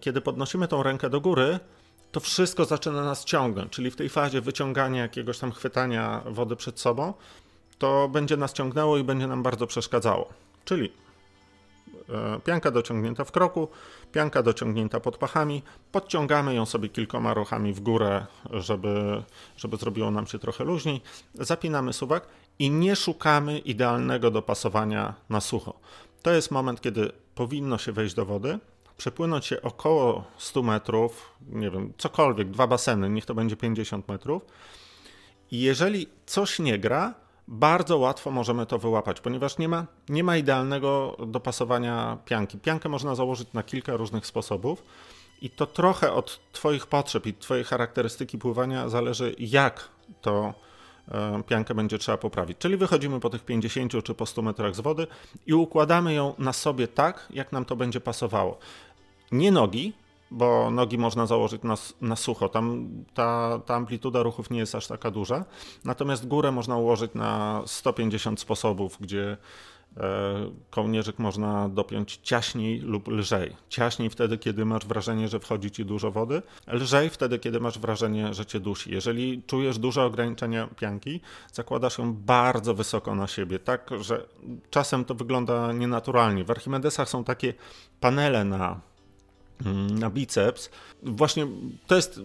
kiedy 0.00 0.20
podnosimy 0.20 0.68
tą 0.68 0.82
rękę 0.82 1.10
do 1.10 1.20
góry, 1.20 1.58
to 2.12 2.20
wszystko 2.20 2.64
zaczyna 2.64 3.04
nas 3.04 3.24
ciągnąć, 3.24 3.72
czyli 3.72 3.90
w 3.90 3.96
tej 3.96 4.08
fazie 4.08 4.40
wyciągania 4.40 5.02
jakiegoś 5.02 5.38
tam 5.38 5.52
chwytania 5.52 6.22
wody 6.26 6.56
przed 6.56 6.80
sobą, 6.80 7.14
to 7.78 8.08
będzie 8.08 8.36
nas 8.36 8.52
ciągnęło 8.52 8.98
i 8.98 9.04
będzie 9.04 9.26
nam 9.26 9.42
bardzo 9.42 9.66
przeszkadzało. 9.66 10.28
Czyli 10.64 10.92
E, 12.10 12.40
pianka 12.40 12.70
dociągnięta 12.70 13.24
w 13.24 13.32
kroku, 13.32 13.68
pianka 14.12 14.42
dociągnięta 14.42 15.00
pod 15.00 15.16
pachami. 15.16 15.62
Podciągamy 15.92 16.54
ją 16.54 16.66
sobie 16.66 16.88
kilkoma 16.88 17.34
ruchami 17.34 17.72
w 17.72 17.80
górę, 17.80 18.26
żeby, 18.50 19.22
żeby 19.56 19.76
zrobiło 19.76 20.10
nam 20.10 20.26
się 20.26 20.38
trochę 20.38 20.64
luźniej. 20.64 21.00
Zapinamy 21.34 21.92
suwak 21.92 22.26
i 22.58 22.70
nie 22.70 22.96
szukamy 22.96 23.58
idealnego 23.58 24.30
dopasowania 24.30 25.14
na 25.28 25.40
sucho. 25.40 25.74
To 26.22 26.30
jest 26.30 26.50
moment, 26.50 26.80
kiedy 26.80 27.12
powinno 27.34 27.78
się 27.78 27.92
wejść 27.92 28.14
do 28.14 28.24
wody, 28.24 28.58
przepłynąć 29.00 29.46
się 29.46 29.62
około 29.62 30.24
100 30.38 30.62
metrów, 30.62 31.32
nie 31.48 31.70
wiem, 31.70 31.92
cokolwiek, 31.98 32.50
dwa 32.50 32.66
baseny, 32.66 33.10
niech 33.10 33.26
to 33.26 33.34
będzie 33.34 33.56
50 33.56 34.08
metrów. 34.08 34.42
I 35.50 35.60
jeżeli 35.60 36.06
coś 36.26 36.58
nie 36.58 36.78
gra, 36.78 37.14
bardzo 37.48 37.98
łatwo 37.98 38.30
możemy 38.30 38.66
to 38.66 38.78
wyłapać, 38.78 39.20
ponieważ 39.20 39.58
nie 39.58 39.68
ma, 39.68 39.86
nie 40.08 40.24
ma 40.24 40.36
idealnego 40.36 41.16
dopasowania 41.26 42.18
pianki. 42.24 42.58
Piankę 42.58 42.88
można 42.88 43.14
założyć 43.14 43.52
na 43.52 43.62
kilka 43.62 43.96
różnych 43.96 44.26
sposobów 44.26 44.82
i 45.42 45.50
to 45.50 45.66
trochę 45.66 46.12
od 46.12 46.40
Twoich 46.52 46.86
potrzeb 46.86 47.26
i 47.26 47.34
Twojej 47.34 47.64
charakterystyki 47.64 48.38
pływania 48.38 48.88
zależy, 48.88 49.34
jak 49.38 49.88
to 50.20 50.54
e, 51.08 51.42
piankę 51.42 51.74
będzie 51.74 51.98
trzeba 51.98 52.18
poprawić. 52.18 52.58
Czyli 52.58 52.76
wychodzimy 52.76 53.20
po 53.20 53.30
tych 53.30 53.44
50 53.44 54.04
czy 54.04 54.14
po 54.14 54.26
100 54.26 54.42
metrach 54.42 54.74
z 54.74 54.80
wody 54.80 55.06
i 55.46 55.54
układamy 55.54 56.14
ją 56.14 56.34
na 56.38 56.52
sobie 56.52 56.88
tak, 56.88 57.26
jak 57.30 57.52
nam 57.52 57.64
to 57.64 57.76
będzie 57.76 58.00
pasowało. 58.00 58.58
Nie 59.32 59.52
nogi, 59.52 59.92
bo 60.30 60.70
nogi 60.70 60.98
można 60.98 61.26
założyć 61.26 61.62
na, 61.62 61.74
na 62.00 62.16
sucho. 62.16 62.48
Tam 62.48 62.88
ta, 63.14 63.60
ta 63.66 63.74
amplituda 63.74 64.22
ruchów 64.22 64.50
nie 64.50 64.58
jest 64.58 64.74
aż 64.74 64.86
taka 64.86 65.10
duża. 65.10 65.44
Natomiast 65.84 66.28
górę 66.28 66.52
można 66.52 66.76
ułożyć 66.76 67.14
na 67.14 67.62
150 67.66 68.40
sposobów, 68.40 68.96
gdzie 69.00 69.36
e, 69.96 70.00
kołnierzyk 70.70 71.18
można 71.18 71.68
dopiąć 71.68 72.16
ciaśniej 72.16 72.80
lub 72.80 73.08
lżej. 73.08 73.56
Ciaśniej 73.68 74.10
wtedy, 74.10 74.38
kiedy 74.38 74.64
masz 74.64 74.86
wrażenie, 74.86 75.28
że 75.28 75.40
wchodzi 75.40 75.70
ci 75.70 75.84
dużo 75.84 76.10
wody, 76.10 76.42
lżej 76.66 77.10
wtedy, 77.10 77.38
kiedy 77.38 77.60
masz 77.60 77.78
wrażenie, 77.78 78.34
że 78.34 78.46
cię 78.46 78.60
dusi. 78.60 78.92
Jeżeli 78.92 79.42
czujesz 79.42 79.78
duże 79.78 80.04
ograniczenia 80.04 80.66
pianki, 80.66 81.20
zakładasz 81.52 81.98
ją 81.98 82.12
bardzo 82.14 82.74
wysoko 82.74 83.14
na 83.14 83.26
siebie, 83.26 83.58
tak, 83.58 83.90
że 84.00 84.26
czasem 84.70 85.04
to 85.04 85.14
wygląda 85.14 85.72
nienaturalnie. 85.72 86.44
W 86.44 86.50
Archimedesach 86.50 87.08
są 87.08 87.24
takie 87.24 87.54
panele 88.00 88.44
na 88.44 88.89
na 90.00 90.10
biceps. 90.10 90.70
Właśnie 91.02 91.46
to 91.86 91.96
jest 91.96 92.20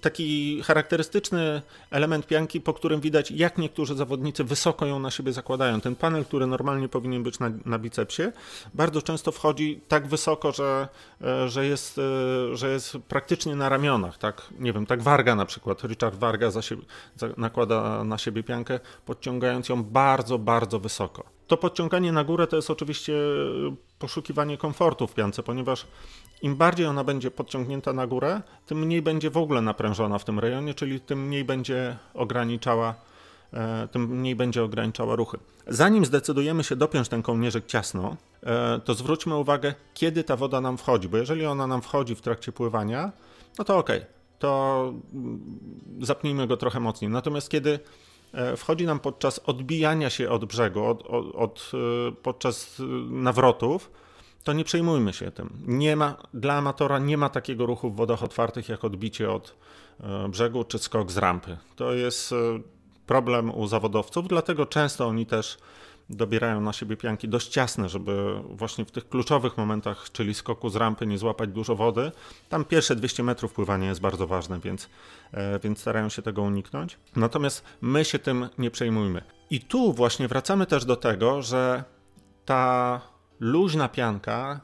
taki 0.00 0.62
charakterystyczny 0.62 1.62
element 1.90 2.26
pianki, 2.26 2.60
po 2.60 2.74
którym 2.74 3.00
widać, 3.00 3.30
jak 3.30 3.58
niektórzy 3.58 3.94
zawodnicy 3.94 4.44
wysoko 4.44 4.86
ją 4.86 4.98
na 4.98 5.10
siebie 5.10 5.32
zakładają. 5.32 5.80
Ten 5.80 5.96
panel, 5.96 6.24
który 6.24 6.46
normalnie 6.46 6.88
powinien 6.88 7.22
być 7.22 7.38
na, 7.38 7.50
na 7.64 7.78
bicepsie, 7.78 8.22
bardzo 8.74 9.02
często 9.02 9.32
wchodzi 9.32 9.80
tak 9.88 10.06
wysoko, 10.06 10.52
że, 10.52 10.88
e, 11.22 11.48
że, 11.48 11.66
jest, 11.66 11.98
e, 11.98 12.56
że 12.56 12.70
jest 12.70 12.98
praktycznie 13.08 13.56
na 13.56 13.68
ramionach. 13.68 14.18
Tak, 14.18 14.42
nie 14.58 14.72
wiem, 14.72 14.86
tak 14.86 15.02
Warga 15.02 15.34
na 15.34 15.46
przykład. 15.46 15.84
Richard 15.84 16.16
Warga 16.16 16.50
za 16.50 16.62
siebie, 16.62 16.82
za, 17.16 17.28
nakłada 17.36 18.04
na 18.04 18.18
siebie 18.18 18.42
piankę, 18.42 18.80
podciągając 19.06 19.68
ją 19.68 19.82
bardzo, 19.82 20.38
bardzo 20.38 20.80
wysoko. 20.80 21.39
To 21.50 21.56
podciąganie 21.56 22.12
na 22.12 22.24
górę 22.24 22.46
to 22.46 22.56
jest 22.56 22.70
oczywiście 22.70 23.14
poszukiwanie 23.98 24.56
komfortu 24.56 25.06
w 25.06 25.14
piance, 25.14 25.42
ponieważ 25.42 25.86
im 26.42 26.56
bardziej 26.56 26.86
ona 26.86 27.04
będzie 27.04 27.30
podciągnięta 27.30 27.92
na 27.92 28.06
górę, 28.06 28.42
tym 28.66 28.78
mniej 28.78 29.02
będzie 29.02 29.30
w 29.30 29.36
ogóle 29.36 29.62
naprężona 29.62 30.18
w 30.18 30.24
tym 30.24 30.38
rejonie, 30.38 30.74
czyli 30.74 31.00
tym 31.00 31.26
mniej 31.26 31.44
będzie 31.44 31.96
ograniczała, 32.14 32.94
e, 33.52 33.88
tym 33.88 34.02
mniej 34.02 34.36
będzie 34.36 34.62
ograniczała 34.62 35.16
ruchy. 35.16 35.38
Zanim 35.66 36.04
zdecydujemy 36.04 36.64
się 36.64 36.76
dopiąć 36.76 37.08
ten 37.08 37.22
kołnierzyk 37.22 37.66
ciasno, 37.66 38.16
e, 38.42 38.80
to 38.84 38.94
zwróćmy 38.94 39.36
uwagę, 39.36 39.74
kiedy 39.94 40.24
ta 40.24 40.36
woda 40.36 40.60
nam 40.60 40.78
wchodzi, 40.78 41.08
bo 41.08 41.16
jeżeli 41.16 41.46
ona 41.46 41.66
nam 41.66 41.82
wchodzi 41.82 42.14
w 42.14 42.20
trakcie 42.20 42.52
pływania, 42.52 43.12
no 43.58 43.64
to 43.64 43.78
ok, 43.78 43.90
to 44.38 44.92
mm, 45.12 45.40
zapnijmy 46.00 46.46
go 46.46 46.56
trochę 46.56 46.80
mocniej. 46.80 47.10
Natomiast 47.10 47.48
kiedy 47.48 47.70
e, 47.70 48.09
wchodzi 48.56 48.86
nam 48.86 49.00
podczas 49.00 49.38
odbijania 49.38 50.10
się 50.10 50.30
od 50.30 50.44
brzegu, 50.44 50.84
od, 50.84 51.06
od, 51.06 51.34
od, 51.34 51.72
podczas 52.22 52.82
nawrotów, 53.10 53.90
to 54.44 54.52
nie 54.52 54.64
przejmujmy 54.64 55.12
się 55.12 55.30
tym. 55.30 55.50
Nie 55.66 55.96
ma, 55.96 56.16
dla 56.34 56.54
amatora 56.54 56.98
nie 56.98 57.16
ma 57.16 57.28
takiego 57.28 57.66
ruchu 57.66 57.90
w 57.90 57.96
wodach 57.96 58.22
otwartych 58.22 58.68
jak 58.68 58.84
odbicie 58.84 59.30
od 59.30 59.56
e, 60.00 60.28
brzegu 60.28 60.64
czy 60.64 60.78
skok 60.78 61.10
z 61.10 61.16
rampy. 61.16 61.56
To 61.76 61.92
jest 61.92 62.32
e, 62.32 62.36
problem 63.06 63.50
u 63.54 63.66
zawodowców, 63.66 64.28
dlatego 64.28 64.66
często 64.66 65.06
oni 65.06 65.26
też 65.26 65.58
dobierają 66.10 66.60
na 66.60 66.72
siebie 66.72 66.96
pianki 66.96 67.28
dość 67.28 67.48
ciasne, 67.48 67.88
żeby 67.88 68.42
właśnie 68.50 68.84
w 68.84 68.90
tych 68.90 69.08
kluczowych 69.08 69.58
momentach, 69.58 70.12
czyli 70.12 70.34
skoku 70.34 70.68
z 70.68 70.76
rampy, 70.76 71.06
nie 71.06 71.18
złapać 71.18 71.50
dużo 71.50 71.76
wody. 71.76 72.12
Tam 72.48 72.64
pierwsze 72.64 72.96
200 72.96 73.22
metrów 73.22 73.52
pływania 73.52 73.88
jest 73.88 74.00
bardzo 74.00 74.26
ważne, 74.26 74.60
więc, 74.60 74.88
e, 75.32 75.58
więc 75.58 75.78
starają 75.78 76.08
się 76.08 76.22
tego 76.22 76.42
uniknąć. 76.42 76.98
Natomiast 77.16 77.64
my 77.80 78.04
się 78.04 78.18
tym 78.18 78.48
nie 78.58 78.70
przejmujmy. 78.70 79.22
I 79.50 79.60
tu 79.60 79.92
właśnie 79.92 80.28
wracamy 80.28 80.66
też 80.66 80.84
do 80.84 80.96
tego, 80.96 81.42
że 81.42 81.84
ta 82.44 83.00
luźna 83.40 83.88
pianka 83.88 84.60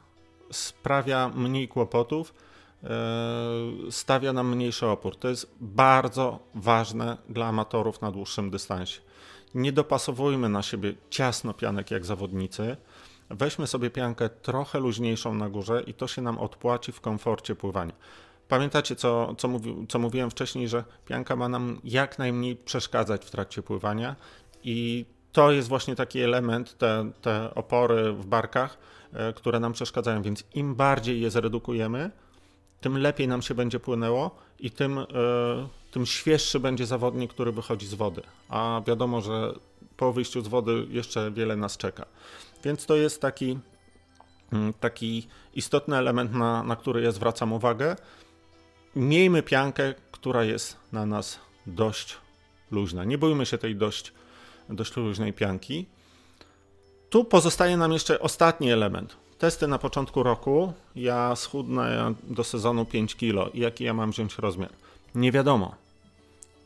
sprawia 0.50 1.28
mniej 1.28 1.68
kłopotów, 1.68 2.34
e, 2.84 2.88
stawia 3.90 4.32
nam 4.32 4.48
mniejszy 4.56 4.86
opór. 4.86 5.16
To 5.16 5.28
jest 5.28 5.54
bardzo 5.60 6.38
ważne 6.54 7.16
dla 7.28 7.46
amatorów 7.46 8.00
na 8.00 8.12
dłuższym 8.12 8.50
dystansie. 8.50 9.05
Nie 9.56 9.72
dopasowujmy 9.72 10.48
na 10.48 10.62
siebie 10.62 10.94
ciasno 11.10 11.54
pianek 11.54 11.90
jak 11.90 12.04
zawodnicy. 12.04 12.76
Weźmy 13.30 13.66
sobie 13.66 13.90
piankę 13.90 14.28
trochę 14.28 14.80
luźniejszą 14.80 15.34
na 15.34 15.48
górze 15.48 15.82
i 15.86 15.94
to 15.94 16.06
się 16.06 16.22
nam 16.22 16.38
odpłaci 16.38 16.92
w 16.92 17.00
komforcie 17.00 17.54
pływania. 17.54 17.92
Pamiętacie, 18.48 18.96
co, 18.96 19.34
co, 19.38 19.48
mówi, 19.48 19.86
co 19.88 19.98
mówiłem 19.98 20.30
wcześniej, 20.30 20.68
że 20.68 20.84
pianka 21.06 21.36
ma 21.36 21.48
nam 21.48 21.80
jak 21.84 22.18
najmniej 22.18 22.56
przeszkadzać 22.56 23.24
w 23.24 23.30
trakcie 23.30 23.62
pływania 23.62 24.16
i 24.64 25.06
to 25.32 25.52
jest 25.52 25.68
właśnie 25.68 25.96
taki 25.96 26.20
element, 26.20 26.78
te, 26.78 27.10
te 27.22 27.54
opory 27.54 28.12
w 28.12 28.26
barkach, 28.26 28.78
e, 29.12 29.32
które 29.32 29.60
nam 29.60 29.72
przeszkadzają, 29.72 30.22
więc 30.22 30.44
im 30.54 30.74
bardziej 30.74 31.20
je 31.20 31.30
zredukujemy, 31.30 32.10
tym 32.80 32.98
lepiej 32.98 33.28
nam 33.28 33.42
się 33.42 33.54
będzie 33.54 33.80
płynęło 33.80 34.36
i 34.60 34.70
tym, 34.70 34.98
e, 34.98 35.04
tym 35.96 36.06
świeższy 36.06 36.60
będzie 36.60 36.86
zawodnik, 36.86 37.30
który 37.30 37.52
wychodzi 37.52 37.86
z 37.86 37.94
wody. 37.94 38.22
A 38.48 38.82
wiadomo, 38.86 39.20
że 39.20 39.54
po 39.96 40.12
wyjściu 40.12 40.42
z 40.42 40.48
wody 40.48 40.86
jeszcze 40.90 41.30
wiele 41.30 41.56
nas 41.56 41.76
czeka. 41.76 42.06
Więc 42.64 42.86
to 42.86 42.96
jest 42.96 43.20
taki, 43.20 43.58
mm, 44.52 44.72
taki 44.72 45.28
istotny 45.54 45.96
element, 45.96 46.32
na, 46.32 46.62
na 46.62 46.76
który 46.76 47.02
ja 47.02 47.12
zwracam 47.12 47.52
uwagę. 47.52 47.96
Miejmy 48.96 49.42
piankę, 49.42 49.94
która 50.12 50.44
jest 50.44 50.76
na 50.92 51.06
nas 51.06 51.38
dość 51.66 52.16
luźna. 52.70 53.04
Nie 53.04 53.18
bójmy 53.18 53.46
się 53.46 53.58
tej 53.58 53.76
dość, 53.76 54.12
dość 54.68 54.96
luźnej 54.96 55.32
pianki. 55.32 55.86
Tu 57.10 57.24
pozostaje 57.24 57.76
nam 57.76 57.92
jeszcze 57.92 58.20
ostatni 58.20 58.70
element. 58.72 59.16
Testy 59.38 59.68
na 59.68 59.78
początku 59.78 60.22
roku. 60.22 60.72
Ja 60.96 61.36
schudnę 61.36 62.14
do 62.22 62.44
sezonu 62.44 62.84
5 62.84 63.16
kg. 63.16 63.54
Jaki 63.54 63.84
ja 63.84 63.94
mam 63.94 64.10
wziąć 64.10 64.38
rozmiar? 64.38 64.70
Nie 65.14 65.32
wiadomo, 65.32 65.85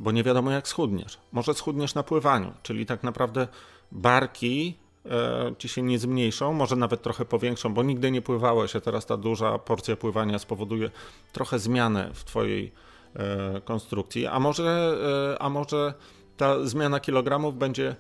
bo 0.01 0.13
nie 0.13 0.23
wiadomo 0.23 0.51
jak 0.51 0.69
schudniesz. 0.69 1.19
Może 1.33 1.55
schudniesz 1.55 1.95
na 1.95 2.03
pływaniu, 2.03 2.53
czyli 2.63 2.87
tak 2.87 3.03
naprawdę 3.03 3.49
barki 3.93 4.77
e, 5.07 5.55
ci 5.59 5.69
się 5.69 5.83
nie 5.83 5.99
zmniejszą, 5.99 6.53
może 6.53 6.77
nawet 6.77 7.03
trochę 7.03 7.25
powiększą, 7.25 7.75
bo 7.75 7.83
nigdy 7.83 8.11
nie 8.11 8.23
pływałeś, 8.23 8.77
a 8.77 8.81
teraz 8.81 9.07
ta 9.07 9.17
duża 9.17 9.59
porcja 9.59 9.97
pływania 9.97 10.39
spowoduje 10.39 10.91
trochę 11.33 11.59
zmianę 11.59 12.11
w 12.15 12.25
twojej 12.25 12.73
e, 13.15 13.61
konstrukcji. 13.61 14.27
A 14.27 14.41
może, 14.41 14.97
e, 15.35 15.43
a 15.43 15.49
może 15.49 15.95
ta 16.37 16.67
zmiana 16.67 17.01
kilogramów 17.01 17.59
będzie 17.59 17.97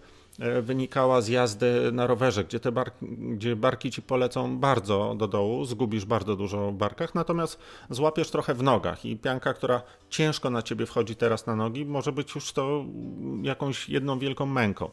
wynikała 0.62 1.20
z 1.20 1.28
jazdy 1.28 1.92
na 1.92 2.06
rowerze, 2.06 2.44
gdzie 2.44 2.60
te 2.60 2.72
barki, 2.72 3.06
gdzie 3.08 3.56
barki 3.56 3.90
ci 3.90 4.02
polecą 4.02 4.58
bardzo 4.58 5.14
do 5.18 5.28
dołu, 5.28 5.64
zgubisz 5.64 6.04
bardzo 6.04 6.36
dużo 6.36 6.70
w 6.70 6.74
barkach, 6.74 7.14
natomiast 7.14 7.58
złapiesz 7.90 8.30
trochę 8.30 8.54
w 8.54 8.62
nogach 8.62 9.04
i 9.04 9.16
pianka, 9.16 9.54
która 9.54 9.82
ciężko 10.10 10.50
na 10.50 10.62
ciebie 10.62 10.86
wchodzi 10.86 11.16
teraz 11.16 11.46
na 11.46 11.56
nogi, 11.56 11.86
może 11.86 12.12
być 12.12 12.34
już 12.34 12.52
to 12.52 12.84
jakąś 13.42 13.88
jedną 13.88 14.18
wielką 14.18 14.46
męką. 14.46 14.90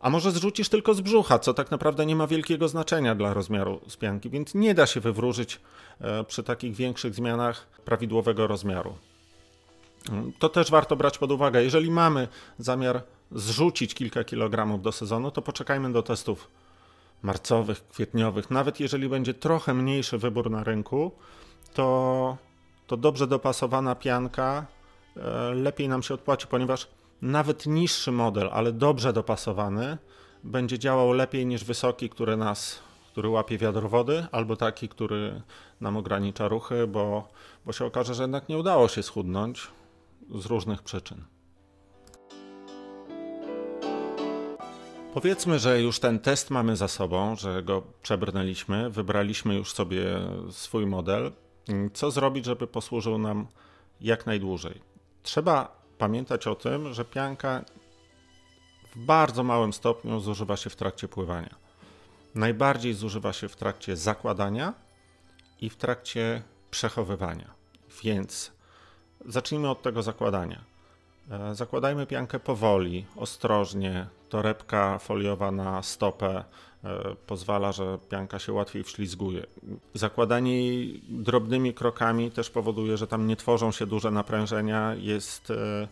A 0.00 0.10
może 0.10 0.30
zrzucisz 0.30 0.68
tylko 0.68 0.94
z 0.94 1.00
brzucha, 1.00 1.38
co 1.38 1.54
tak 1.54 1.70
naprawdę 1.70 2.06
nie 2.06 2.16
ma 2.16 2.26
wielkiego 2.26 2.68
znaczenia 2.68 3.14
dla 3.14 3.34
rozmiaru 3.34 3.80
spianki, 3.88 4.30
więc 4.30 4.54
nie 4.54 4.74
da 4.74 4.86
się 4.86 5.00
wywróżyć 5.00 5.60
e, 6.00 6.24
przy 6.24 6.42
takich 6.42 6.74
większych 6.74 7.14
zmianach 7.14 7.66
prawidłowego 7.84 8.46
rozmiaru. 8.46 8.94
To 10.38 10.48
też 10.48 10.70
warto 10.70 10.96
brać 10.96 11.18
pod 11.18 11.32
uwagę. 11.32 11.64
Jeżeli 11.64 11.90
mamy 11.90 12.28
zamiar 12.58 13.02
zrzucić 13.32 13.94
kilka 13.94 14.24
kilogramów 14.24 14.82
do 14.82 14.92
sezonu, 14.92 15.30
to 15.30 15.42
poczekajmy 15.42 15.92
do 15.92 16.02
testów 16.02 16.48
marcowych, 17.22 17.88
kwietniowych. 17.88 18.50
Nawet 18.50 18.80
jeżeli 18.80 19.08
będzie 19.08 19.34
trochę 19.34 19.74
mniejszy 19.74 20.18
wybór 20.18 20.50
na 20.50 20.64
rynku, 20.64 21.12
to, 21.74 22.36
to 22.86 22.96
dobrze 22.96 23.26
dopasowana 23.26 23.94
pianka 23.94 24.66
e, 25.16 25.54
lepiej 25.54 25.88
nam 25.88 26.02
się 26.02 26.14
odpłaci, 26.14 26.46
ponieważ 26.46 26.88
nawet 27.22 27.66
niższy 27.66 28.12
model, 28.12 28.48
ale 28.52 28.72
dobrze 28.72 29.12
dopasowany, 29.12 29.98
będzie 30.44 30.78
działał 30.78 31.12
lepiej 31.12 31.46
niż 31.46 31.64
wysoki, 31.64 32.10
który 32.10 32.36
nas, 32.36 32.78
który 33.12 33.28
łapie 33.28 33.58
wiatr 33.58 33.88
wody, 33.88 34.26
albo 34.32 34.56
taki, 34.56 34.88
który 34.88 35.42
nam 35.80 35.96
ogranicza 35.96 36.48
ruchy, 36.48 36.86
bo, 36.86 37.28
bo 37.66 37.72
się 37.72 37.84
okaże, 37.84 38.14
że 38.14 38.22
jednak 38.22 38.48
nie 38.48 38.58
udało 38.58 38.88
się 38.88 39.02
schudnąć 39.02 39.66
z 40.34 40.46
różnych 40.46 40.82
przyczyn. 40.82 41.24
Powiedzmy, 45.14 45.58
że 45.58 45.80
już 45.80 46.00
ten 46.00 46.18
test 46.18 46.50
mamy 46.50 46.76
za 46.76 46.88
sobą, 46.88 47.36
że 47.36 47.62
go 47.62 47.82
przebrnęliśmy, 48.02 48.90
wybraliśmy 48.90 49.54
już 49.54 49.72
sobie 49.72 50.04
swój 50.50 50.86
model. 50.86 51.32
Co 51.92 52.10
zrobić, 52.10 52.44
żeby 52.44 52.66
posłużył 52.66 53.18
nam 53.18 53.46
jak 54.00 54.26
najdłużej? 54.26 54.80
Trzeba 55.22 55.76
pamiętać 55.98 56.46
o 56.46 56.54
tym, 56.54 56.92
że 56.94 57.04
pianka 57.04 57.64
w 58.94 58.98
bardzo 58.98 59.42
małym 59.42 59.72
stopniu 59.72 60.20
zużywa 60.20 60.56
się 60.56 60.70
w 60.70 60.76
trakcie 60.76 61.08
pływania. 61.08 61.54
Najbardziej 62.34 62.94
zużywa 62.94 63.32
się 63.32 63.48
w 63.48 63.56
trakcie 63.56 63.96
zakładania 63.96 64.74
i 65.60 65.70
w 65.70 65.76
trakcie 65.76 66.42
przechowywania. 66.70 67.50
Więc 68.02 68.52
zacznijmy 69.26 69.70
od 69.70 69.82
tego 69.82 70.02
zakładania. 70.02 70.64
E, 71.30 71.54
zakładajmy 71.54 72.06
piankę 72.06 72.40
powoli, 72.40 73.06
ostrożnie. 73.16 74.06
Torebka 74.30 74.98
foliowa 74.98 75.50
na 75.50 75.82
stopę 75.82 76.44
e, 76.84 77.14
pozwala, 77.26 77.72
że 77.72 77.98
pianka 78.08 78.38
się 78.38 78.52
łatwiej 78.52 78.84
wślizguje. 78.84 79.46
Zakładanie 79.94 80.66
jej 80.66 81.02
drobnymi 81.08 81.74
krokami 81.74 82.30
też 82.30 82.50
powoduje, 82.50 82.96
że 82.96 83.06
tam 83.06 83.26
nie 83.26 83.36
tworzą 83.36 83.72
się 83.72 83.86
duże 83.86 84.10
naprężenia, 84.10 84.94
jest, 84.94 85.50
e, 85.50 85.88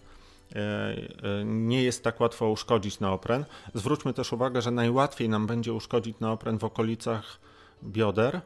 nie 1.44 1.83
jest 1.83 2.05
tak 2.05 2.20
łatwo 2.20 2.48
uszkodzić 2.51 3.01
neopren. 3.01 3.44
Zwróćmy 3.74 4.14
też 4.14 4.33
uwagę, 4.33 4.62
że 4.62 4.70
najłatwiej 4.70 5.29
nam 5.29 5.46
będzie 5.46 5.72
uszkodzić 5.72 6.20
neopren 6.20 6.59
w 6.59 6.64
okolicach 6.64 7.40
bioder, 7.85 8.40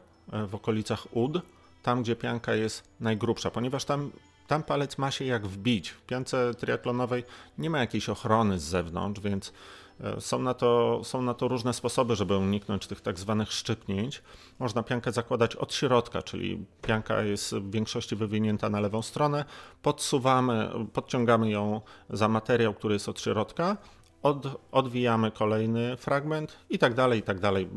w 0.47 0.55
okolicach 0.55 1.15
ud, 1.15 1.41
tam 1.83 2.01
gdzie 2.01 2.15
pianka 2.15 2.55
jest 2.55 2.83
najgrubsza, 2.99 3.51
ponieważ 3.51 3.85
tam 3.85 4.11
tam 4.53 4.63
palec 4.63 4.97
ma 4.97 5.11
się 5.11 5.25
jak 5.25 5.47
wbić. 5.47 5.89
W 5.89 6.01
piance 6.01 6.53
triatlonowej 6.53 7.23
nie 7.57 7.69
ma 7.69 7.79
jakiejś 7.79 8.09
ochrony 8.09 8.59
z 8.59 8.63
zewnątrz, 8.63 9.21
więc 9.21 9.53
e, 10.01 10.21
są 10.21 10.39
na, 10.39 10.53
to, 10.53 11.01
są 11.03 11.21
na 11.21 11.33
to 11.33 11.47
różne 11.47 11.73
sposoby, 11.73 12.15
żeby 12.15 12.37
uniknąć 12.37 12.87
tych 12.87 13.01
tak 13.01 13.19
zwanych 13.19 13.51
szczypnięć. 13.51 14.21
Można 14.59 14.83
piankę 14.83 15.11
zakładać 15.11 15.55
od 15.55 15.73
środka, 15.73 16.21
czyli 16.21 16.65
pianka 16.81 17.21
jest 17.21 17.55
w 17.55 17.71
większości 17.71 18.15
wywinięta 18.15 18.69
na 18.69 18.79
lewą 18.79 19.01
stronę, 19.01 19.45
podsuwamy, 19.81 20.69
podciągamy 20.93 21.49
ją 21.49 21.81
za 22.09 22.27
materiał, 22.27 22.73
który 22.73 22.93
jest 22.93 23.09
od 23.09 23.21
środka, 23.21 23.77
od, 24.23 24.47
odwijamy 24.71 25.31
kolejny 25.31 25.97
fragment 25.97 26.57
i 26.69 26.79
tak 26.79 26.93
dalej, 26.93 27.19
i 27.19 27.23
tak 27.23 27.39
dalej, 27.39 27.69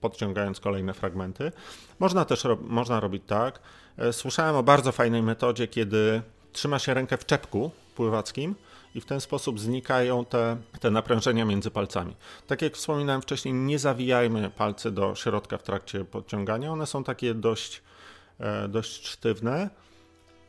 podciągając 0.00 0.60
kolejne 0.60 0.94
fragmenty. 0.94 1.52
Można 1.98 2.24
też 2.24 2.46
można 2.60 3.00
robić 3.00 3.22
tak, 3.26 3.60
E, 3.98 4.12
słyszałem 4.12 4.56
o 4.56 4.62
bardzo 4.62 4.92
fajnej 4.92 5.22
metodzie, 5.22 5.68
kiedy 5.68 6.22
trzyma 6.52 6.78
się 6.78 6.94
rękę 6.94 7.16
w 7.16 7.26
czepku 7.26 7.70
pływackim 7.96 8.54
i 8.94 9.00
w 9.00 9.04
ten 9.04 9.20
sposób 9.20 9.60
znikają 9.60 10.24
te, 10.24 10.56
te 10.80 10.90
naprężenia 10.90 11.44
między 11.44 11.70
palcami. 11.70 12.16
Tak 12.46 12.62
jak 12.62 12.74
wspominałem 12.74 13.22
wcześniej, 13.22 13.54
nie 13.54 13.78
zawijajmy 13.78 14.50
palcy 14.50 14.90
do 14.90 15.14
środka 15.14 15.58
w 15.58 15.62
trakcie 15.62 16.04
podciągania. 16.04 16.72
One 16.72 16.86
są 16.86 17.04
takie 17.04 17.34
dość, 17.34 17.82
e, 18.40 18.68
dość 18.68 19.08
sztywne 19.08 19.70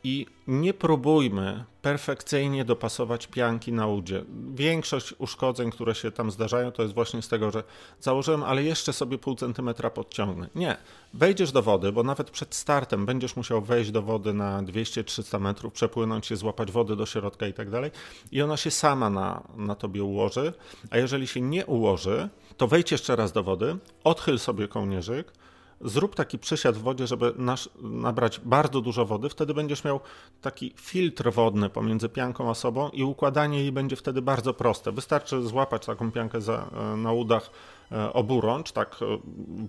i 0.04 0.26
nie 0.46 0.74
próbujmy 0.74 1.64
perfekcyjnie 1.82 2.64
dopasować 2.64 3.26
pianki 3.26 3.72
na 3.72 3.86
udzie. 3.86 4.24
Większość 4.54 5.14
uszkodzeń, 5.18 5.70
które 5.70 5.94
się 5.94 6.10
tam 6.10 6.30
zdarzają, 6.30 6.72
to 6.72 6.82
jest 6.82 6.94
właśnie 6.94 7.22
z 7.22 7.28
tego, 7.28 7.50
że 7.50 7.62
założyłem, 8.00 8.42
ale 8.42 8.62
jeszcze 8.62 8.92
sobie 8.92 9.18
pół 9.18 9.34
centymetra 9.34 9.90
podciągnę. 9.90 10.48
Nie. 10.54 10.76
Wejdziesz 11.14 11.52
do 11.52 11.62
wody, 11.62 11.92
bo 11.92 12.02
nawet 12.02 12.30
przed 12.30 12.54
startem 12.54 13.06
będziesz 13.06 13.36
musiał 13.36 13.62
wejść 13.62 13.90
do 13.90 14.02
wody 14.02 14.34
na 14.34 14.62
200-300 14.62 15.40
metrów, 15.40 15.72
przepłynąć 15.72 16.26
się, 16.26 16.36
złapać 16.36 16.72
wody 16.72 16.96
do 16.96 17.06
środka 17.06 17.46
i 17.46 17.52
tak 17.52 17.70
dalej. 17.70 17.90
I 18.32 18.42
ona 18.42 18.56
się 18.56 18.70
sama 18.70 19.10
na, 19.10 19.42
na 19.56 19.74
tobie 19.74 20.04
ułoży. 20.04 20.52
A 20.90 20.98
jeżeli 20.98 21.26
się 21.26 21.40
nie 21.40 21.66
ułoży, 21.66 22.28
to 22.56 22.66
wejdź 22.66 22.92
jeszcze 22.92 23.16
raz 23.16 23.32
do 23.32 23.42
wody, 23.42 23.76
odchyl 24.04 24.38
sobie 24.38 24.68
kołnierzyk, 24.68 25.32
zrób 25.80 26.14
taki 26.14 26.38
przysiad 26.38 26.76
w 26.76 26.82
wodzie, 26.82 27.06
żeby 27.06 27.32
nasz, 27.36 27.68
nabrać 27.80 28.40
bardzo 28.40 28.80
dużo 28.80 29.04
wody, 29.06 29.28
wtedy 29.28 29.54
będziesz 29.54 29.84
miał 29.84 30.00
taki 30.40 30.72
filtr 30.76 31.32
wodny 31.32 31.70
pomiędzy 31.70 32.08
pianką 32.08 32.50
a 32.50 32.54
sobą 32.54 32.88
i 32.88 33.04
układanie 33.04 33.58
jej 33.58 33.72
będzie 33.72 33.96
wtedy 33.96 34.22
bardzo 34.22 34.54
proste. 34.54 34.92
Wystarczy 34.92 35.42
złapać 35.42 35.86
taką 35.86 36.12
piankę 36.12 36.40
za, 36.40 36.70
e, 36.72 36.96
na 36.96 37.12
udach 37.12 37.50
e, 37.92 38.12
oburącz, 38.12 38.72
tak 38.72 38.96
e, 39.02 39.18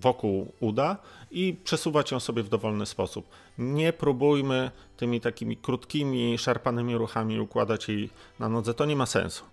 wokół 0.00 0.52
uda 0.60 0.96
i 1.30 1.56
przesuwać 1.64 2.10
ją 2.10 2.20
sobie 2.20 2.42
w 2.42 2.48
dowolny 2.48 2.86
sposób. 2.86 3.26
Nie 3.58 3.92
próbujmy 3.92 4.70
tymi 4.96 5.20
takimi 5.20 5.56
krótkimi, 5.56 6.38
szarpanymi 6.38 6.96
ruchami 6.96 7.40
układać 7.40 7.88
jej 7.88 8.10
na 8.38 8.48
nodze, 8.48 8.74
to 8.74 8.84
nie 8.84 8.96
ma 8.96 9.06
sensu. 9.06 9.44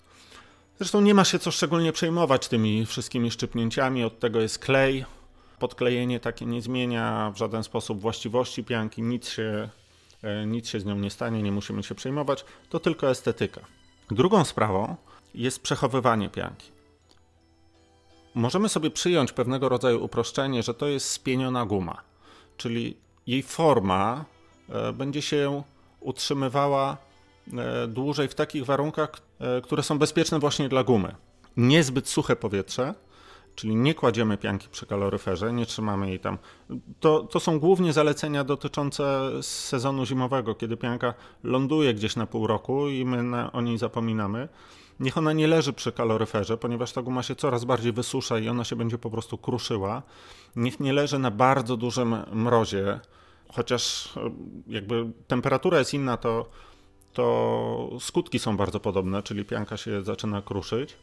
Zresztą 0.77 1.01
nie 1.01 1.13
ma 1.13 1.23
się 1.23 1.39
co 1.39 1.51
szczególnie 1.51 1.91
przejmować 1.91 2.47
tymi 2.47 2.85
wszystkimi 2.85 3.31
szczypnięciami, 3.31 4.03
od 4.03 4.19
tego 4.19 4.41
jest 4.41 4.59
klej, 4.59 5.05
Podklejenie 5.59 6.19
takie 6.19 6.45
nie 6.45 6.61
zmienia 6.61 7.31
w 7.35 7.37
żaden 7.37 7.63
sposób 7.63 8.01
właściwości 8.01 8.63
pianki, 8.63 9.01
nic 9.01 9.29
się, 9.29 9.69
e, 10.23 10.45
nic 10.45 10.69
się 10.69 10.79
z 10.79 10.85
nią 10.85 10.95
nie 10.95 11.09
stanie, 11.09 11.43
nie 11.43 11.51
musimy 11.51 11.83
się 11.83 11.95
przejmować, 11.95 12.45
to 12.69 12.79
tylko 12.79 13.09
estetyka. 13.09 13.61
Drugą 14.11 14.45
sprawą 14.45 14.95
jest 15.33 15.61
przechowywanie 15.61 16.29
pianki. 16.29 16.71
Możemy 18.35 18.69
sobie 18.69 18.91
przyjąć 18.91 19.31
pewnego 19.31 19.69
rodzaju 19.69 20.03
uproszczenie, 20.05 20.63
że 20.63 20.73
to 20.73 20.87
jest 20.87 21.09
spieniona 21.09 21.65
guma, 21.65 22.01
czyli 22.57 22.97
jej 23.27 23.43
forma 23.43 24.25
e, 24.69 24.93
będzie 24.93 25.21
się 25.21 25.63
utrzymywała 25.99 26.97
e, 27.53 27.87
dłużej 27.87 28.27
w 28.27 28.35
takich 28.35 28.65
warunkach, 28.65 29.11
które 29.63 29.83
są 29.83 29.99
bezpieczne 29.99 30.39
właśnie 30.39 30.69
dla 30.69 30.83
gumy. 30.83 31.15
Niezbyt 31.57 32.09
suche 32.09 32.35
powietrze, 32.35 32.93
czyli 33.55 33.75
nie 33.75 33.93
kładziemy 33.93 34.37
pianki 34.37 34.67
przy 34.69 34.85
kaloryferze, 34.85 35.53
nie 35.53 35.65
trzymamy 35.65 36.09
jej 36.09 36.19
tam. 36.19 36.37
To, 36.99 37.23
to 37.23 37.39
są 37.39 37.59
głównie 37.59 37.93
zalecenia 37.93 38.43
dotyczące 38.43 39.31
sezonu 39.41 40.05
zimowego, 40.05 40.55
kiedy 40.55 40.77
pianka 40.77 41.13
ląduje 41.43 41.93
gdzieś 41.93 42.15
na 42.15 42.27
pół 42.27 42.47
roku 42.47 42.89
i 42.89 43.05
my 43.05 43.23
na, 43.23 43.51
o 43.51 43.61
niej 43.61 43.77
zapominamy. 43.77 44.49
Niech 44.99 45.17
ona 45.17 45.33
nie 45.33 45.47
leży 45.47 45.73
przy 45.73 45.91
kaloryferze, 45.91 46.57
ponieważ 46.57 46.91
ta 46.91 47.01
guma 47.01 47.23
się 47.23 47.35
coraz 47.35 47.65
bardziej 47.65 47.91
wysusza 47.91 48.39
i 48.39 48.49
ona 48.49 48.63
się 48.63 48.75
będzie 48.75 48.97
po 48.97 49.09
prostu 49.09 49.37
kruszyła. 49.37 50.01
Niech 50.55 50.79
nie 50.79 50.93
leży 50.93 51.19
na 51.19 51.31
bardzo 51.31 51.77
dużym 51.77 52.15
mrozie, 52.31 52.99
chociaż 53.53 54.13
e, 54.17 54.31
jakby 54.67 55.11
temperatura 55.27 55.79
jest 55.79 55.93
inna, 55.93 56.17
to, 56.17 56.49
to 57.13 57.89
skutki 57.99 58.39
są 58.39 58.57
bardzo 58.57 58.79
podobne, 58.79 59.23
czyli 59.23 59.45
pianka 59.45 59.77
się 59.77 60.03
zaczyna 60.03 60.41
kruszyć. 60.41 60.97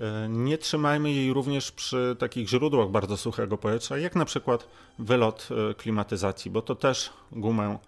E, 0.00 0.28
nie 0.28 0.58
trzymajmy 0.58 1.12
jej 1.12 1.32
również 1.32 1.72
przy 1.72 2.16
takich 2.18 2.48
źródłach 2.48 2.88
bardzo 2.88 3.16
suchego 3.16 3.58
powietrza, 3.58 3.98
jak 3.98 4.16
na 4.16 4.24
przykład 4.24 4.68
wylot 4.98 5.48
e, 5.70 5.74
klimatyzacji, 5.74 6.50
bo 6.50 6.62
to 6.62 6.74
też 6.74 7.10
gumę 7.32 7.78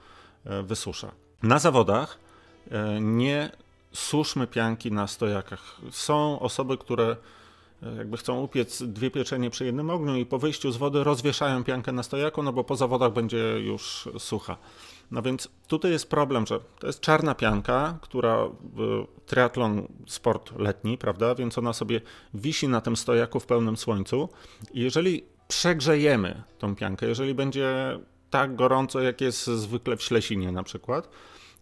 e, 0.45 0.63
wysusza. 0.63 1.13
Na 1.43 1.59
zawodach 1.59 2.19
nie 3.01 3.51
suszmy 3.93 4.47
pianki 4.47 4.93
na 4.93 5.07
stojakach. 5.07 5.81
Są 5.91 6.41
osoby, 6.41 6.79
które 6.79 7.17
jakby 7.99 8.17
chcą 8.17 8.41
upiec 8.41 8.83
dwie 8.83 9.11
pieczenie 9.11 9.51
przy 9.51 9.65
jednym 9.65 9.91
ogniu 9.91 10.17
i 10.17 10.27
po 10.27 10.39
wyjściu 10.39 10.73
z 10.73 10.77
wody 10.77 11.05
rozwieszają 11.05 11.65
piankę 11.65 11.93
na 11.93 12.03
stojaku, 12.03 12.43
no 12.43 12.53
bo 12.53 12.65
po 12.65 12.77
zawodach 12.77 13.13
będzie 13.13 13.39
już 13.61 14.09
sucha. 14.19 14.57
No 15.11 15.23
więc 15.23 15.49
tutaj 15.67 15.91
jest 15.91 16.11
problem, 16.11 16.47
że 16.47 16.61
to 16.79 16.87
jest 16.87 17.01
czarna 17.01 17.35
pianka, 17.35 17.99
która 18.03 18.39
triatlon 19.27 19.89
sport 20.07 20.59
letni, 20.59 20.99
prawda? 20.99 21.35
Więc 21.35 21.59
ona 21.59 21.73
sobie 21.73 22.01
wisi 22.35 22.69
na 22.69 22.81
tym 22.81 22.97
stojaku 22.97 23.41
w 23.41 23.47
pełnym 23.47 23.77
słońcu. 23.77 24.29
I 24.73 24.81
jeżeli 24.81 25.25
przegrzejemy 25.49 26.43
tą 26.59 26.77
piankę, 26.77 27.07
jeżeli 27.07 27.35
będzie 27.35 27.99
tak 28.31 28.57
gorąco, 28.57 29.01
jak 29.01 29.21
jest 29.21 29.47
zwykle 29.47 29.97
w 29.97 30.03
Ślesinie 30.03 30.53
na 30.53 30.63
przykład, 30.63 31.09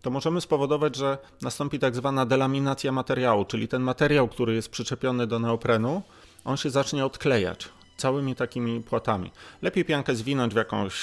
to 0.03 0.11
możemy 0.11 0.41
spowodować, 0.41 0.97
że 0.97 1.19
nastąpi 1.43 1.79
tak 1.79 1.97
zwana 1.97 2.27
delaminacja 2.27 2.93
materiału, 2.93 3.45
czyli 3.45 3.69
ten 3.69 3.83
materiał, 3.83 4.29
który 4.29 4.55
jest 4.55 4.69
przyczepiony 4.69 5.27
do 5.27 5.39
neoprenu, 5.39 6.03
on 6.45 6.57
się 6.57 6.71
zacznie 6.71 7.07
odklejać 7.07 7.69
całymi 7.97 8.35
takimi 8.35 8.81
płatami. 8.81 9.31
Lepiej 9.63 9.85
piankę 9.85 10.15
zwinąć 10.15 10.55
w 10.55 10.57
jakąś 10.57 10.95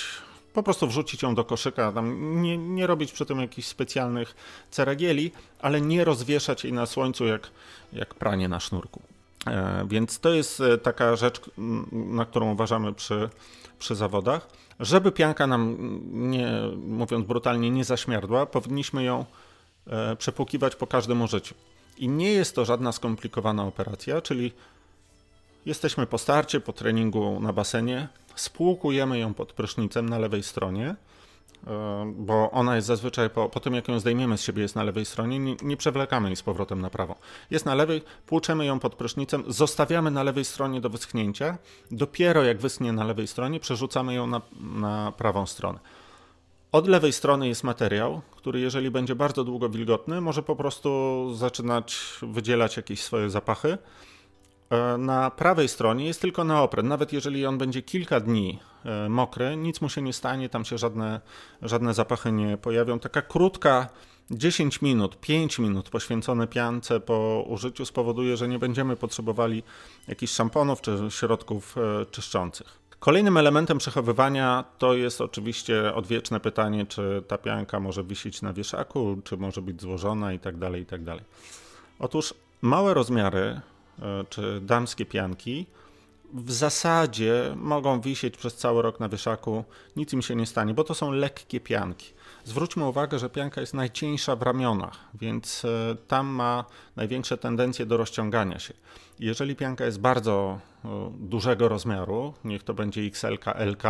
po 0.53 0.63
prostu 0.63 0.87
wrzucić 0.87 1.21
ją 1.21 1.35
do 1.35 1.43
koszyka, 1.43 1.91
tam 1.91 2.41
nie, 2.41 2.57
nie 2.57 2.87
robić 2.87 3.11
przy 3.11 3.25
tym 3.25 3.39
jakichś 3.39 3.67
specjalnych 3.67 4.35
ceregieli, 4.71 5.31
ale 5.59 5.81
nie 5.81 6.03
rozwieszać 6.03 6.63
jej 6.63 6.73
na 6.73 6.85
słońcu 6.85 7.25
jak, 7.25 7.51
jak 7.93 8.15
pranie 8.15 8.47
na 8.47 8.59
sznurku. 8.59 9.01
E, 9.47 9.85
więc 9.87 10.19
to 10.19 10.29
jest 10.29 10.61
e, 10.61 10.77
taka 10.77 11.15
rzecz, 11.15 11.41
na 11.91 12.25
którą 12.25 12.51
uważamy 12.51 12.93
przy, 12.93 13.29
przy 13.79 13.95
zawodach. 13.95 14.47
Żeby 14.79 15.11
pianka 15.11 15.47
nam, 15.47 15.77
nie, 16.11 16.51
mówiąc 16.87 17.27
brutalnie, 17.27 17.71
nie 17.71 17.83
zaśmierdła, 17.83 18.45
powinniśmy 18.45 19.03
ją 19.03 19.25
e, 19.87 20.15
przepłukiwać 20.15 20.75
po 20.75 20.87
każdym 20.87 21.21
użyciu. 21.21 21.55
I 21.97 22.07
nie 22.07 22.31
jest 22.31 22.55
to 22.55 22.65
żadna 22.65 22.91
skomplikowana 22.91 23.63
operacja, 23.63 24.21
czyli 24.21 24.51
jesteśmy 25.65 26.05
po 26.05 26.17
starcie, 26.17 26.59
po 26.59 26.73
treningu 26.73 27.39
na 27.39 27.53
basenie, 27.53 28.07
spłukujemy 28.41 29.19
ją 29.19 29.33
pod 29.33 29.53
prysznicem 29.53 30.09
na 30.09 30.19
lewej 30.19 30.43
stronie, 30.43 30.95
e, 31.67 32.13
bo 32.15 32.51
ona 32.51 32.75
jest 32.75 32.87
zazwyczaj 32.87 33.29
po, 33.29 33.49
po 33.49 33.59
tym, 33.59 33.73
jak 33.73 33.87
ją 33.87 33.99
zdejmiemy 33.99 34.37
z 34.37 34.41
siebie, 34.41 34.61
jest 34.61 34.75
na 34.75 34.83
lewej 34.83 35.05
stronie, 35.05 35.39
nie, 35.39 35.55
nie, 35.63 35.77
przewlekamy 35.77 36.29
jej 36.29 36.35
z 36.35 36.41
powrotem 36.41 36.81
na 36.81 36.89
prawą. 36.89 37.15
Jest 37.51 37.65
na 37.65 37.75
lewej, 37.75 38.01
płuczemy 38.25 38.65
ją 38.65 38.79
pod 38.79 38.95
prysznicem, 38.95 39.43
zostawiamy 39.47 40.11
na 40.11 40.23
lewej 40.23 40.45
stronie 40.45 40.81
do 40.81 40.89
wyschnięcia, 40.89 41.57
dopiero 41.91 42.43
jak 42.43 42.57
wyschnie 42.57 42.93
na 42.93 43.03
lewej 43.03 43.27
stronie, 43.27 43.59
przerzucamy 43.59 44.13
ją 44.13 44.27
na, 44.27 44.41
na 44.59 45.11
prawą 45.11 45.45
stronę. 45.45 45.79
Od 46.71 46.87
lewej 46.87 47.13
strony 47.13 47.47
jest 47.47 47.63
materiał, 47.63 48.21
który 48.31 48.59
jeżeli 48.59 48.91
będzie 48.91 49.15
bardzo 49.15 49.43
długo 49.43 49.69
wilgotny, 49.69 50.21
może 50.21 50.43
po 50.43 50.55
prostu 50.55 50.89
zaczynać 51.35 51.99
wydzielać 52.21 52.77
jakieś 52.77 53.01
swoje 53.01 53.29
zapachy. 53.29 53.77
E, 54.71 54.97
na 54.97 55.31
prawej 55.31 55.67
stronie 55.67 56.05
jest 56.05 56.21
tylko 56.21 56.43
neopren. 56.43 56.87
Nawet 56.87 57.13
jeżeli 57.13 57.45
on 57.45 57.57
będzie 57.57 57.81
kilka 57.81 58.19
dni 58.19 58.59
e, 58.85 59.09
mokry, 59.09 59.57
nic 59.57 59.81
mu 59.81 59.89
się 59.89 60.01
nie 60.01 60.13
stanie, 60.13 60.49
tam 60.49 60.65
się 60.65 60.77
żadne, 60.77 61.21
żadne 61.61 61.93
zapachy 61.93 62.31
nie 62.31 62.57
pojawią. 62.57 62.99
Taka 62.99 63.21
krótka 63.21 63.89
10 64.31 64.81
minut, 64.81 65.19
5 65.19 65.59
minut 65.59 65.89
poświęcone 65.89 66.47
piance 66.47 66.99
po 66.99 67.45
użyciu 67.47 67.85
spowoduje, 67.85 68.37
że 68.37 68.47
nie 68.47 68.59
będziemy 68.59 68.95
potrzebowali 68.95 69.63
jakichś 70.07 70.33
szamponów 70.33 70.81
czy 70.81 70.97
środków 71.09 71.75
e, 71.77 72.05
czyszczących. 72.05 72.81
Kolejnym 72.99 73.37
elementem 73.37 73.77
przechowywania 73.77 74.63
to 74.77 74.93
jest 74.93 75.21
oczywiście 75.21 75.93
odwieczne 75.93 76.39
pytanie, 76.39 76.85
czy 76.85 77.23
ta 77.27 77.37
pianka 77.37 77.79
może 77.79 78.03
wisieć 78.03 78.41
na 78.41 78.53
wieszaku, 78.53 79.17
czy 79.23 79.37
może 79.37 79.61
być 79.61 79.81
złożona 79.81 80.33
itd. 80.33 80.59
Tak 80.59 80.79
itd. 80.79 81.15
Tak 81.15 81.23
Otóż 81.99 82.33
małe 82.61 82.93
rozmiary 82.93 83.61
czy 84.29 84.61
damskie 84.61 85.05
pianki 85.05 85.65
w 86.33 86.51
zasadzie 86.51 87.53
mogą 87.55 88.01
wisieć 88.01 88.37
przez 88.37 88.55
cały 88.55 88.81
rok 88.81 88.99
na 88.99 89.09
wieszaku, 89.09 89.63
nic 89.95 90.13
im 90.13 90.21
się 90.21 90.35
nie 90.35 90.45
stanie, 90.45 90.73
bo 90.73 90.83
to 90.83 90.93
są 90.93 91.11
lekkie 91.11 91.59
pianki. 91.59 92.13
Zwróćmy 92.43 92.85
uwagę, 92.85 93.19
że 93.19 93.29
pianka 93.29 93.61
jest 93.61 93.73
najcieńsza 93.73 94.35
w 94.35 94.41
ramionach, 94.41 94.99
więc 95.13 95.65
e, 95.65 95.95
tam 96.07 96.27
ma 96.27 96.65
największe 96.95 97.37
tendencje 97.37 97.85
do 97.85 97.97
rozciągania 97.97 98.59
się. 98.59 98.73
Jeżeli 99.19 99.55
pianka 99.55 99.85
jest 99.85 99.99
bardzo 99.99 100.59
e, 100.85 101.11
dużego 101.19 101.69
rozmiaru, 101.69 102.33
niech 102.43 102.63
to 102.63 102.73
będzie 102.73 103.01
XL, 103.01 103.37
LK, 103.55 103.83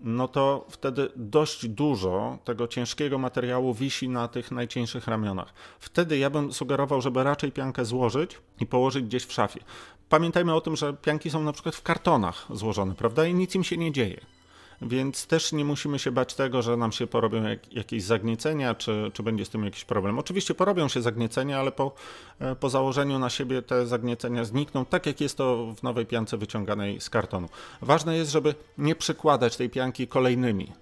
no 0.00 0.28
to 0.28 0.66
wtedy 0.68 1.08
dość 1.16 1.68
dużo 1.68 2.38
tego 2.44 2.68
ciężkiego 2.68 3.18
materiału 3.18 3.74
wisi 3.74 4.08
na 4.08 4.28
tych 4.28 4.50
najcieńszych 4.50 5.06
ramionach. 5.06 5.54
Wtedy 5.80 6.18
ja 6.18 6.30
bym 6.30 6.52
sugerował, 6.52 7.02
żeby 7.02 7.24
raczej 7.24 7.52
piankę 7.52 7.84
złożyć 7.84 8.38
i 8.60 8.66
położyć 8.66 9.04
gdzieś 9.04 9.24
w 9.24 9.32
szafie. 9.32 9.60
Pamiętajmy 10.08 10.54
o 10.54 10.60
tym, 10.60 10.76
że 10.76 10.94
pianki 10.94 11.30
są 11.30 11.42
na 11.42 11.52
przykład 11.52 11.76
w 11.76 11.82
kartonach 11.82 12.46
złożone, 12.50 12.94
prawda? 12.94 13.26
I 13.26 13.34
nic 13.34 13.54
im 13.54 13.64
się 13.64 13.76
nie 13.76 13.92
dzieje 13.92 14.35
więc 14.82 15.26
też 15.26 15.52
nie 15.52 15.64
musimy 15.64 15.98
się 15.98 16.12
bać 16.12 16.34
tego, 16.34 16.62
że 16.62 16.76
nam 16.76 16.92
się 16.92 17.06
porobią 17.06 17.42
jak, 17.42 17.72
jakieś 17.72 18.02
zagniecenia, 18.02 18.74
czy, 18.74 19.10
czy 19.14 19.22
będzie 19.22 19.44
z 19.44 19.48
tym 19.48 19.64
jakiś 19.64 19.84
problem. 19.84 20.18
Oczywiście 20.18 20.54
porobią 20.54 20.88
się 20.88 21.02
zagniecenia, 21.02 21.60
ale 21.60 21.72
po, 21.72 21.92
e, 22.38 22.56
po 22.56 22.68
założeniu 22.70 23.18
na 23.18 23.30
siebie 23.30 23.62
te 23.62 23.86
zagniecenia 23.86 24.44
znikną, 24.44 24.84
tak 24.84 25.06
jak 25.06 25.20
jest 25.20 25.36
to 25.36 25.74
w 25.76 25.82
nowej 25.82 26.06
piance 26.06 26.36
wyciąganej 26.36 27.00
z 27.00 27.10
kartonu. 27.10 27.48
Ważne 27.82 28.16
jest, 28.16 28.30
żeby 28.30 28.54
nie 28.78 28.94
przykładać 28.94 29.56
tej 29.56 29.70
pianki 29.70 30.08
kolejnymi 30.08 30.72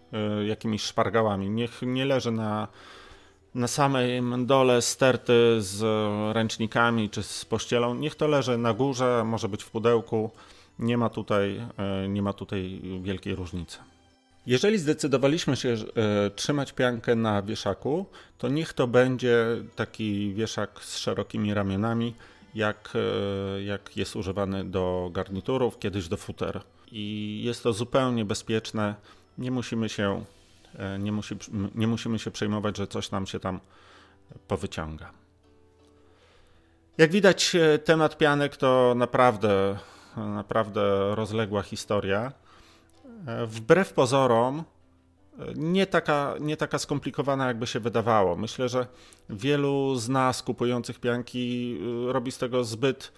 y, 0.40 0.46
jakimiś 0.46 0.82
szpargałami. 0.82 1.50
Niech 1.50 1.82
nie 1.82 2.04
leży 2.04 2.30
na 2.30 2.68
na 3.54 3.68
samym 3.68 4.46
dole 4.46 4.82
sterty 4.82 5.56
z 5.58 5.82
ręcznikami 6.34 7.10
czy 7.10 7.22
z 7.22 7.44
pościelą. 7.44 7.94
Niech 7.94 8.14
to 8.14 8.26
leży 8.26 8.58
na 8.58 8.74
górze, 8.74 9.22
może 9.26 9.48
być 9.48 9.64
w 9.64 9.70
pudełku. 9.70 10.30
Nie 10.78 10.98
ma 10.98 11.08
tutaj, 11.08 11.66
e, 11.78 12.08
nie 12.08 12.22
ma 12.22 12.32
tutaj 12.32 12.82
wielkiej 13.02 13.34
różnicy. 13.34 13.78
Jeżeli 14.46 14.78
zdecydowaliśmy 14.78 15.56
się 15.56 15.68
e, 15.68 16.30
trzymać 16.30 16.72
piankę 16.72 17.14
na 17.14 17.42
wieszaku, 17.42 18.06
to 18.38 18.48
niech 18.48 18.72
to 18.72 18.86
będzie 18.86 19.46
taki 19.76 20.34
wieszak 20.34 20.80
z 20.84 20.98
szerokimi 20.98 21.54
ramionami, 21.54 22.14
jak, 22.54 22.92
e, 22.94 23.62
jak 23.62 23.96
jest 23.96 24.16
używany 24.16 24.64
do 24.64 25.10
garniturów, 25.12 25.78
kiedyś 25.78 26.08
do 26.08 26.16
futer. 26.16 26.60
I 26.92 27.40
jest 27.44 27.62
to 27.62 27.72
zupełnie 27.72 28.24
bezpieczne. 28.24 28.94
Nie 29.38 29.50
musimy 29.50 29.88
się, 29.88 30.24
nie, 30.98 31.12
musi, 31.12 31.36
nie 31.74 31.86
musimy 31.86 32.18
się 32.18 32.30
przejmować, 32.30 32.76
że 32.76 32.86
coś 32.86 33.10
nam 33.10 33.26
się 33.26 33.40
tam 33.40 33.60
powyciąga. 34.48 35.10
Jak 36.98 37.10
widać, 37.10 37.56
temat 37.84 38.18
pianek 38.18 38.56
to 38.56 38.94
naprawdę 38.96 39.78
naprawdę 40.16 41.14
rozległa 41.14 41.62
historia. 41.62 42.32
Wbrew 43.46 43.92
pozorom, 43.92 44.64
nie 45.54 45.86
taka, 45.86 46.34
nie 46.40 46.56
taka 46.56 46.78
skomplikowana, 46.78 47.46
jakby 47.46 47.66
się 47.66 47.80
wydawało. 47.80 48.36
Myślę, 48.36 48.68
że 48.68 48.86
wielu 49.30 49.96
z 49.96 50.08
nas 50.08 50.42
kupujących 50.42 51.00
pianki 51.00 51.76
y, 52.08 52.12
robi 52.12 52.32
z 52.32 52.38
tego 52.38 52.64
zbyt, 52.64 53.12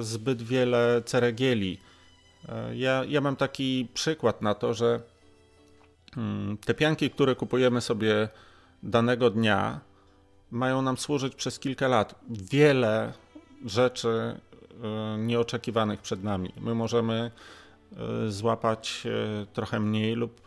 zbyt 0.00 0.42
wiele 0.42 1.02
ceregieli. 1.04 1.78
E, 2.48 2.76
ja, 2.76 3.04
ja 3.08 3.20
mam 3.20 3.36
taki 3.36 3.88
przykład 3.94 4.42
na 4.42 4.54
to, 4.54 4.74
że 4.74 5.00
mm, 6.16 6.58
te 6.58 6.74
pianki, 6.74 7.10
które 7.10 7.34
kupujemy 7.34 7.80
sobie 7.80 8.28
danego 8.82 9.30
dnia, 9.30 9.80
mają 10.50 10.82
nam 10.82 10.96
służyć 10.96 11.34
przez 11.34 11.58
kilka 11.58 11.88
lat. 11.88 12.14
Wiele 12.30 13.12
rzeczy 13.64 14.08
e, 14.08 14.51
nieoczekiwanych 15.18 16.00
przed 16.00 16.24
nami. 16.24 16.52
My 16.60 16.74
możemy 16.74 17.30
e, 17.96 18.30
złapać 18.30 19.06
trochę 19.52 19.80
mniej 19.80 20.14
lub 20.14 20.40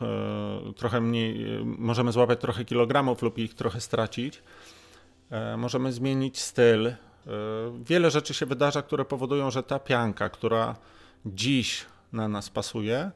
trochę 0.75 1.01
mniej, 1.01 1.45
możemy 1.65 2.11
złapać 2.11 2.39
trochę 2.39 2.65
kilogramów 2.65 3.21
lub 3.21 3.37
ich 3.37 3.53
trochę 3.53 3.81
stracić. 3.81 4.43
Możemy 5.57 5.93
zmienić 5.93 6.39
styl. 6.39 6.93
Wiele 7.85 8.11
rzeczy 8.11 8.33
się 8.33 8.45
wydarza, 8.45 8.81
które 8.81 9.05
powodują, 9.05 9.51
że 9.51 9.63
ta 9.63 9.79
pianka, 9.79 10.29
która 10.29 10.75
dziś 11.25 11.85
na 12.13 12.27
nas 12.27 12.49
pasuje, 12.49 13.11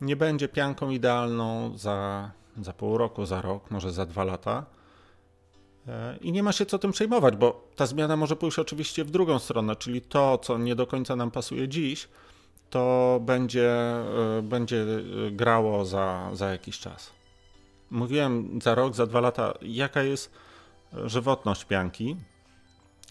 nie 0.00 0.16
będzie 0.16 0.48
pianką 0.48 0.90
idealną 0.90 1.78
za, 1.78 2.30
za 2.62 2.72
pół 2.72 2.98
roku, 2.98 3.26
za 3.26 3.42
rok, 3.42 3.70
może 3.70 3.92
za 3.92 4.06
dwa 4.06 4.24
lata. 4.24 4.64
E, 5.88 6.16
I 6.20 6.32
nie 6.32 6.42
ma 6.42 6.52
się 6.52 6.66
co 6.66 6.78
tym 6.78 6.92
przejmować, 6.92 7.36
bo 7.36 7.68
ta 7.76 7.86
zmiana 7.86 8.16
może 8.16 8.36
pójść 8.36 8.58
oczywiście 8.58 9.04
w 9.04 9.10
drugą 9.10 9.38
stronę, 9.38 9.76
czyli 9.76 10.00
to, 10.00 10.38
co 10.38 10.58
nie 10.58 10.74
do 10.74 10.86
końca 10.86 11.16
nam 11.16 11.30
pasuje 11.30 11.68
dziś, 11.68 12.08
to 12.70 13.18
będzie, 13.22 13.70
e, 13.70 14.42
będzie 14.42 14.86
grało 15.30 15.84
za, 15.84 16.30
za 16.32 16.50
jakiś 16.50 16.78
czas. 16.78 17.10
Mówiłem 17.90 18.58
za 18.62 18.74
rok, 18.74 18.94
za 18.94 19.06
dwa 19.06 19.20
lata, 19.20 19.54
jaka 19.62 20.02
jest 20.02 20.32
żywotność 21.04 21.64
pianki. 21.64 22.16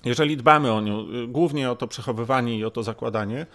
Jeżeli 0.06 0.38
dbamy 0.38 0.72
o 0.72 0.82
nią, 0.82 1.06
głównie 1.28 1.72
o 1.72 1.76
to 1.76 1.88
przechowywanie 1.88 2.58
i 2.58 2.66
o 2.66 2.72
to 2.72 2.84
zakładanie, 2.84 3.46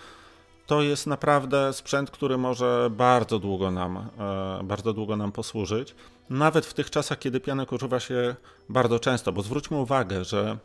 to 0.70 0.82
jest 0.82 1.06
naprawdę 1.06 1.72
sprzęt, 1.72 2.10
który 2.10 2.38
może 2.38 2.90
bardzo 2.92 3.38
długo 3.38 3.70
nam, 3.70 3.96
e, 3.96 4.64
bardzo 4.64 4.92
długo 4.92 5.16
nam 5.16 5.32
posłużyć. 5.32 5.94
Nawet 6.30 6.66
w 6.66 6.74
tych 6.74 6.90
czasach, 6.90 7.18
kiedy 7.18 7.40
pianek 7.40 7.72
używa 7.72 8.00
się 8.00 8.34
bardzo 8.68 8.98
często, 8.98 9.32
bo 9.32 9.42
zwróćmy 9.42 9.76
uwagę, 9.76 10.24
że, 10.24 10.58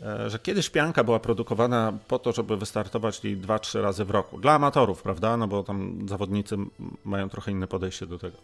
e, 0.00 0.30
że 0.30 0.38
kiedyś 0.38 0.70
pianka 0.70 1.04
była 1.04 1.20
produkowana 1.20 1.92
po 2.08 2.18
to, 2.18 2.32
żeby 2.32 2.56
wystartować 2.56 3.24
jej 3.24 3.36
2-3 3.36 3.82
razy 3.82 4.04
w 4.04 4.10
roku. 4.10 4.38
Dla 4.38 4.52
amatorów, 4.52 5.02
prawda? 5.02 5.36
No 5.36 5.48
bo 5.48 5.62
tam 5.62 6.08
zawodnicy 6.08 6.56
mają 7.04 7.28
trochę 7.28 7.50
inne 7.50 7.66
podejście 7.66 8.06
do 8.06 8.18
tego. 8.18 8.36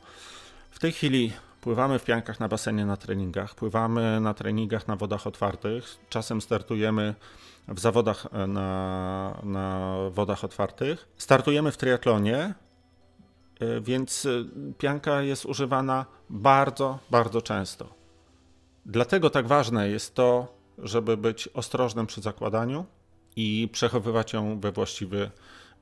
W 0.71 0.79
tej 0.79 0.93
chwili 0.93 1.33
pływamy 1.61 1.99
w 1.99 2.05
piankach 2.05 2.41
na 2.41 2.49
basenie 2.49 2.87
na 2.87 2.97
treningach, 2.97 3.55
pływamy 3.55 4.21
na 4.21 4.35
treningach 4.35 4.89
na 4.89 4.97
wodach 4.97 5.27
otwartych, 5.27 5.97
czasem 6.09 6.41
startujemy 6.41 7.15
w 7.69 7.81
zawodach 7.81 8.27
e, 8.33 8.47
na, 8.47 9.41
na 9.43 9.97
wodach 10.11 10.45
otwartych. 10.45 11.09
Startujemy 11.17 11.73
w 11.73 11.77
triatlonie, 11.77 12.55
więc 13.81 14.27
e, 14.27 14.45
pianka 14.79 15.23
jest 15.23 15.47
używana 15.47 16.07
bardzo, 16.31 16.99
bardzo 17.11 17.43
często. 17.43 17.89
Dlatego 18.87 19.31
tak 19.31 19.47
ważne 19.47 19.89
jest 19.89 20.15
to, 20.15 20.55
żeby 20.79 21.17
być 21.17 21.49
ostrożnym 21.49 22.07
przy 22.07 22.21
zakładaniu 22.21 22.85
i 23.37 23.69
przechowywać 23.73 24.33
ją 24.33 24.61
we 24.61 24.73
właściwy, 24.73 25.31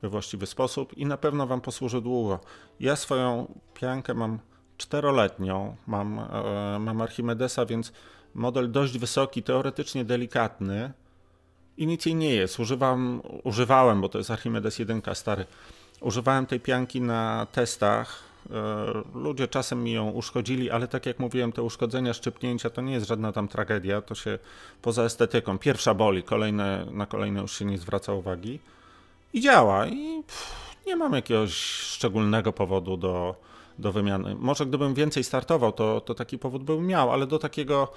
we 0.01 0.09
właściwy 0.09 0.45
sposób 0.45 0.97
i 0.97 1.05
na 1.05 1.17
pewno 1.17 1.47
Wam 1.47 1.61
posłuży 1.61 2.01
długo. 2.01 2.39
Ja 2.79 2.95
swoją 2.95 3.59
piankę 3.73 4.13
mam 4.13 4.39
czteroletnią, 4.77 5.75
mam, 5.87 6.21
mam 6.79 7.01
Archimedesa, 7.01 7.65
więc 7.65 7.91
model 8.33 8.71
dość 8.71 8.97
wysoki, 8.97 9.43
teoretycznie 9.43 10.05
delikatny, 10.05 10.93
i 11.77 11.87
nic 11.87 12.05
jej 12.05 12.15
nie 12.15 12.35
jest. 12.35 12.59
Używam, 12.59 13.21
używałem, 13.43 14.01
bo 14.01 14.09
to 14.09 14.17
jest 14.17 14.31
Archimedes 14.31 14.79
1 14.79 15.01
stary. 15.13 15.45
Używałem 16.01 16.45
tej 16.45 16.59
pianki 16.59 17.01
na 17.01 17.47
testach. 17.51 18.23
E, 18.51 19.19
ludzie 19.19 19.47
czasem 19.47 19.83
mi 19.83 19.91
ją 19.91 20.09
uszkodzili, 20.09 20.71
ale 20.71 20.87
tak 20.87 21.05
jak 21.05 21.19
mówiłem, 21.19 21.51
te 21.51 21.61
uszkodzenia, 21.61 22.13
szczypnięcia 22.13 22.69
to 22.69 22.81
nie 22.81 22.93
jest 22.93 23.07
żadna 23.07 23.31
tam 23.31 23.47
tragedia, 23.47 24.01
to 24.01 24.15
się 24.15 24.39
poza 24.81 25.03
estetyką. 25.03 25.57
Pierwsza 25.57 25.93
boli, 25.93 26.23
kolejne, 26.23 26.85
na 26.91 27.05
kolejne 27.05 27.41
już 27.41 27.59
się 27.59 27.65
nie 27.65 27.77
zwraca 27.77 28.13
uwagi. 28.13 28.59
I 29.33 29.41
działa. 29.41 29.87
I 29.87 30.23
pff, 30.27 30.55
nie 30.87 30.95
mam 30.95 31.13
jakiegoś 31.13 31.53
szczególnego 31.63 32.53
powodu 32.53 32.97
do, 32.97 33.35
do 33.79 33.91
wymiany. 33.91 34.35
Może 34.35 34.65
gdybym 34.65 34.93
więcej 34.93 35.23
startował, 35.23 35.71
to, 35.71 36.01
to 36.01 36.15
taki 36.15 36.37
powód 36.37 36.63
bym 36.63 36.87
miał, 36.87 37.11
ale 37.11 37.27
do 37.27 37.39
takiego 37.39 37.93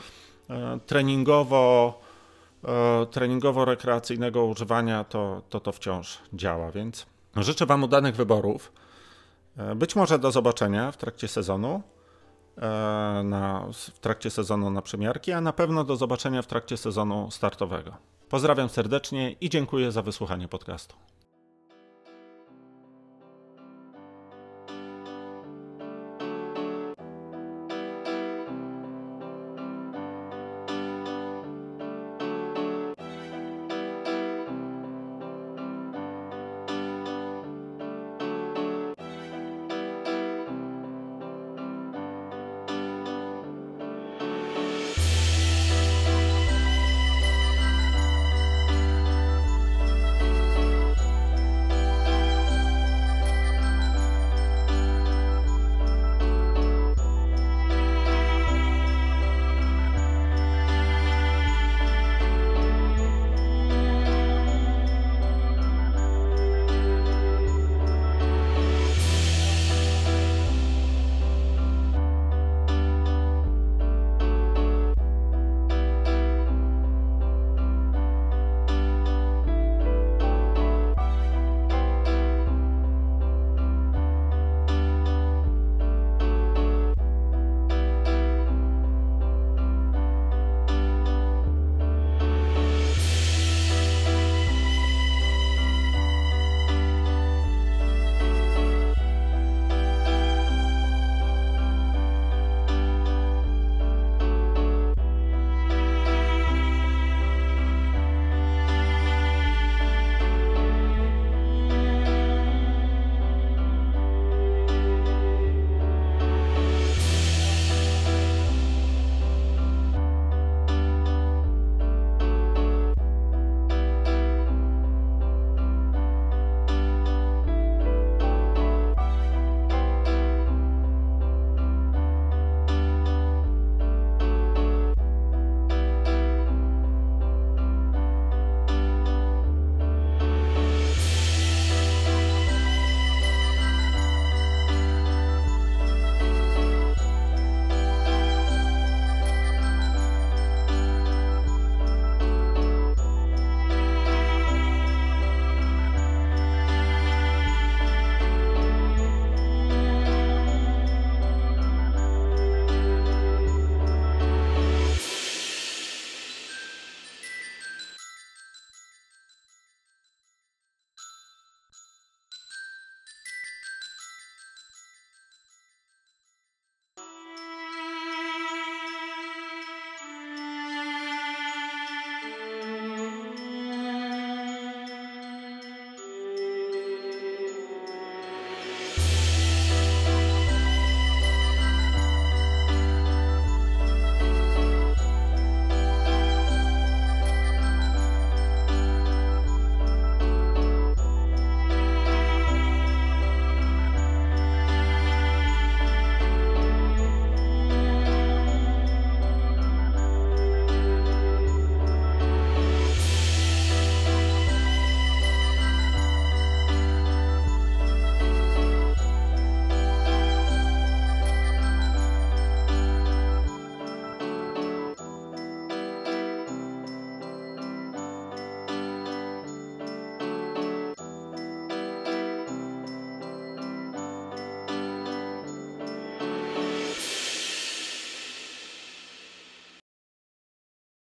e, 0.50 0.78
treningowo 0.86 2.00
E, 2.64 3.06
treningowo-rekreacyjnego 3.06 4.44
używania, 4.44 5.04
to, 5.04 5.42
to 5.48 5.60
to 5.60 5.72
wciąż 5.72 6.18
działa, 6.32 6.70
więc 6.70 7.06
życzę 7.36 7.66
Wam 7.66 7.84
udanych 7.84 8.16
wyborów. 8.16 8.72
E, 9.56 9.74
być 9.74 9.96
może 9.96 10.18
do 10.18 10.30
zobaczenia 10.30 10.92
w 10.92 10.96
trakcie 10.96 11.28
sezonu, 11.28 11.82
e, 12.56 12.60
na, 13.24 13.66
w 13.92 13.98
trakcie 13.98 14.30
sezonu 14.30 14.70
na 14.70 14.82
przymiarki, 14.82 15.32
a 15.32 15.40
na 15.40 15.52
pewno 15.52 15.84
do 15.84 15.96
zobaczenia 15.96 16.42
w 16.42 16.46
trakcie 16.46 16.76
sezonu 16.76 17.30
startowego. 17.30 17.96
Pozdrawiam 18.28 18.68
serdecznie 18.68 19.32
i 19.32 19.50
dziękuję 19.50 19.92
za 19.92 20.02
wysłuchanie 20.02 20.48
podcastu. 20.48 20.96